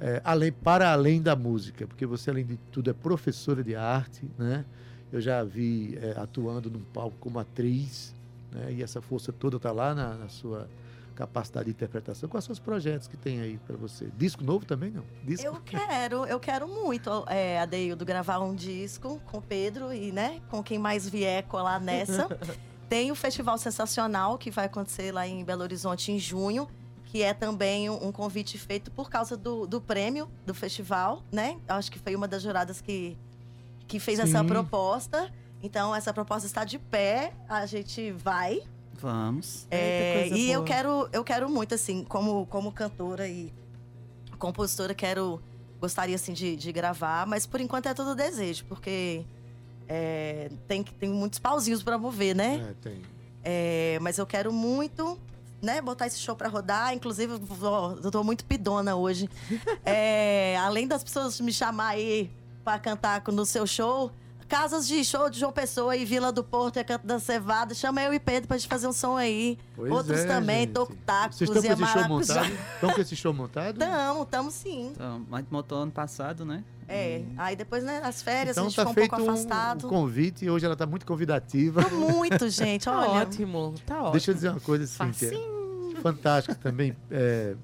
é, 0.00 0.20
além, 0.24 0.50
para 0.52 0.92
além 0.92 1.22
da 1.22 1.34
música? 1.36 1.86
Porque 1.86 2.04
você, 2.04 2.30
além 2.30 2.44
de 2.44 2.56
tudo, 2.72 2.90
é 2.90 2.92
professora 2.92 3.62
de 3.62 3.74
arte, 3.76 4.28
né? 4.36 4.64
Eu 5.12 5.20
já 5.20 5.40
a 5.40 5.44
vi 5.44 5.98
é, 6.00 6.18
atuando 6.18 6.70
num 6.70 6.80
palco 6.80 7.16
como 7.20 7.38
atriz, 7.38 8.14
né? 8.52 8.72
E 8.72 8.82
essa 8.82 9.00
força 9.00 9.32
toda 9.32 9.56
está 9.56 9.72
lá 9.72 9.94
na, 9.94 10.14
na 10.14 10.28
sua 10.28 10.68
capacidade 11.14 11.66
de 11.66 11.70
interpretação. 11.70 12.28
Quais 12.28 12.44
são 12.44 12.52
os 12.52 12.58
projetos 12.58 13.08
que 13.08 13.16
tem 13.16 13.40
aí 13.40 13.58
para 13.66 13.76
você? 13.76 14.08
Disco 14.16 14.44
novo 14.44 14.66
também, 14.66 14.90
não? 14.90 15.02
Disco? 15.24 15.46
Eu 15.46 15.60
quero, 15.64 16.26
eu 16.26 16.38
quero 16.38 16.68
muito, 16.68 17.24
é, 17.26 17.58
Adeildo, 17.60 18.04
gravar 18.04 18.38
um 18.40 18.54
disco 18.54 19.20
com 19.24 19.38
o 19.38 19.42
Pedro 19.42 19.92
e, 19.92 20.12
né, 20.12 20.40
com 20.50 20.62
quem 20.62 20.78
mais 20.78 21.08
vier 21.08 21.42
colar 21.44 21.80
nessa. 21.80 22.28
Tem 22.88 23.10
o 23.10 23.16
Festival 23.16 23.58
Sensacional, 23.58 24.38
que 24.38 24.50
vai 24.50 24.66
acontecer 24.66 25.10
lá 25.10 25.26
em 25.26 25.42
Belo 25.42 25.62
Horizonte 25.62 26.12
em 26.12 26.18
junho, 26.20 26.68
que 27.06 27.22
é 27.22 27.34
também 27.34 27.90
um, 27.90 28.12
convite 28.12 28.58
feito 28.58 28.90
por 28.92 29.10
causa 29.10 29.36
do, 29.36 29.66
do 29.66 29.80
prêmio 29.80 30.28
do 30.44 30.54
festival, 30.54 31.22
né? 31.32 31.58
Acho 31.66 31.90
que 31.90 31.98
foi 31.98 32.14
uma 32.14 32.28
das 32.28 32.42
juradas 32.42 32.80
que, 32.80 33.16
que 33.86 33.98
fez 34.00 34.18
essa 34.18 34.40
Sim. 34.40 34.46
proposta. 34.46 35.30
Então, 35.62 35.94
essa 35.94 36.12
proposta 36.12 36.46
está 36.46 36.64
de 36.64 36.78
pé, 36.78 37.32
a 37.48 37.64
gente 37.66 38.12
vai. 38.12 38.60
Vamos. 38.94 39.66
É, 39.70 40.22
Eita, 40.24 40.36
e 40.36 40.50
eu 40.50 40.64
quero, 40.64 41.08
eu 41.12 41.22
quero 41.24 41.48
muito, 41.48 41.74
assim, 41.74 42.04
como, 42.04 42.46
como 42.46 42.70
cantora 42.72 43.26
e 43.28 43.52
compositora, 44.38 44.94
quero. 44.94 45.40
Gostaria, 45.80 46.14
assim, 46.14 46.32
de, 46.32 46.56
de 46.56 46.72
gravar, 46.72 47.26
mas 47.26 47.44
por 47.46 47.60
enquanto 47.60 47.86
é 47.86 47.92
tudo 47.92 48.14
desejo, 48.14 48.64
porque 48.64 49.24
é, 49.86 50.50
tem, 50.66 50.82
que- 50.82 50.94
tem 50.94 51.10
muitos 51.10 51.38
pauzinhos 51.38 51.82
para 51.82 51.98
mover, 51.98 52.34
né? 52.34 52.68
É, 52.70 52.74
tem. 52.82 53.02
É, 53.44 53.98
mas 54.00 54.16
eu 54.16 54.26
quero 54.26 54.50
muito, 54.52 55.18
né, 55.60 55.82
botar 55.82 56.06
esse 56.06 56.18
show 56.18 56.34
pra 56.34 56.48
rodar. 56.48 56.94
Inclusive, 56.94 57.34
eu 58.02 58.10
tô 58.10 58.24
muito 58.24 58.44
pidona 58.46 58.96
hoje. 58.96 59.28
É, 59.84 60.56
além 60.58 60.88
das 60.88 61.04
pessoas 61.04 61.38
me 61.40 61.52
chamar 61.52 61.88
aí 61.88 62.30
pra 62.66 62.80
cantar 62.80 63.22
no 63.28 63.46
seu 63.46 63.64
show, 63.64 64.10
casas 64.48 64.88
de 64.88 65.04
show 65.04 65.30
de 65.30 65.38
João 65.38 65.52
Pessoa 65.52 65.96
e 65.96 66.04
Vila 66.04 66.32
do 66.32 66.42
Porto 66.42 66.80
e 66.80 66.84
Canto 66.84 67.06
da 67.06 67.20
Cevada, 67.20 67.74
chama 67.74 68.02
eu 68.02 68.12
e 68.12 68.18
Pedro 68.18 68.48
pra 68.48 68.58
gente 68.58 68.68
fazer 68.68 68.88
um 68.88 68.92
som 68.92 69.16
aí. 69.16 69.56
Pois 69.76 69.92
Outros 69.92 70.18
é, 70.20 70.26
também, 70.26 70.60
gente. 70.62 70.72
Toco 70.72 70.92
Tacos 71.06 71.38
Vocês 71.38 71.48
estão 71.48 71.62
e 71.62 71.76
com 71.76 71.84
esse 71.84 71.92
show 71.92 72.08
montado? 72.08 72.52
Estão 72.74 72.90
com 72.92 73.00
esse 73.00 73.16
show 73.16 73.32
montado? 73.32 73.78
Tamo, 73.78 74.24
tamo 74.26 74.50
sim. 74.50 74.90
Então, 74.92 75.24
a 75.30 75.36
gente 75.36 75.52
montou 75.52 75.78
ano 75.78 75.92
passado, 75.92 76.44
né? 76.44 76.64
É, 76.88 77.22
aí 77.36 77.54
depois, 77.54 77.84
né, 77.84 78.00
as 78.02 78.20
férias, 78.20 78.56
Então 78.56 78.64
a 78.64 78.68
gente 78.68 78.76
tá 78.76 78.82
ficou 78.82 78.92
um 78.92 78.94
feito 78.94 79.10
pouco 79.10 79.24
um, 79.24 79.30
afastado. 79.30 79.86
um 79.86 79.90
convite 79.90 80.44
e 80.44 80.50
hoje 80.50 80.66
ela 80.66 80.74
tá 80.76 80.86
muito 80.86 81.06
convidativa. 81.06 81.84
Tá 81.84 81.90
muito, 81.90 82.48
gente, 82.50 82.82
Tá 82.90 82.98
olha. 82.98 83.22
ótimo, 83.22 83.74
tá 83.86 83.94
ótimo. 83.98 84.10
Deixa 84.10 84.30
eu 84.32 84.34
dizer 84.34 84.48
uma 84.50 84.60
coisa, 84.60 84.84
Cíntia. 84.88 85.30
Fantástica 86.02 86.54
também. 86.56 86.96
É, 87.12 87.54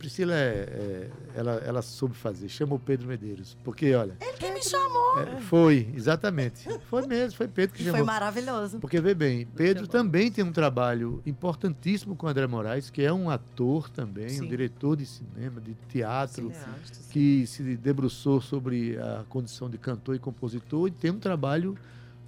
Priscila, 0.00 0.32
é, 0.34 0.36
é, 0.36 1.10
ela, 1.36 1.52
ela 1.64 1.82
soube 1.82 2.14
fazer. 2.16 2.48
Chama 2.48 2.74
o 2.74 2.78
Pedro 2.78 3.06
Medeiros. 3.06 3.56
Porque, 3.62 3.94
olha, 3.94 4.16
Ele 4.20 4.32
que 4.32 4.50
me 4.50 4.62
chamou. 4.62 5.18
é, 5.20 5.40
foi, 5.42 5.88
exatamente. 5.94 6.66
Foi 6.88 7.06
mesmo, 7.06 7.36
foi 7.36 7.46
Pedro 7.46 7.76
que 7.76 7.82
Foi 7.82 7.92
chamou. 7.92 8.06
maravilhoso. 8.06 8.78
Porque, 8.80 9.00
vê 9.00 9.14
bem, 9.14 9.46
Pedro 9.54 9.86
também 9.86 10.32
tem 10.32 10.42
um 10.42 10.50
trabalho 10.52 11.22
importantíssimo 11.26 12.16
com 12.16 12.26
o 12.26 12.30
André 12.30 12.46
Moraes, 12.46 12.88
que 12.90 13.02
é 13.02 13.12
um 13.12 13.28
ator 13.28 13.88
também, 13.90 14.26
um 14.26 14.28
Sim. 14.30 14.48
diretor 14.48 14.96
de 14.96 15.04
cinema, 15.06 15.60
de 15.60 15.74
teatro, 15.88 16.44
Cineasta, 16.44 16.98
que 17.10 17.46
se 17.46 17.62
debruçou 17.76 18.40
sobre 18.40 18.96
a 18.98 19.24
condição 19.28 19.68
de 19.68 19.76
cantor 19.78 20.14
e 20.16 20.18
compositor 20.18 20.88
e 20.88 20.90
tem 20.90 21.10
um 21.10 21.18
trabalho. 21.18 21.76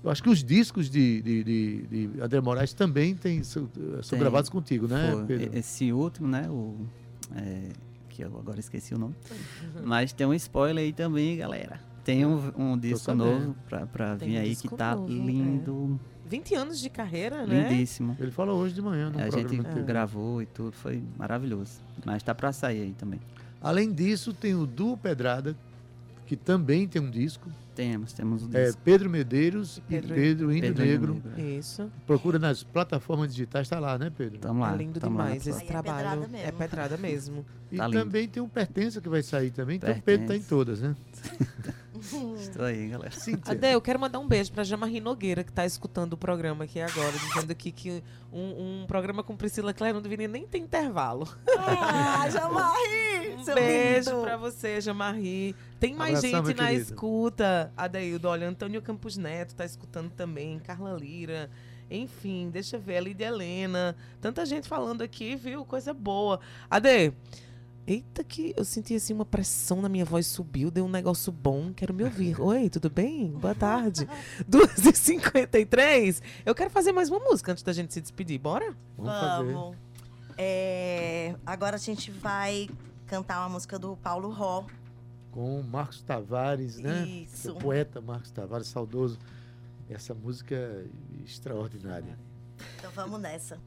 Eu 0.04 0.10
acho 0.10 0.20
que 0.22 0.28
os 0.28 0.42
discos 0.42 0.90
de, 0.90 1.22
de, 1.22 1.44
de, 1.44 1.82
de 2.08 2.20
André 2.20 2.40
Moraes 2.40 2.72
também 2.72 3.14
tem, 3.14 3.42
são, 3.44 3.66
Tem. 3.66 4.18
gravados 4.18 4.50
contigo, 4.50 4.88
né, 4.88 5.12
Foi. 5.12 5.24
Pedro? 5.26 5.54
E- 5.56 5.58
Esse 5.60 5.92
último, 5.92 6.26
né? 6.26 6.48
O, 6.50 6.76
é, 7.36 7.68
que 8.08 8.22
eu 8.22 8.36
agora 8.38 8.60
esqueci 8.60 8.94
o 8.94 8.98
nome. 8.98 9.14
Mas 9.84 10.12
tem 10.12 10.26
um 10.26 10.34
spoiler 10.34 10.84
aí 10.84 10.92
também, 10.92 11.36
galera. 11.36 11.80
Tem 12.04 12.26
um, 12.26 12.52
um 12.56 12.76
disco 12.78 13.14
novo 13.14 13.54
pra, 13.68 13.86
pra 13.86 14.16
Tem 14.16 14.30
vir 14.30 14.38
um 14.38 14.40
aí 14.40 14.56
que 14.56 14.68
tá 14.76 14.94
novo, 14.96 15.08
lindo, 15.08 16.00
20 16.26 16.54
anos 16.54 16.80
de 16.80 16.90
carreira, 16.90 17.46
né? 17.46 17.68
lindíssimo. 17.70 18.16
Ele 18.18 18.30
falou 18.30 18.58
hoje 18.60 18.74
de 18.74 18.82
manhã 18.82 19.08
no 19.10 19.18
A 19.20 19.28
programa. 19.28 19.48
gente 19.48 19.82
gravou 19.84 20.42
e 20.42 20.46
tudo, 20.46 20.72
foi 20.72 21.02
maravilhoso. 21.16 21.80
Mas 22.04 22.22
tá 22.22 22.34
pra 22.34 22.52
sair 22.52 22.80
aí 22.82 22.92
também. 22.92 23.20
Além 23.60 23.92
disso, 23.92 24.32
tem 24.32 24.54
o 24.54 24.66
Duo 24.66 24.96
Pedrada, 24.96 25.56
que 26.32 26.36
também 26.36 26.88
tem 26.88 27.02
um 27.02 27.10
disco. 27.10 27.50
Temos, 27.74 28.14
temos 28.14 28.42
o 28.44 28.56
É 28.56 28.64
disco. 28.66 28.80
Pedro 28.82 29.10
Medeiros 29.10 29.82
Pedro- 29.86 30.14
e 30.14 30.20
Pedro 30.20 30.52
Índio 30.56 30.74
Negro. 30.74 31.14
Negro. 31.36 31.40
Isso. 31.58 31.90
Procura 32.06 32.38
nas 32.38 32.62
plataformas 32.62 33.32
digitais, 33.34 33.68
tá 33.68 33.78
lá, 33.78 33.98
né, 33.98 34.10
Pedro? 34.16 34.38
Tamo 34.38 34.60
lá. 34.60 34.72
é 34.72 34.76
lindo 34.78 34.98
tamo 34.98 35.18
lá 35.18 35.24
demais 35.24 35.46
esse 35.46 35.62
é 35.62 35.66
trabalho. 35.66 35.96
pedrada 35.98 36.28
mesmo. 36.28 36.48
É 36.48 36.52
pedrada 36.52 36.96
mesmo. 36.96 37.46
E 37.70 37.76
Tá 37.76 37.90
também 37.90 38.26
tem 38.28 38.42
um 38.42 38.48
Pertença 38.48 38.98
que 39.02 39.10
vai 39.10 39.22
sair 39.22 39.50
também. 39.50 39.76
Então 39.76 39.90
o 39.90 40.00
Pedro 40.00 40.26
tá 40.26 40.34
em 40.34 40.38
Pertence. 40.38 40.48
todas, 40.48 40.80
né? 40.80 40.96
Estou 42.36 42.64
aí, 42.64 42.88
galera. 42.88 43.11
Cíntia. 43.12 43.53
Ade, 43.53 43.72
eu 43.72 43.80
quero 43.80 43.98
mandar 43.98 44.18
um 44.18 44.26
beijo 44.26 44.53
pra 44.53 44.64
Jamarri 44.64 45.00
Nogueira, 45.00 45.44
que 45.44 45.53
tá 45.53 45.64
escutando 45.64 46.14
o 46.14 46.16
programa 46.16 46.64
aqui 46.64 46.80
agora, 46.80 47.12
dizendo 47.12 47.50
aqui 47.50 47.70
que 47.70 48.03
um, 48.32 48.82
um 48.82 48.86
programa 48.86 49.22
com 49.22 49.36
Priscila 49.36 49.72
Clare 49.72 49.92
não 49.92 50.03
deveria 50.03 50.28
nem 50.28 50.46
ter 50.46 50.59
intervalo. 50.59 51.28
Ah, 51.59 52.28
Jamarri! 52.30 53.36
Um 53.38 53.44
beijo 53.55 54.22
pra 54.22 54.36
você, 54.36 54.80
Jamarri. 54.80 55.55
Tem 55.78 55.94
mais 55.94 56.18
Abração, 56.18 56.46
gente 56.46 56.57
na 56.57 56.68
querido. 56.68 56.82
escuta. 56.82 57.72
Adeildo, 57.76 58.28
olha, 58.28 58.48
Antônio 58.48 58.82
Campos 58.82 59.16
Neto 59.16 59.55
tá 59.55 59.64
escutando 59.64 60.11
também, 60.11 60.59
Carla 60.59 60.92
Lira. 60.92 61.50
Enfim, 61.90 62.48
deixa 62.50 62.76
eu 62.76 62.80
ver, 62.80 62.96
a 62.96 63.00
Lídia 63.00 63.26
Helena. 63.26 63.94
Tanta 64.20 64.46
gente 64.46 64.66
falando 64.66 65.03
aqui, 65.03 65.36
viu? 65.36 65.64
Coisa 65.64 65.92
boa. 65.92 66.40
Ade, 66.70 67.12
eita 67.86 68.22
que 68.22 68.54
eu 68.56 68.64
senti 68.64 68.94
assim 68.94 69.12
uma 69.12 69.24
pressão 69.24 69.80
na 69.80 69.88
minha 69.88 70.04
voz, 70.04 70.26
subiu, 70.26 70.70
deu 70.70 70.84
um 70.84 70.88
negócio 70.88 71.32
bom, 71.32 71.72
quero 71.72 71.92
me 71.92 72.04
ouvir. 72.04 72.38
Oi, 72.40 72.70
tudo 72.70 72.88
bem? 72.88 73.30
Boa 73.32 73.54
tarde. 73.54 74.08
2h53. 74.48 76.22
Eu 76.44 76.54
quero 76.54 76.70
fazer 76.70 76.92
mais 76.92 77.08
uma 77.08 77.18
música 77.18 77.52
antes 77.52 77.62
da 77.62 77.72
gente 77.72 77.92
se 77.92 78.00
despedir, 78.00 78.38
bora? 78.38 78.74
Vamos 78.96 79.12
fazer. 79.12 79.52
Vamos. 79.52 79.76
É, 80.38 81.34
agora 81.44 81.76
a 81.76 81.78
gente 81.78 82.10
vai 82.10 82.68
cantar 83.06 83.40
uma 83.40 83.50
música 83.50 83.78
do 83.78 83.96
Paulo 83.96 84.30
Ró. 84.30 84.64
Com 85.30 85.60
o 85.60 85.64
Marcos 85.64 86.02
Tavares, 86.02 86.78
né? 86.78 87.06
Isso. 87.06 87.52
O 87.52 87.56
poeta 87.56 88.00
Marcos 88.00 88.30
Tavares, 88.30 88.68
saudoso. 88.68 89.18
Essa 89.88 90.14
música 90.14 90.54
é 90.54 90.86
extraordinária. 91.24 92.18
Então 92.78 92.90
vamos 92.92 93.20
nessa. 93.20 93.58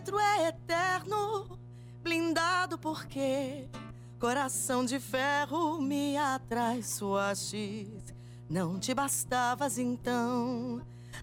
Vidro 0.00 0.18
é 0.18 0.48
eterno, 0.48 1.58
blindado 2.02 2.78
porque 2.78 3.68
coração 4.18 4.82
de 4.82 4.98
ferro 4.98 5.78
me 5.78 6.16
atraiçoaste. 6.16 7.86
Não 8.48 8.78
te 8.78 8.94
bastavas 8.94 9.76
então 9.76 10.80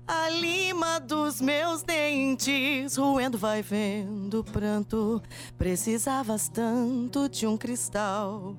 a 0.08 0.30
lima 0.30 1.00
dos 1.00 1.42
meus 1.42 1.82
dentes, 1.82 2.96
roendo 2.98 3.36
vai 3.36 3.64
vendo 3.64 4.44
pranto. 4.44 5.24
Precisavas 5.58 6.48
tanto 6.48 7.28
de 7.28 7.48
um 7.48 7.58
cristal. 7.58 8.56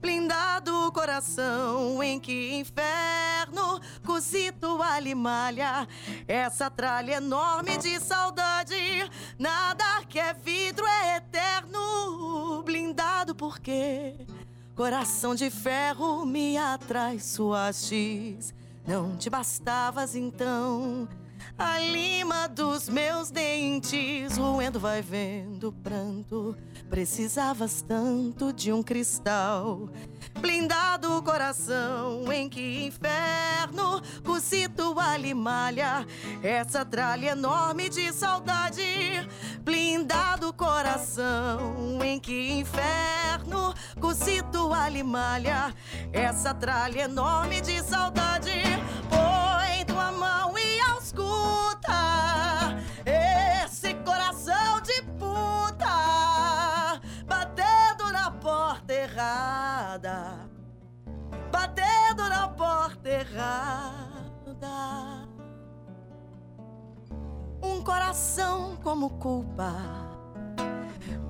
Blindado 0.00 0.86
o 0.86 0.92
coração 0.92 2.02
em 2.02 2.20
que 2.20 2.54
inferno 2.54 3.80
cozido 4.04 4.82
alimalha 4.82 5.88
essa 6.26 6.70
tralha 6.70 7.14
enorme 7.14 7.76
de 7.78 7.98
saudade. 8.00 8.76
Nada 9.38 10.04
que 10.08 10.18
é 10.18 10.32
vidro 10.32 10.86
é 10.86 11.16
eterno, 11.16 12.62
blindado 12.64 13.34
porque 13.34 14.14
coração 14.74 15.34
de 15.34 15.50
ferro 15.50 16.24
me 16.24 16.56
atraiçoastes. 16.56 18.54
Não 18.86 19.16
te 19.16 19.28
bastavas 19.28 20.14
então 20.14 21.08
a 21.58 21.78
lima 21.80 22.46
dos 22.46 22.88
meus 22.88 23.30
dentes, 23.30 24.36
roendo 24.36 24.78
vai 24.78 25.02
vendo 25.02 25.72
pranto. 25.72 26.56
Precisavas 26.88 27.82
tanto 27.82 28.52
de 28.52 28.72
um 28.72 28.82
cristal. 28.82 29.88
Blindado 30.40 31.18
o 31.18 31.22
coração 31.22 32.32
em 32.32 32.48
que 32.48 32.86
inferno 32.86 34.00
cozido 34.24 34.98
alimalha 34.98 36.06
essa 36.42 36.84
tralha 36.84 37.32
enorme 37.32 37.88
de 37.88 38.12
saudade. 38.12 39.28
Blindado 39.62 40.48
o 40.48 40.52
coração 40.52 41.98
em 42.02 42.18
que 42.18 42.52
inferno 42.52 43.74
cozido 44.00 44.72
alimalha 44.72 45.74
essa 46.12 46.54
tralha 46.54 47.02
enorme 47.02 47.60
de 47.60 47.82
saudade. 47.82 48.62
Põe 49.10 49.84
tua 49.84 50.12
mão 50.12 50.57
errada. 63.38 65.28
Um 67.62 67.82
coração 67.82 68.76
como 68.82 69.10
culpa 69.10 69.74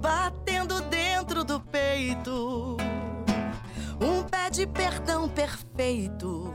batendo 0.01 0.81
dentro 0.83 1.45
do 1.45 1.61
peito, 1.61 2.77
um 4.01 4.23
pé 4.23 4.49
de 4.51 4.67
perdão 4.67 5.29
perfeito 5.29 6.55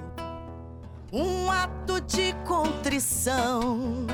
um 1.13 1.51
ato 1.51 2.01
de 2.01 2.33
contrição. 2.43 4.07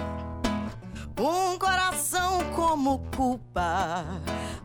Um 1.17 1.57
coração 1.57 2.39
como 2.53 2.99
culpa, 3.15 4.05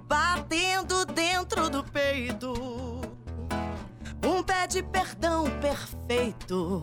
batendo 0.09 1.05
dentro 1.07 1.71
do 1.71 1.85
peito. 1.85 2.94
Um 4.27 4.43
pé 4.43 4.67
de 4.67 4.83
perdão 4.83 5.45
perfeito, 5.61 6.83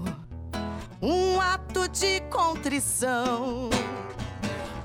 um 1.01 1.41
ato 1.41 1.87
de 1.89 2.21
contrição. 2.29 3.67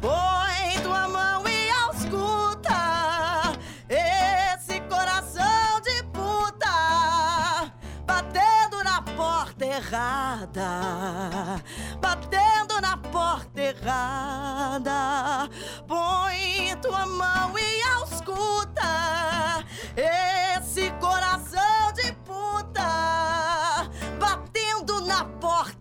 Põe 0.01 0.83
tua 0.83 1.07
mão 1.07 1.47
e 1.47 1.71
ausculta 1.71 3.53
esse 3.91 4.81
coração 4.89 5.81
de 5.83 6.03
puta, 6.05 7.71
batendo 8.07 8.83
na 8.83 9.03
porta 9.03 9.67
errada, 9.67 11.63
batendo 12.01 12.81
na 12.81 12.97
porta 12.97 13.61
errada. 13.61 15.51
Põe 15.87 16.75
tua 16.81 17.05
mão 17.05 17.59
e 17.59 17.83
ausculta 17.83 19.63
esse 19.95 20.91
coração 20.93 21.06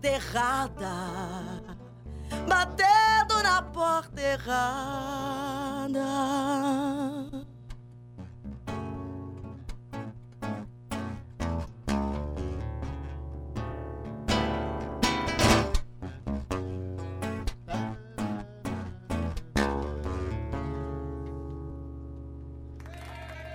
porta 0.06 0.14
errada 0.14 1.62
batendo 2.48 3.42
na 3.42 3.62
porta 3.62 4.20
errada. 4.20 5.96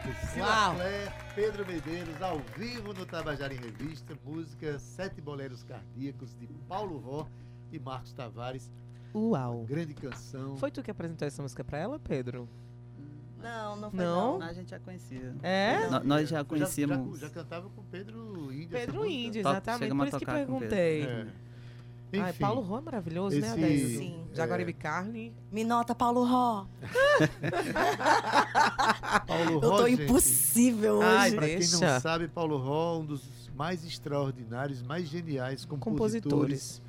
Priscila 0.01 0.45
Uau. 0.47 0.75
Clare, 0.75 1.11
Pedro 1.35 1.65
Medeiros, 1.65 2.21
ao 2.21 2.39
vivo 2.57 2.93
no 2.93 3.05
Tabajara 3.05 3.53
em 3.53 3.57
Revista, 3.57 4.17
música 4.25 4.79
Sete 4.79 5.21
Boleros 5.21 5.63
Cardíacos, 5.63 6.35
de 6.35 6.47
Paulo 6.67 6.97
Ró 6.97 7.27
e 7.71 7.79
Marcos 7.79 8.11
Tavares. 8.13 8.69
Uau. 9.13 9.63
Grande 9.67 9.93
canção. 9.93 10.55
Foi 10.57 10.71
tu 10.71 10.81
que 10.81 10.89
apresentou 10.91 11.27
essa 11.27 11.41
música 11.41 11.63
pra 11.63 11.77
ela, 11.77 11.99
Pedro? 11.99 12.47
Não, 13.41 13.75
não 13.75 13.89
foi 13.91 13.99
Não? 13.99 14.39
não. 14.39 14.47
A 14.47 14.53
gente 14.53 14.69
já 14.69 14.79
conhecia. 14.79 15.35
É? 15.41 15.87
No- 15.89 16.03
nós 16.03 16.29
já 16.29 16.43
conhecíamos. 16.43 17.19
Já, 17.19 17.27
já 17.27 17.33
cantava 17.33 17.69
com 17.69 17.83
Pedro 17.83 18.51
Índio. 18.53 18.69
Pedro. 18.69 19.05
Índio, 19.05 19.39
exatamente. 19.39 19.95
Por 19.95 20.07
isso 20.07 20.19
que 20.19 20.25
tocar 20.25 20.45
com 20.45 20.59
Pedro. 20.59 20.69
perguntei. 20.69 21.03
É. 21.03 21.27
Ai, 22.13 22.29
Enfim, 22.31 22.39
Paulo 22.41 22.61
Ró 22.61 22.77
é 22.77 22.81
maravilhoso, 22.81 23.39
né, 23.39 23.47
esse- 23.47 23.53
Adeildo? 23.63 23.97
Sim. 23.97 24.23
Jaguaribe 24.33 24.73
Carne. 24.73 25.33
Me 25.51 25.63
nota, 25.63 25.95
Paulo 25.95 26.23
Ró. 26.25 26.65
Paulo 29.27 29.51
Eu 29.51 29.59
Ró, 29.69 29.77
tô 29.77 29.87
gente, 29.87 30.03
impossível 30.03 30.95
hoje. 30.95 31.05
Ai, 31.07 31.31
Pra 31.31 31.47
quem 31.47 31.59
não 31.69 31.99
sabe, 31.99 32.27
Paulo 32.27 32.57
Ró, 32.57 32.99
um 32.99 33.05
dos 33.05 33.21
mais 33.55 33.83
extraordinários, 33.85 34.81
mais 34.81 35.07
geniais 35.07 35.65
compositores, 35.65 36.23
Compositores. 36.23 36.81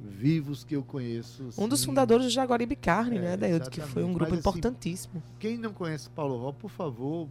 vivos 0.00 0.64
que 0.64 0.76
eu 0.76 0.82
conheço. 0.82 1.48
Um 1.58 1.68
dos 1.68 1.80
sim. 1.80 1.86
fundadores 1.86 2.26
do 2.26 2.30
Jaguaribe 2.30 2.76
Carne, 2.76 3.18
É, 3.18 3.20
né, 3.20 3.32
Adeildo? 3.34 3.70
Que 3.70 3.80
foi 3.80 4.04
um 4.04 4.12
grupo 4.12 4.30
Mas, 4.30 4.40
assim, 4.40 4.48
importantíssimo. 4.58 5.22
Quem 5.38 5.56
não 5.58 5.72
conhece 5.72 6.08
Paulo 6.10 6.36
Ró, 6.38 6.52
por 6.52 6.70
favor, 6.70 7.28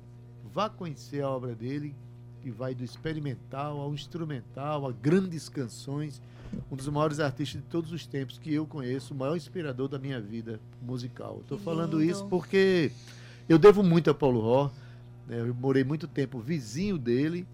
vá 0.52 0.70
conhecer 0.70 1.22
a 1.22 1.30
obra 1.30 1.54
dele, 1.56 1.96
que 2.42 2.50
vai 2.50 2.74
do 2.74 2.84
experimental 2.84 3.80
ao 3.80 3.94
instrumental, 3.94 4.88
a 4.88 4.92
grandes 4.92 5.48
canções. 5.50 6.22
Um 6.72 6.76
dos 6.76 6.88
maiores 6.88 7.20
artistas 7.20 7.62
de 7.62 7.68
todos 7.68 7.92
os 7.92 8.08
tempos 8.08 8.40
que 8.40 8.52
eu 8.52 8.66
conheço, 8.66 9.14
o 9.14 9.18
maior 9.18 9.36
inspirador 9.38 9.88
da 9.88 10.00
minha 10.00 10.20
vida 10.20 10.60
musical. 10.82 11.40
Estou 11.42 11.60
falando 11.60 12.00
lindo. 12.00 12.12
isso 12.12 12.26
porque 12.26 12.92
eu 13.48 13.60
devo 13.60 13.84
muito 13.84 14.10
a 14.10 14.14
Paulo 14.16 14.40
Ró. 14.42 14.72
né? 15.28 15.42
Eu 15.42 15.54
morei 15.54 15.84
muito 15.84 16.08
tempo 16.08 16.40
vizinho 16.40 16.98
dele. 16.98 17.46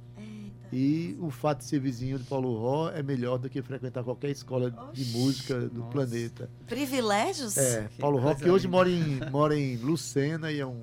E 0.74 1.16
o 1.22 1.30
fato 1.30 1.60
de 1.60 1.66
ser 1.66 1.80
vizinho 1.80 2.18
de 2.18 2.24
Paulo 2.26 2.58
Ró 2.58 2.90
é 2.90 3.02
melhor 3.04 3.38
do 3.38 3.50
que 3.50 3.62
frequentar 3.62 4.04
qualquer 4.04 4.32
escola 4.32 4.72
de 4.72 5.04
Oxi. 5.04 5.18
música 5.18 5.60
do 5.70 5.80
Nossa. 5.80 5.92
planeta. 5.92 6.50
Privilégios? 6.66 7.56
É, 7.56 7.88
Que 7.88 8.02
Paulo 8.02 8.18
Ró, 8.18 8.34
que 8.34 8.50
hoje 8.50 8.68
mora 8.68 8.90
em, 8.90 9.20
mora 9.30 9.58
em 9.58 9.78
Lucena 9.78 10.52
e 10.52 10.60
é 10.60 10.66
um, 10.66 10.82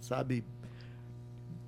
sabe... 0.00 0.44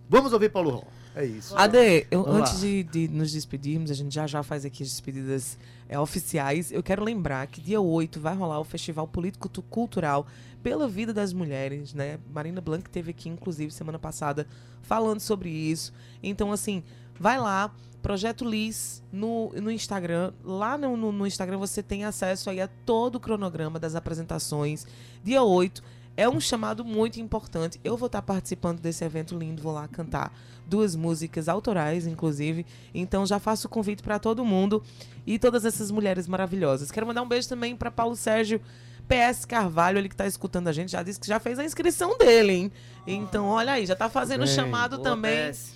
Vamos 0.08 0.32
ouvir 0.32 0.50
Paulo 0.50 0.70
Ró, 0.70 0.84
é 1.18 1.26
isso. 1.26 1.56
Ade, 1.56 2.06
eu- 2.10 2.26
antes 2.28 2.54
lá. 2.54 2.60
de, 2.60 2.82
de 2.84 3.08
nos 3.08 3.30
despedirmos, 3.32 3.90
a 3.90 3.94
gente 3.94 4.14
já 4.14 4.26
já 4.26 4.42
faz 4.42 4.64
aqui 4.64 4.82
as 4.82 4.88
despedidas 4.90 5.58
é, 5.88 5.98
oficiais. 5.98 6.70
Eu 6.72 6.82
quero 6.82 7.04
lembrar 7.04 7.46
que 7.46 7.60
dia 7.60 7.80
8 7.80 8.20
vai 8.20 8.34
rolar 8.34 8.60
o 8.60 8.64
Festival 8.64 9.06
Político 9.06 9.48
Tu- 9.48 9.62
Cultural 9.62 10.26
pela 10.62 10.88
Vida 10.88 11.12
das 11.12 11.32
Mulheres, 11.32 11.94
né? 11.94 12.18
Marina 12.32 12.60
Blanc 12.60 12.88
teve 12.90 13.10
aqui, 13.10 13.28
inclusive, 13.28 13.72
semana 13.72 13.98
passada, 13.98 14.46
falando 14.82 15.20
sobre 15.20 15.48
isso. 15.50 15.92
Então, 16.22 16.50
assim, 16.52 16.82
vai 17.18 17.38
lá, 17.38 17.72
Projeto 18.02 18.44
Liz 18.44 19.02
no, 19.12 19.50
no 19.60 19.70
Instagram. 19.70 20.32
Lá 20.44 20.78
no, 20.78 20.96
no, 20.96 21.10
no 21.12 21.26
Instagram 21.26 21.58
você 21.58 21.82
tem 21.82 22.04
acesso 22.04 22.48
aí 22.50 22.60
a 22.60 22.68
todo 22.86 23.16
o 23.16 23.20
cronograma 23.20 23.78
das 23.78 23.94
apresentações. 23.94 24.86
Dia 25.24 25.42
8 25.42 25.82
é 26.18 26.28
um 26.28 26.40
chamado 26.40 26.84
muito 26.84 27.20
importante. 27.20 27.80
Eu 27.84 27.96
vou 27.96 28.06
estar 28.06 28.20
participando 28.20 28.80
desse 28.80 29.04
evento 29.04 29.38
lindo, 29.38 29.62
vou 29.62 29.72
lá 29.72 29.86
cantar 29.86 30.36
duas 30.66 30.96
músicas 30.96 31.48
autorais, 31.48 32.08
inclusive. 32.08 32.66
Então 32.92 33.24
já 33.24 33.38
faço 33.38 33.68
o 33.68 33.70
convite 33.70 34.02
para 34.02 34.18
todo 34.18 34.44
mundo 34.44 34.82
e 35.24 35.38
todas 35.38 35.64
essas 35.64 35.92
mulheres 35.92 36.26
maravilhosas. 36.26 36.90
Quero 36.90 37.06
mandar 37.06 37.22
um 37.22 37.28
beijo 37.28 37.48
também 37.48 37.76
para 37.76 37.88
Paulo 37.88 38.16
Sérgio 38.16 38.60
PS 39.06 39.44
Carvalho, 39.44 39.96
ele 39.96 40.08
que 40.08 40.16
tá 40.16 40.26
escutando 40.26 40.66
a 40.66 40.72
gente, 40.72 40.90
já 40.90 41.04
disse 41.04 41.20
que 41.20 41.26
já 41.28 41.38
fez 41.38 41.56
a 41.56 41.64
inscrição 41.64 42.18
dele, 42.18 42.52
hein? 42.52 42.72
Então, 43.06 43.46
olha 43.46 43.74
aí, 43.74 43.86
já 43.86 43.94
tá 43.94 44.08
fazendo 44.08 44.42
o 44.42 44.46
chamado 44.46 44.96
Boa, 44.96 45.10
também 45.10 45.52
PS. 45.52 45.72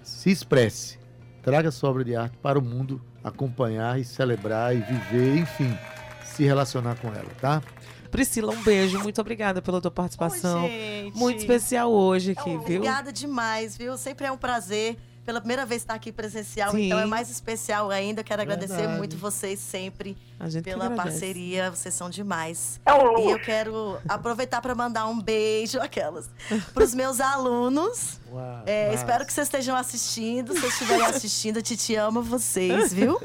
Se 0.03 0.29
expresse. 0.29 0.99
Traga 1.41 1.71
sua 1.71 1.89
obra 1.89 2.05
de 2.05 2.15
arte 2.15 2.37
para 2.37 2.59
o 2.59 2.61
mundo 2.61 3.01
acompanhar 3.23 3.99
e 3.99 4.05
celebrar 4.05 4.75
e 4.75 4.81
viver, 4.81 5.35
enfim, 5.35 5.75
se 6.23 6.43
relacionar 6.43 6.95
com 6.97 7.07
ela, 7.07 7.29
tá? 7.41 7.63
Priscila, 8.11 8.53
um 8.53 8.63
beijo. 8.63 8.99
Muito 8.99 9.19
obrigada 9.19 9.63
pela 9.63 9.81
tua 9.81 9.91
participação. 9.91 10.63
Oi, 10.63 10.69
gente. 10.69 11.17
Muito 11.17 11.39
especial 11.39 11.91
hoje 11.91 12.31
aqui, 12.31 12.49
viu? 12.49 12.59
Obrigada 12.59 13.11
demais, 13.11 13.75
viu? 13.75 13.97
Sempre 13.97 14.27
é 14.27 14.31
um 14.31 14.37
prazer. 14.37 14.95
Pela 15.29 15.41
primeira 15.41 15.63
vez 15.63 15.83
estar 15.83 15.93
aqui 15.93 16.11
presencial, 16.11 16.71
Sim. 16.71 16.87
então 16.87 16.97
é 16.97 17.05
mais 17.05 17.29
especial 17.29 17.91
ainda. 17.91 18.23
Quero 18.23 18.41
agradecer 18.41 18.77
Verdade. 18.77 18.97
muito 18.97 19.15
vocês 19.15 19.59
sempre 19.59 20.17
A 20.39 20.47
pela 20.63 20.89
parceria. 20.89 21.69
Vocês 21.69 21.93
são 21.93 22.09
demais. 22.09 22.81
É 22.83 22.91
um 22.95 23.19
E 23.19 23.31
eu 23.33 23.39
quero 23.39 23.99
aproveitar 24.07 24.59
para 24.59 24.73
mandar 24.73 25.05
um 25.05 25.21
beijo, 25.21 25.77
aquelas, 25.83 26.27
para 26.73 26.83
os 26.83 26.95
meus 26.95 27.19
alunos. 27.19 28.19
Uau, 28.31 28.63
É, 28.65 28.91
espero 28.91 29.23
que 29.23 29.31
vocês 29.31 29.45
estejam 29.45 29.75
assistindo. 29.75 30.51
Se 30.55 30.61
vocês 30.61 30.73
estiverem 30.73 31.05
assistindo, 31.15 31.59
a 31.59 31.61
Titi 31.61 31.93
ama 31.93 32.23
vocês, 32.23 32.91
viu? 32.91 33.21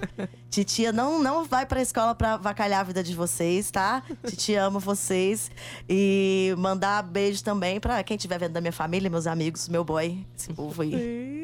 Titia 0.50 0.92
não, 0.92 1.22
não 1.22 1.46
vai 1.46 1.64
pra 1.64 1.80
escola 1.80 2.14
pra 2.14 2.36
vacalhar 2.36 2.80
a 2.80 2.84
vida 2.84 3.02
de 3.02 3.14
vocês, 3.14 3.70
tá? 3.70 4.02
Titi 4.26 4.54
ama 4.54 4.78
vocês. 4.78 5.50
E 5.88 6.54
mandar 6.58 7.02
beijo 7.02 7.42
também 7.42 7.80
pra 7.80 8.02
quem 8.04 8.16
estiver 8.18 8.38
vendo 8.38 8.52
da 8.52 8.60
minha 8.60 8.72
família, 8.72 9.08
meus 9.08 9.26
amigos, 9.26 9.70
meu 9.70 9.82
boy, 9.82 10.22
esse 10.36 10.52
povo 10.52 10.82
aí. 10.82 11.43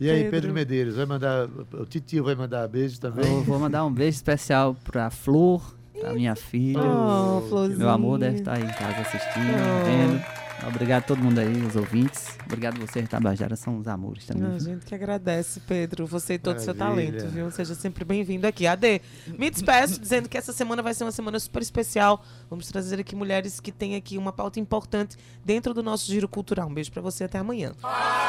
Ih, 0.00 0.06
E 0.06 0.10
aí, 0.10 0.30
Pedro 0.30 0.52
Medeiros, 0.52 0.96
vai 0.96 1.06
mandar. 1.06 1.48
O 1.72 1.84
titio 1.84 2.24
vai 2.24 2.34
mandar 2.34 2.66
beijo 2.68 3.00
também. 3.00 3.24
Eu 3.24 3.42
vou 3.44 3.58
mandar 3.58 3.84
um 3.84 3.92
beijo 3.92 4.16
especial 4.16 4.76
pra 4.84 5.10
Flor, 5.10 5.74
pra 5.98 6.12
minha 6.12 6.34
filha. 6.36 6.80
Oh. 6.82 7.68
Meu 7.76 7.88
amor 7.88 8.18
deve 8.18 8.38
estar 8.38 8.54
aí 8.56 8.62
em 8.62 8.68
casa 8.68 9.00
assistindo, 9.00 9.46
Oh. 9.54 9.84
vendo. 9.84 10.47
Obrigado 10.66 11.04
a 11.04 11.06
todo 11.06 11.22
mundo 11.22 11.38
aí, 11.38 11.62
os 11.62 11.76
ouvintes. 11.76 12.36
Obrigado 12.44 12.78
vocês, 12.80 13.08
Tabajara, 13.08 13.54
são 13.56 13.78
os 13.78 13.86
amores 13.86 14.26
também. 14.26 14.54
A 14.54 14.58
gente 14.58 14.84
que 14.84 14.94
agradece, 14.94 15.60
Pedro, 15.60 16.06
você 16.06 16.34
e 16.34 16.38
todo 16.38 16.56
o 16.56 16.60
seu 16.60 16.74
talento, 16.74 17.26
viu? 17.28 17.50
Seja 17.50 17.74
sempre 17.74 18.04
bem-vindo 18.04 18.46
aqui. 18.46 18.66
Ade, 18.66 19.00
me 19.26 19.50
despeço 19.50 20.00
dizendo 20.00 20.28
que 20.28 20.36
essa 20.36 20.52
semana 20.52 20.82
vai 20.82 20.94
ser 20.94 21.04
uma 21.04 21.12
semana 21.12 21.38
super 21.38 21.62
especial. 21.62 22.24
Vamos 22.50 22.66
trazer 22.68 22.98
aqui 23.00 23.14
mulheres 23.14 23.60
que 23.60 23.70
têm 23.70 23.94
aqui 23.96 24.18
uma 24.18 24.32
pauta 24.32 24.58
importante 24.58 25.16
dentro 25.44 25.72
do 25.72 25.82
nosso 25.82 26.06
giro 26.06 26.28
cultural. 26.28 26.68
Um 26.68 26.74
beijo 26.74 26.90
pra 26.90 27.02
você 27.02 27.24
até 27.24 27.38
amanhã. 27.38 27.72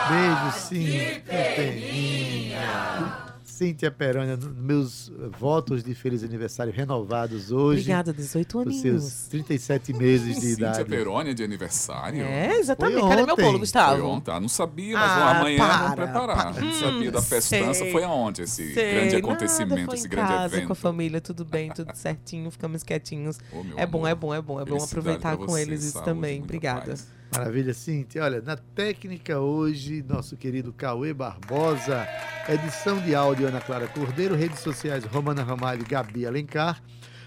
Beijo, 0.09 0.51
Cíntia 0.59 1.23
Peninha. 1.55 3.38
Cíntia 3.59 3.91
Perônia, 3.91 4.39
meus 4.55 5.11
votos 5.37 5.83
de 5.83 5.93
feliz 5.93 6.23
aniversário 6.23 6.71
renovados 6.71 7.51
hoje. 7.51 7.81
Obrigada, 7.81 8.13
18 8.13 8.57
Os 8.57 8.75
seus 8.79 8.85
aninhos. 8.95 9.27
37 9.29 9.91
meses 9.93 10.35
de 10.39 10.41
Cíntia 10.47 10.53
idade. 10.69 10.85
Perônia 10.89 11.35
de 11.35 11.43
aniversário. 11.43 12.21
É, 12.23 12.55
exatamente. 12.57 13.01
Foi 13.01 13.09
Cadê 13.09 13.23
meu 13.23 13.33
ontem. 13.33 13.41
bolo, 13.43 13.51
Foi 13.51 13.59
Gustavo? 13.59 14.07
ontem, 14.07 14.31
ah, 14.31 14.39
não 14.39 14.47
sabia, 14.47 14.97
mas 14.97 15.11
Ah, 15.11 15.37
amanhã 15.39 15.57
para, 15.57 15.77
vamos 15.77 15.95
preparar. 15.95 16.53
para. 16.53 16.61
Não 16.61 16.71
sabia 16.71 17.11
da 17.11 17.19
Hum, 17.19 17.21
festança. 17.21 17.73
sei. 17.73 17.91
Foi 17.91 18.03
aonde 18.05 18.43
esse 18.43 18.73
Sei, 18.73 18.91
grande 18.93 19.15
nada, 19.15 19.17
acontecimento, 19.27 19.85
foi 19.87 19.95
esse 19.95 20.07
grande 20.07 20.29
casa, 20.29 20.55
evento? 20.55 20.67
com 20.67 20.71
a 20.73 20.75
família, 20.77 21.19
tudo 21.19 21.43
bem, 21.43 21.69
tudo 21.75 21.93
certinho, 21.95 22.49
ficamos 22.51 22.81
quietinhos. 22.81 23.39
Meu 23.51 23.77
É 23.77 23.85
bom, 23.85 24.07
é 24.07 24.15
bom, 24.15 24.33
é 24.33 24.41
bom, 24.41 24.61
é 24.61 24.63
bom 24.63 24.67
Felicidade 24.79 24.85
aproveitar 24.89 25.35
pra 25.37 25.45
com 25.45 25.51
você, 25.51 25.61
eles 25.63 25.83
isso 25.83 25.91
saúde, 25.91 26.05
também. 26.05 26.41
Obrigada. 26.41 26.85
paz. 26.91 27.18
Maravilha, 27.31 27.73
Cíntia. 27.73 28.23
Olha, 28.23 28.41
na 28.41 28.57
técnica 28.57 29.39
hoje, 29.39 30.03
nosso 30.07 30.35
querido 30.35 30.73
Cauê 30.73 31.13
Barbosa, 31.13 32.07
edição 32.47 32.99
de 32.99 33.13
áudio 33.13 33.47
Ana 33.47 33.61
Clara 33.61 33.87
Cordeiro, 33.87 34.35
redes 34.35 34.59
sociais 34.59 35.03
Romana 35.05 35.43
Ramalho 35.43 35.81
e 35.81 35.85
Gabi 35.85 36.25
Alencar. 36.25 36.81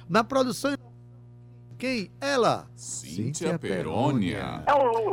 Na 0.09 0.25
produção, 0.25 0.75
quem? 1.79 2.11
Ela, 2.21 2.69
Cíntia 2.77 3.59
Perônia. 3.59 4.65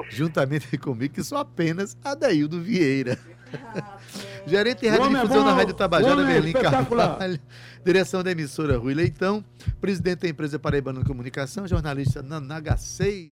juntamente 0.10 0.76
comigo, 0.78 1.14
que 1.14 1.24
sou 1.24 1.38
apenas 1.38 1.98
Adaildo 2.04 2.62
Vieira. 2.62 3.18
Gerente 4.46 4.82
de 4.82 4.88
O 4.90 5.02
homem 5.02 5.16
é 5.16 5.18
Radiodifusão 5.18 5.44
da 5.44 5.52
bom, 5.52 5.58
Rádio 5.58 5.74
Tabajara, 5.74 6.22
é 6.22 6.26
Berlim. 6.26 6.54
Carvalho. 6.54 7.40
Direção 7.84 8.24
da 8.24 8.32
emissora 8.32 8.78
Rui 8.78 8.94
Leitão. 8.94 9.44
Presidente 9.82 10.20
da 10.20 10.30
empresa 10.30 10.60
Paraibana 10.60 11.00
de 11.00 11.06
Comunicação, 11.06 11.68
jornalista 11.68 12.22
Nanagacei. 12.22 13.28